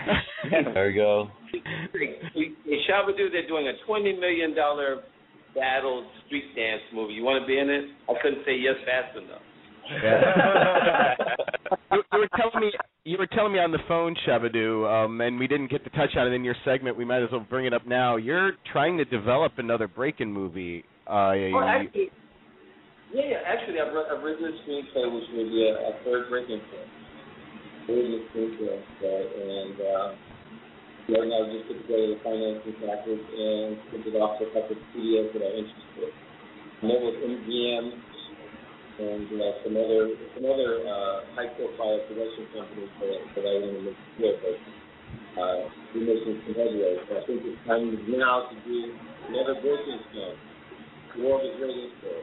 [0.73, 1.29] there we go.
[1.53, 5.03] In Shabba-Doo, they're doing a twenty million dollar
[5.55, 7.15] battle street dance movie.
[7.15, 7.87] You want to be in it?
[8.09, 9.43] I couldn't say yes fast enough.
[11.91, 12.73] You, you were telling me
[13.05, 16.13] you were telling me on the phone, Shabba-Doo, um, and we didn't get to touch
[16.17, 16.97] on it in your segment.
[16.97, 18.17] We might as well bring it up now.
[18.17, 20.85] You're trying to develop another Breakin' movie.
[21.09, 22.13] Uh, oh, actually,
[23.15, 23.41] yeah, yeah.
[23.49, 26.89] Actually, I've, I've written a screenplay, which will be a, a third Breakin' film.
[27.89, 30.09] Written a screenplay, and uh,
[31.09, 34.77] right now just put together the financing package and sent it off to a couple
[34.77, 36.13] of studios that are interested.
[36.85, 37.85] Met with MGM
[38.99, 43.75] and uh, some other some other uh, high profile production companies that, that I want
[43.79, 44.37] to look with.
[44.43, 44.59] But
[45.39, 46.99] uh, we're making some headway.
[47.07, 48.79] So I think it's time now to do
[49.31, 50.35] another Breakin' film.
[51.15, 52.19] The world is waiting for.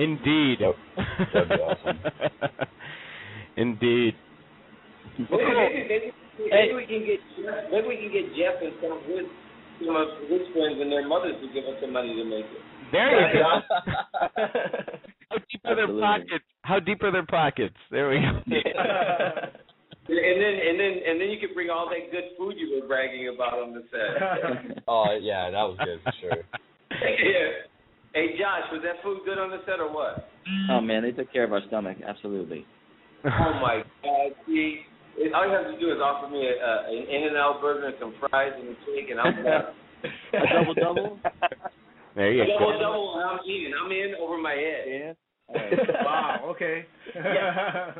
[0.00, 0.56] Indeed.
[0.60, 0.74] Yep.
[1.32, 1.98] That'd be awesome.
[3.56, 4.14] Indeed.
[5.30, 6.12] Well, maybe, maybe,
[6.50, 7.20] maybe we can get
[7.72, 9.24] maybe we can get Jeff and some of his
[9.84, 12.62] some of his friends and their mothers to give us some money to make it.
[12.92, 13.60] There you go.
[15.30, 16.44] How deep are their pockets?
[16.62, 17.76] How deep are their pockets?
[17.90, 18.40] There we go.
[20.08, 22.86] and then and then and then you can bring all that good food you were
[22.86, 24.82] bragging about on the set.
[24.88, 26.42] oh yeah, that was good for sure.
[26.90, 27.66] yeah.
[28.14, 30.28] Hey Josh, was that food good on the set or what?
[30.70, 31.98] Oh man, they took care of our stomach.
[32.06, 32.64] Absolutely.
[33.24, 34.32] Oh my God!
[34.46, 34.82] See,
[35.16, 37.96] it, all you have to do is offer me a, a, an In-N-Out burger and
[37.98, 39.74] some fries and a cake, and I'm done.
[40.34, 41.18] a double double.
[42.16, 42.78] There you double, go.
[42.80, 43.22] Double double.
[43.24, 43.72] I'm eating.
[43.78, 44.84] I'm in over my head.
[44.88, 45.12] Yeah.
[46.02, 46.40] wow.
[46.50, 46.86] Okay.
[47.14, 47.92] Yeah.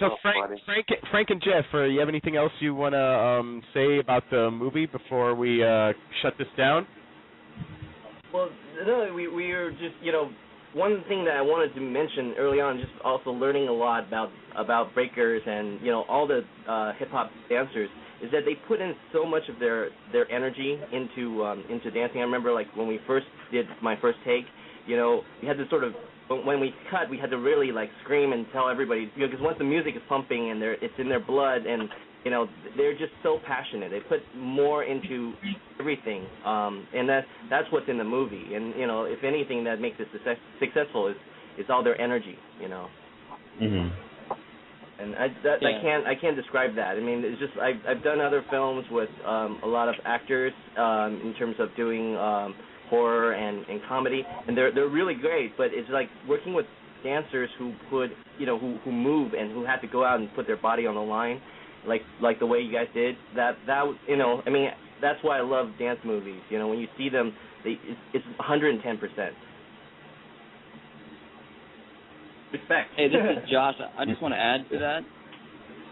[0.00, 3.62] So Frank, Frank, Frank, and Jeff, uh, you have anything else you want to um,
[3.72, 6.86] say about the movie before we uh, shut this down?
[8.32, 8.48] Well,
[8.84, 10.30] no, we we are just you know
[10.74, 14.30] one thing that I wanted to mention early on, just also learning a lot about
[14.56, 17.88] about breakers and you know all the uh, hip hop dancers
[18.22, 22.20] is that they put in so much of their their energy into um, into dancing.
[22.20, 24.44] I remember like when we first did my first take,
[24.86, 25.92] you know, we had to sort of
[26.28, 29.42] when we cut, we had to really like scream and tell everybody, you know, because
[29.42, 31.88] once the music is pumping and they're it's in their blood and
[32.24, 33.90] you know they're just so passionate.
[33.90, 35.34] They put more into
[35.78, 38.54] everything, um, and that that's what's in the movie.
[38.54, 41.16] And you know, if anything that makes it success, successful is
[41.58, 42.36] is all their energy.
[42.60, 42.88] You know.
[43.60, 43.92] Mhm.
[45.04, 45.68] And I that Yeah.
[45.68, 46.96] I can't I can't describe that.
[46.96, 50.52] I mean, it's just I I've done other films with um a lot of actors
[50.76, 52.54] um in terms of doing um
[52.90, 56.66] horror and and comedy and they're they're really great, but it's like working with
[57.02, 60.34] dancers who put, you know, who who move and who had to go out and
[60.34, 61.40] put their body on the line
[61.86, 63.16] like like the way you guys did.
[63.36, 64.68] That that you know, I mean,
[65.00, 66.40] that's why I love dance movies.
[66.50, 67.32] You know, when you see them,
[67.62, 69.30] they it's, it's 110%.
[72.54, 72.90] Respect.
[72.96, 73.74] Hey, this is Josh.
[73.98, 75.00] I just want to add to that.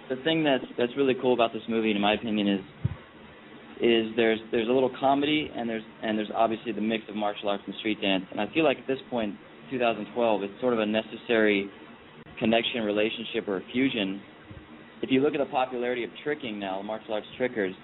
[0.09, 2.61] The thing that's that's really cool about this movie, in my opinion, is
[3.81, 7.49] is there's there's a little comedy and there's and there's obviously the mix of martial
[7.49, 8.23] arts and street dance.
[8.31, 9.35] And I feel like at this point,
[9.73, 11.69] 2012, it's sort of a necessary
[12.39, 14.23] connection, relationship, or fusion.
[15.03, 17.75] If you look at the popularity of tricking now, martial arts trickers,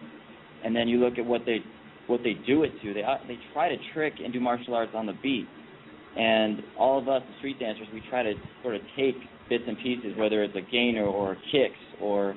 [0.64, 1.58] and then you look at what they
[2.06, 5.06] what they do it to, they they try to trick and do martial arts on
[5.06, 5.48] the beat.
[6.18, 9.14] And all of us, the street dancers, we try to sort of take
[9.48, 12.34] bits and pieces, whether it's a gainer or kicks or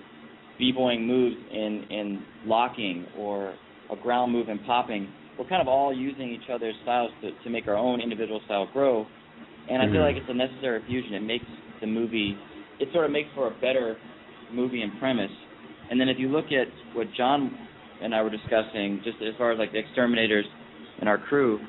[0.59, 3.55] b-boying moves in, in locking or
[3.91, 5.11] a ground move and popping.
[5.37, 8.69] We're kind of all using each other's styles to, to make our own individual style
[8.71, 9.07] grow.
[9.69, 10.05] And I feel Mhm.
[10.05, 11.15] like it's a necessary fusion.
[11.15, 11.45] It makes
[11.79, 12.37] the movie,
[12.79, 13.97] it sort of makes for a better
[14.51, 15.31] movie and premise.
[15.89, 17.57] And then if you look at what John
[18.01, 20.45] and I were discussing, just as far as like the exterminators
[20.99, 21.59] and our crew,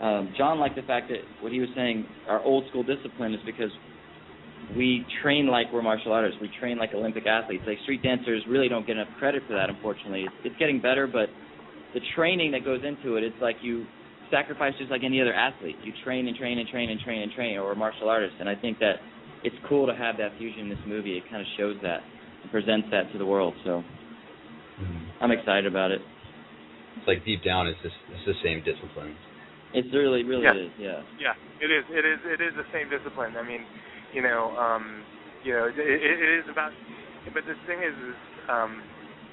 [0.00, 3.40] um, John liked the fact that what he was saying, our old school discipline is
[3.44, 3.70] because
[4.76, 6.38] we train like we're martial artists.
[6.40, 7.64] We train like Olympic athletes.
[7.66, 10.22] Like street dancers really don't get enough credit for that, unfortunately.
[10.24, 11.28] It's, it's getting better, but
[11.94, 13.86] the training that goes into it, it's like you
[14.30, 15.76] sacrifice just like any other athlete.
[15.82, 18.34] You train and train and train and train and train, or a martial artist.
[18.40, 18.96] And I think that
[19.42, 21.16] it's cool to have that fusion in this movie.
[21.16, 22.00] It kind of shows that
[22.42, 23.54] and presents that to the world.
[23.64, 23.82] So
[25.20, 26.00] I'm excited about it.
[26.98, 29.16] It's like deep down, it's just it's the same discipline.
[29.72, 30.54] It's really, really Yeah.
[30.54, 30.72] is.
[30.78, 31.02] Yeah.
[31.18, 31.84] Yeah, it is.
[31.90, 32.20] It is.
[32.24, 33.36] It is the same discipline.
[33.36, 33.66] I mean,
[34.12, 35.04] you know, um,
[35.44, 36.72] you know, it, it, it is about.
[37.34, 38.16] But the thing is, is
[38.48, 38.82] um,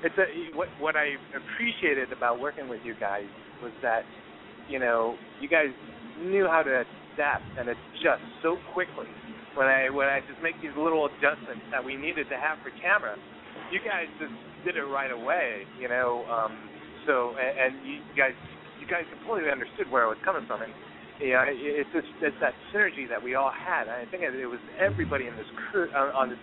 [0.04, 3.28] it's a, what what I appreciated about working with you guys
[3.64, 4.04] was that,
[4.68, 5.72] you know, you guys
[6.20, 6.84] knew how to
[7.16, 9.08] adapt and adjust so quickly.
[9.56, 12.76] When I when I just make these little adjustments that we needed to have for
[12.82, 13.16] camera,
[13.72, 14.36] you guys just
[14.66, 15.64] did it right away.
[15.80, 16.52] You know, um,
[17.08, 18.36] so and, and you guys
[18.86, 20.70] you guys completely understood where I was coming from, and
[21.18, 23.90] yeah, it, it's just it's that synergy that we all had.
[23.90, 26.38] I think it, it was everybody in this crew on, on the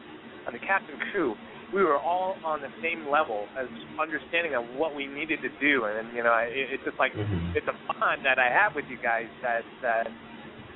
[0.47, 1.39] on the captain crew.
[1.71, 3.65] We were all on the same level as
[3.97, 7.55] understanding of what we needed to do, and you know, it, it's just like Mm-hmm.
[7.57, 10.11] it's a bond that I have with you guys that that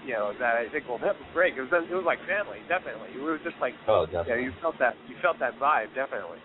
[0.07, 1.59] you know that I think will help us break.
[1.59, 3.11] It was it was like family, definitely.
[3.19, 4.45] We were just like Oh, yeah, definitely.
[4.45, 6.39] you felt that you felt that vibe, definitely.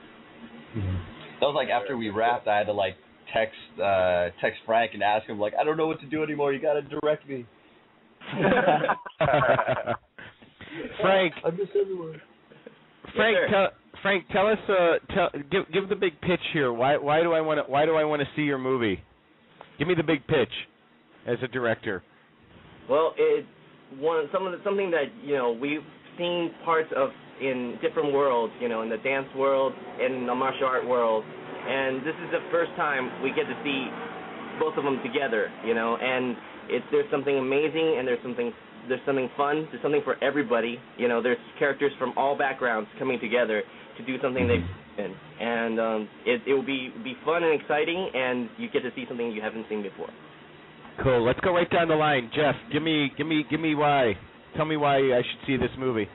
[1.40, 2.96] That was like after we wrapped, I had to like
[3.34, 6.54] text uh text Frank and ask him like, I don't know what to do anymore.
[6.54, 7.46] You got to direct me.
[11.02, 12.22] Frank, I miss everyone.
[13.16, 13.52] Frank, Yes, sir.
[13.52, 13.68] tell,
[14.02, 16.72] Frank, tell us, uh, tell, give give the big pitch here.
[16.72, 19.02] Why why do I want to why do I want to see your movie?
[19.80, 20.52] Give me the big pitch
[21.28, 22.04] as a director.
[22.90, 23.48] Well, it's
[23.98, 25.82] one some of the, something that you know we've
[26.18, 27.10] seen parts of
[27.42, 31.24] in different worlds, you know, in the dance world, in the martial art world,
[31.68, 33.88] and this is the first time we get to see
[34.60, 36.36] both of them together, you know, and
[36.70, 38.52] it's there's something amazing and there's something
[38.88, 43.20] there's something fun, there's something for everybody, you know, there's characters from all backgrounds coming
[43.20, 43.62] together
[43.98, 44.66] to do something they've
[44.98, 48.90] been, and um, it it will be be fun and exciting, and you get to
[48.96, 50.10] see something you haven't seen before.
[51.04, 51.26] Cool.
[51.26, 52.30] Let's go right down the line.
[52.36, 54.14] Jeff, give me give me give me why.
[54.56, 56.08] Tell me why I should see this movie.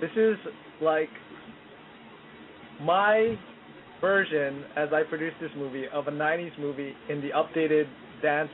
[0.00, 0.36] This is
[0.80, 1.10] like
[2.80, 3.36] my
[4.00, 7.84] version, as I produced this movie, of a 90s movie in the updated
[8.22, 8.50] dance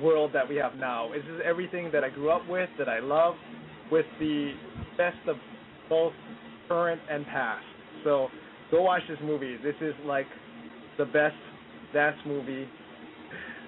[0.00, 1.10] world that we have now.
[1.12, 3.34] This is everything that I grew up with, that I love,
[3.90, 4.52] with the
[4.96, 5.36] best of
[5.88, 6.12] both
[6.68, 7.64] current and past.
[8.04, 8.28] So
[8.70, 9.56] go watch this movie.
[9.62, 10.26] This is like
[10.98, 11.34] the best
[11.92, 12.68] dance movie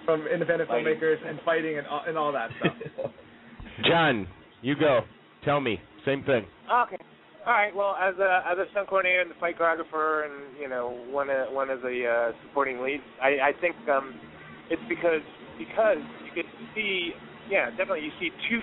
[0.05, 0.87] from independent Fighting.
[0.87, 3.11] filmmakers and fighting and all, and all that stuff.
[3.89, 4.27] John,
[4.63, 5.01] you go.
[5.45, 5.81] Tell me.
[6.05, 6.45] Same thing.
[6.85, 6.97] Okay.
[7.47, 7.75] All right.
[7.75, 11.31] Well, as a as a stunt coordinator and the fight choreographer, and you know, one
[11.31, 14.15] uh, one of the uh, supporting leads, I I think um,
[14.69, 15.23] it's because
[15.59, 17.13] because you get to see,
[17.49, 18.61] yeah, definitely you see two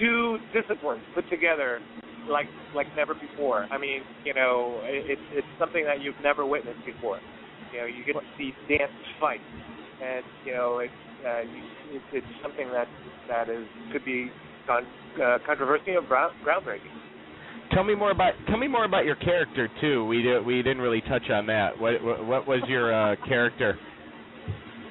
[0.00, 1.80] two disciplines put together
[2.28, 3.64] like like never before.
[3.72, 7.18] I mean, you know, it, it's it's something that you've never witnessed before.
[7.72, 9.40] You know, you get to see dance fight,
[10.04, 10.90] and you know, it,
[11.24, 11.64] uh, you,
[11.96, 12.88] it's it's something that
[13.28, 14.30] that is could be
[14.68, 14.86] con-
[15.16, 17.01] uh, controversial ground- groundbreaking.
[17.74, 20.04] Tell me more about tell me more about your character too.
[20.06, 21.78] We did, we didn't really touch on that.
[21.78, 23.78] What what, what was your uh, character?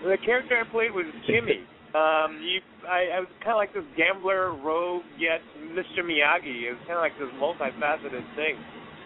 [0.03, 1.61] The character I played was Jimmy.
[1.93, 5.45] Um, you, I, I was kind of like this gambler, rogue, yet
[5.77, 6.01] Mr.
[6.01, 6.65] Miyagi.
[6.65, 8.57] It was kind of like this multifaceted thing.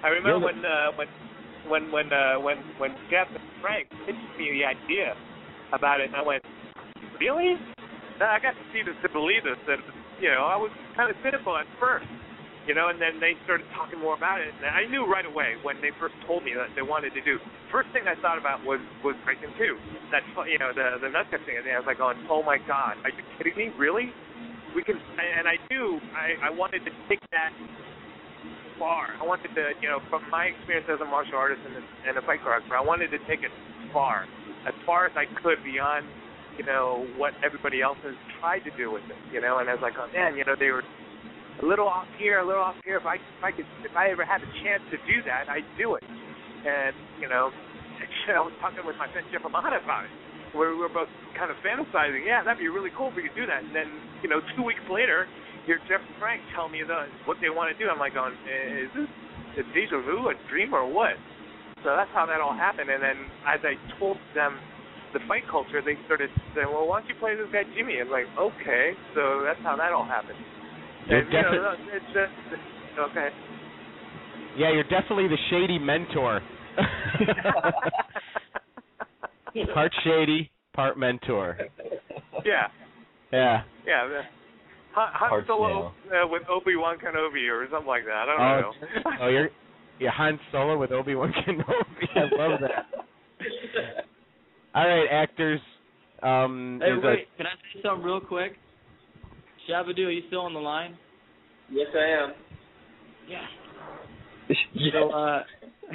[0.03, 1.09] I remember when uh, when
[1.67, 5.17] when when uh, when when Jeff and Frank pitched me the idea
[5.73, 6.43] about it, and I went,
[7.19, 7.59] "Really?"
[8.19, 9.59] Now, I got to see this to believe this.
[9.67, 9.81] That
[10.21, 12.07] you know, I was kind of cynical at first,
[12.67, 15.55] you know, and then they started talking more about it, and I knew right away
[15.61, 17.39] when they first told me that they wanted to do.
[17.71, 19.77] First thing I thought about was was Breakin' Two.
[20.11, 22.97] That you know the the nutcracker thing, and I was like going, "Oh my God,
[23.05, 23.71] are you kidding me?
[23.77, 24.15] Really?"
[24.75, 27.51] We can, and I knew I I wanted to take that
[28.79, 29.15] far.
[29.21, 32.17] I wanted to, you know, from my experience as a martial artist and a, and
[32.17, 33.51] a fight choreographer, I wanted to take it
[33.93, 34.27] far,
[34.67, 36.05] as far as I could beyond,
[36.57, 39.59] you know, what everybody else has tried to do with it, you know.
[39.59, 40.83] And I was like, oh man, you know, they were
[41.61, 42.97] a little off here, a little off here.
[42.97, 45.67] If I, if I could, if I ever had a chance to do that, I'd
[45.77, 46.03] do it.
[46.03, 47.51] And you know,
[48.35, 50.13] I was talking with my friend Jeff Amata about it.
[50.55, 53.35] Where we were both kind of fantasizing, yeah, that'd be really cool if we could
[53.35, 53.59] do that.
[53.59, 53.91] And then,
[54.23, 55.27] you know, two weeks later,
[55.67, 57.91] hear Jeff and Frank tell me the, what they want to do.
[57.91, 59.11] I'm like, um, going, is this
[59.59, 61.19] a deja vu, a dream, or what?
[61.83, 62.87] So that's how that all happened.
[62.87, 64.55] And then as I told them
[65.11, 67.99] the fight culture, they started saying, well, why don't you play this guy Jimmy?
[67.99, 68.95] I'm like, okay.
[69.11, 70.39] So that's how that all happened.
[71.07, 72.33] You're And, you know, it's just
[72.99, 73.29] okay.
[74.57, 76.41] Yeah, you're definitely the shady mentor.
[79.73, 81.57] part shady, part mentor.
[82.45, 82.67] Yeah,
[83.31, 83.63] Yeah.
[83.85, 84.07] yeah.
[84.07, 84.21] The,
[84.93, 85.91] Han, Han Solo uh,
[86.27, 88.29] with Obi Wan Kenobi or something like that.
[88.29, 88.71] I don't Oh, know.
[89.23, 89.49] oh, you're
[89.99, 92.07] yeah, Han Solo with Obi Wan Kenobi.
[92.15, 92.85] I love that.
[94.73, 95.59] All right, actors.
[96.23, 98.53] Um, Hey, is a- wait, can I say something real quick?
[99.69, 100.97] Shabba-Doo, are you still on the line?
[101.71, 102.33] Yes, I am.
[103.29, 103.45] Yeah.
[104.93, 105.43] So, uh,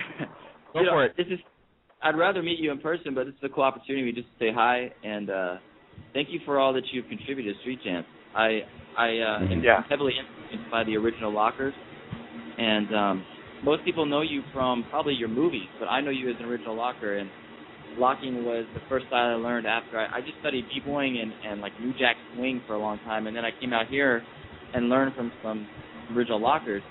[0.75, 1.17] Go you know, for it.
[1.17, 1.39] This is.
[2.03, 4.53] I'd rather meet you in person, but this is a cool opportunity just to say
[4.55, 5.57] hi and uh,
[6.15, 8.07] thank you for all that you've contributed to Street Dance.
[8.35, 8.61] I
[8.97, 9.83] I uh, am Yeah.
[9.89, 11.75] heavily influenced by the original Lockers,
[12.59, 13.25] and um,
[13.63, 16.75] most people know you from probably your movies, but I know you as an original
[16.75, 17.31] Locker, and
[17.97, 21.61] locking was the first style I learned after I, I just studied b-boying and, and
[21.61, 24.23] like New Jack Swing for a long time, and then I came out here
[24.73, 25.67] and learned from some
[26.15, 26.83] original Lockers,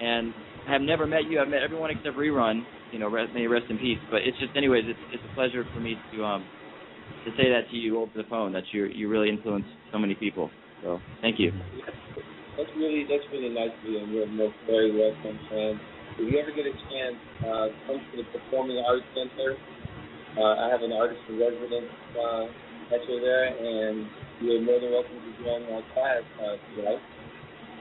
[0.00, 0.32] and
[0.68, 1.40] I have never met you.
[1.40, 2.62] I've met everyone except Rerun.
[2.92, 3.98] You know, rest, may rest in peace.
[4.10, 6.44] But it's just, anyways, it's it's a pleasure for me to um
[7.24, 8.52] to say that to you over the phone.
[8.52, 10.50] That you you really influence so many people.
[10.82, 11.52] So thank you.
[12.56, 15.38] That's really that's really nice of you, and you're most very welcome.
[15.52, 15.80] And
[16.20, 19.56] if you ever get a chance, uh, come to the Performing Arts Center.
[20.32, 22.48] Uh, I have an artist in residence uh,
[23.08, 24.08] you're there, and
[24.40, 27.00] you're more than welcome to join my class uh, tonight.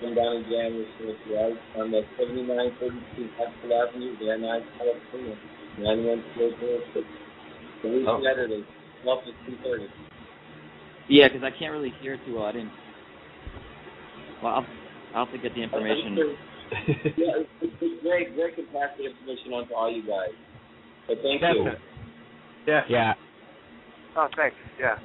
[0.04, 1.56] Come down and jam with me tonight.
[1.80, 5.36] I'm at 7932 Haskell Avenue, Van Nuys, California,
[5.80, 7.08] 91406.
[7.86, 8.20] Every Oh.
[8.20, 8.64] Saturday,
[9.04, 9.88] 12 to 2.30.
[11.08, 12.46] Yeah, because I can't really hear too well.
[12.46, 12.72] I didn't.
[14.44, 14.68] Well, I'll,
[15.16, 16.18] I'll have to get the information.
[17.16, 18.36] yeah, it's, it's great.
[18.72, 20.36] Pass the information on to all you guys.
[21.08, 21.91] But thank you.
[22.68, 22.82] Yeah.
[22.90, 23.14] Yeah.
[24.18, 24.56] Oh, thanks.
[24.80, 24.96] Yeah.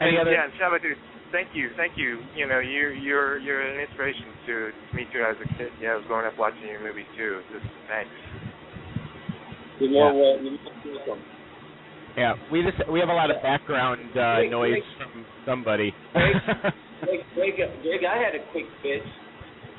[0.00, 0.78] Any and, other- Yeah, and Shabba,
[1.32, 2.20] thank you, thank you.
[2.36, 5.72] You know, you you're you're an inspiration to me too as a kid.
[5.80, 7.40] Yeah, I was growing up watching your movies too.
[7.52, 8.10] Just thanks.
[9.80, 11.24] You're more wel- you're more welcome.
[12.16, 14.82] Yeah, we just we have a lot of background uh, Wait, noise wait.
[14.98, 15.94] from somebody.
[16.12, 16.34] Greg,
[17.34, 19.06] Greg, Greg, I had a quick pitch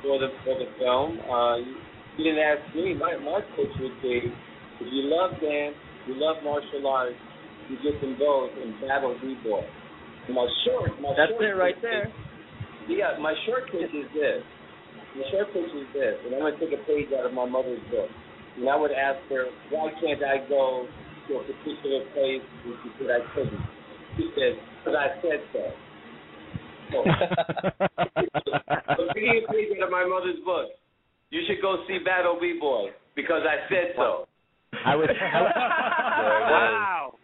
[0.02, 1.18] for the for the film.
[1.30, 1.74] Uh, you,
[2.16, 2.94] you didn't ask me.
[2.94, 4.32] My my pitch would be:
[4.80, 7.16] if you love dance, you love martial arts,
[7.68, 9.62] you get involved in battle b-boy.
[10.30, 12.06] My short, my That's short it right pitch there.
[12.06, 12.12] is-
[12.88, 14.42] Yeah, my short pitch is this.
[15.16, 17.82] My short pitch is this, and I'm gonna take a page out of my mother's
[17.90, 18.10] book.
[18.56, 20.86] And I would ask her, why can't I go
[21.28, 22.42] to a particular place?
[22.64, 23.62] And she said I couldn't.
[24.16, 25.64] She said, because I said so.
[26.92, 27.04] Oh.
[27.06, 28.50] So,
[28.98, 30.70] so taking a page out of my mother's book,
[31.30, 34.26] you should go see Battle B-Boy because I said so.
[34.84, 35.08] I was.
[35.20, 37.14] I was Wow.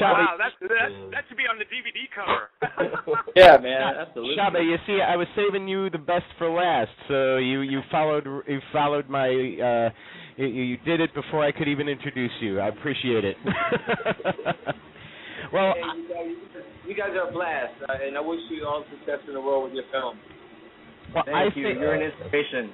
[0.00, 2.50] Shabba, Wow, that's, that that should be on the DVD cover.
[3.36, 4.34] Yeah, man, absolutely.
[4.36, 8.26] Shabba, you see, I was saving you the best for last, so you you followed
[8.48, 9.90] you followed my uh
[10.36, 12.58] you, you did it before I could even introduce you.
[12.60, 13.36] I appreciate it.
[15.52, 18.84] well, Hey, you, guys, you guys are a blast, uh, and I wish you all
[18.90, 20.18] success in the world with your film.
[21.14, 21.66] well Thank I you.
[21.68, 22.72] think You're an inspiration.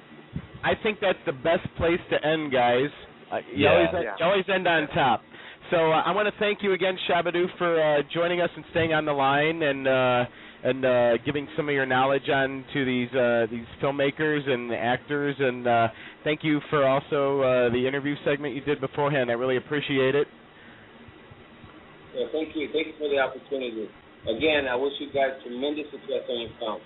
[0.63, 2.89] I think that's the best place to end, guys.
[3.31, 3.71] Uh, you Yeah.
[3.71, 4.15] always Yeah.
[4.19, 5.23] you always end on top.
[5.69, 8.93] So uh, I want to thank you again, Shabba-Doo, for uh, joining us and staying
[8.93, 10.25] on the line and uh,
[10.63, 15.35] and uh, giving some of your knowledge on to these uh, these filmmakers and actors.
[15.39, 15.87] And uh,
[16.23, 19.31] thank you for also uh, the interview segment you did beforehand.
[19.31, 20.27] I really appreciate it.
[22.15, 22.67] Yeah, thank you.
[22.73, 23.87] Thank you for the opportunity.
[24.27, 26.81] Again, I wish you guys tremendous success on your film.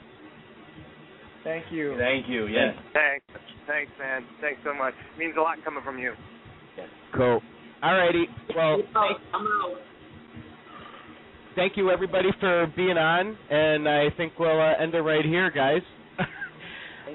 [1.43, 1.95] Thank you.
[1.97, 2.47] Thank you.
[2.47, 2.75] Yes.
[2.93, 3.25] Thanks,
[3.67, 4.25] thanks, man.
[4.41, 4.93] Thanks so much.
[5.13, 6.13] It means a lot coming from you.
[7.15, 7.41] Cool.
[7.83, 8.25] All righty.
[8.55, 8.77] Well,
[11.55, 15.51] thank you everybody for being on, and I think we'll uh, end it right here,
[15.51, 15.81] guys.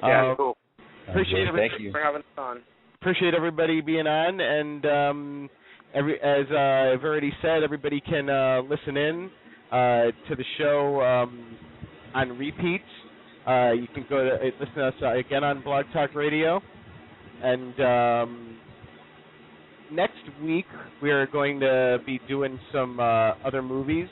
[0.03, 0.57] Yeah, Uh, cool.
[1.09, 1.91] Appreciate Okay, every- thank you.
[1.91, 2.61] for having us on.
[3.03, 5.51] appreciate everybody being on and um
[5.95, 9.31] every as uh, I've already said everybody can uh listen in
[9.73, 9.77] uh
[10.29, 11.57] to the show um
[12.15, 12.83] on repeat
[13.49, 16.63] uh you can go to uh, listen to us uh, again on Blog Talk Radio
[17.43, 18.60] and um
[19.93, 20.67] next week
[21.03, 24.09] we are going to be doing some uh other movies.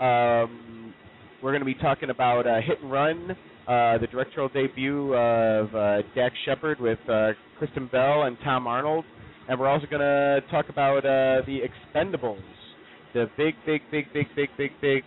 [0.00, 0.94] Um
[1.42, 3.36] we're going to be talking about uh, Hit and Run
[3.68, 9.04] uh, the directorial debut of uh, Dax Shepard with uh, Kristen Bell and Tom Arnold,
[9.46, 12.40] and we're also going to talk about uh, the Expendables,
[13.12, 15.02] the big, big, big, big, big, big, big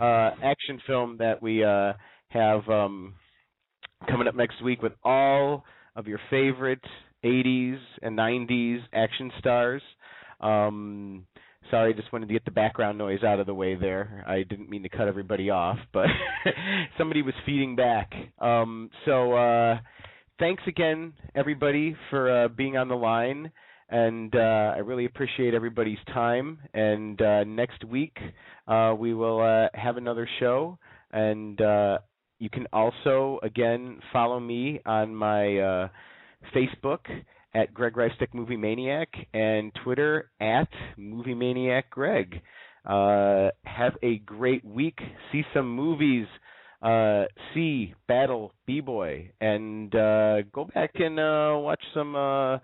[0.00, 1.92] uh, action film that we uh,
[2.28, 3.12] have um,
[4.08, 5.64] coming up next week with all
[5.94, 6.80] of your favorite
[7.24, 9.82] 80s and 90s action stars.
[10.40, 11.26] Um,
[11.70, 14.24] Sorry, just wanted to get the background noise out of the way there.
[14.26, 16.06] I didn't mean to cut everybody off, but
[16.98, 18.10] somebody was feeding back.
[18.38, 19.78] Um, so uh,
[20.38, 23.52] thanks again, everybody, for uh, being on the line,
[23.90, 26.58] and uh, I really appreciate everybody's time.
[26.72, 28.16] And uh, next week
[28.66, 30.78] uh, we will uh, have another show,
[31.12, 31.60] and
[32.38, 35.90] you can also again follow me on my
[36.54, 37.00] Facebook
[37.54, 42.40] at Greg Reifsteck Movie Maniac and Twitter at Movie Maniac Greg.
[42.86, 44.98] Uh, have a great week.
[45.32, 46.26] See some movies.
[46.80, 47.24] Uh,
[47.54, 52.58] see Battle B Boy and uh, go back and uh, watch some uh,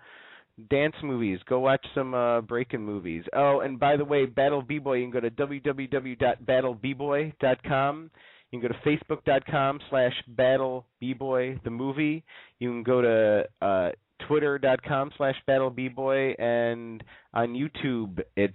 [0.70, 1.40] dance movies.
[1.48, 3.24] Go watch some uh, breaking movies.
[3.34, 4.98] Oh, and by the way, Battle B Boy.
[4.98, 8.10] You can go to www.battlebboy.com.
[8.54, 12.22] You can go to facebook.com slash battle b-boy the movie.
[12.60, 13.90] You can go to uh,
[14.28, 17.02] twitter.com slash battle b-boy and
[17.32, 18.54] on YouTube it's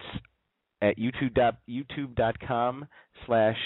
[0.82, 1.38] at youtube
[1.70, 2.88] youtube.com
[3.26, 3.58] slash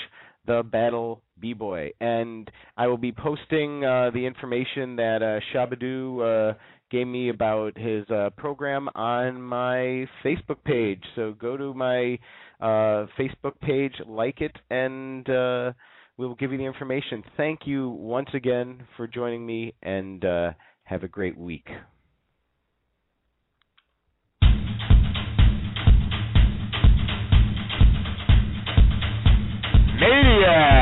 [0.48, 6.54] the battle b-boy and I will be posting uh, the information that uh, Shabba-Doo uh,
[6.90, 11.04] gave me about his uh, program on my Facebook page.
[11.16, 12.18] So go to my
[12.60, 15.74] uh, Facebook page, like it, and uh,
[16.18, 17.24] we will give you the information.
[17.38, 20.52] Thank you once again for joining me, and uh,
[20.84, 21.68] have a great week.
[30.00, 30.73] Music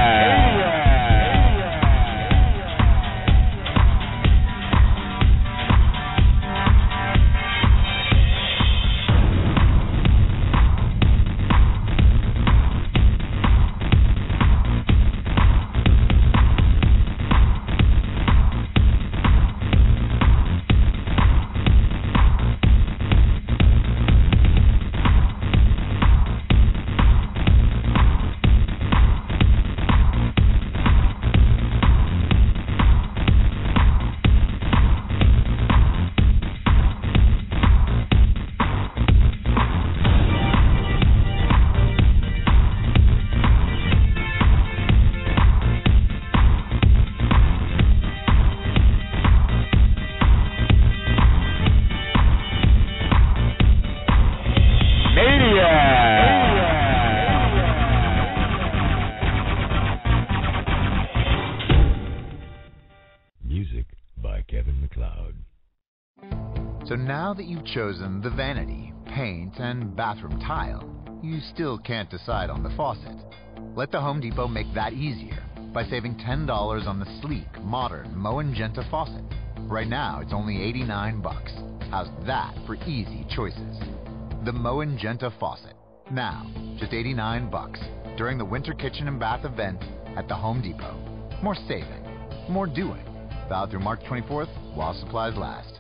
[67.07, 70.88] now that you've chosen the vanity, paint, and bathroom tile,
[71.23, 73.15] you still can't decide on the faucet.
[73.76, 75.41] Let the Home Depot make that easier
[75.73, 79.23] by saving $10 on the sleek, modern Moen Genta faucet.
[79.61, 81.52] Right now, it's only 89 bucks.
[81.90, 83.80] How's that for easy choices?
[84.44, 85.76] The Moen Genta faucet.
[86.11, 86.45] Now,
[86.78, 87.80] just 89 bucks
[88.18, 89.82] during the winter kitchen and bath event
[90.18, 90.98] at the Home Depot.
[91.41, 92.06] More saving,
[92.49, 93.06] more doing.
[93.48, 95.70] Valid through March 24th while supplies last.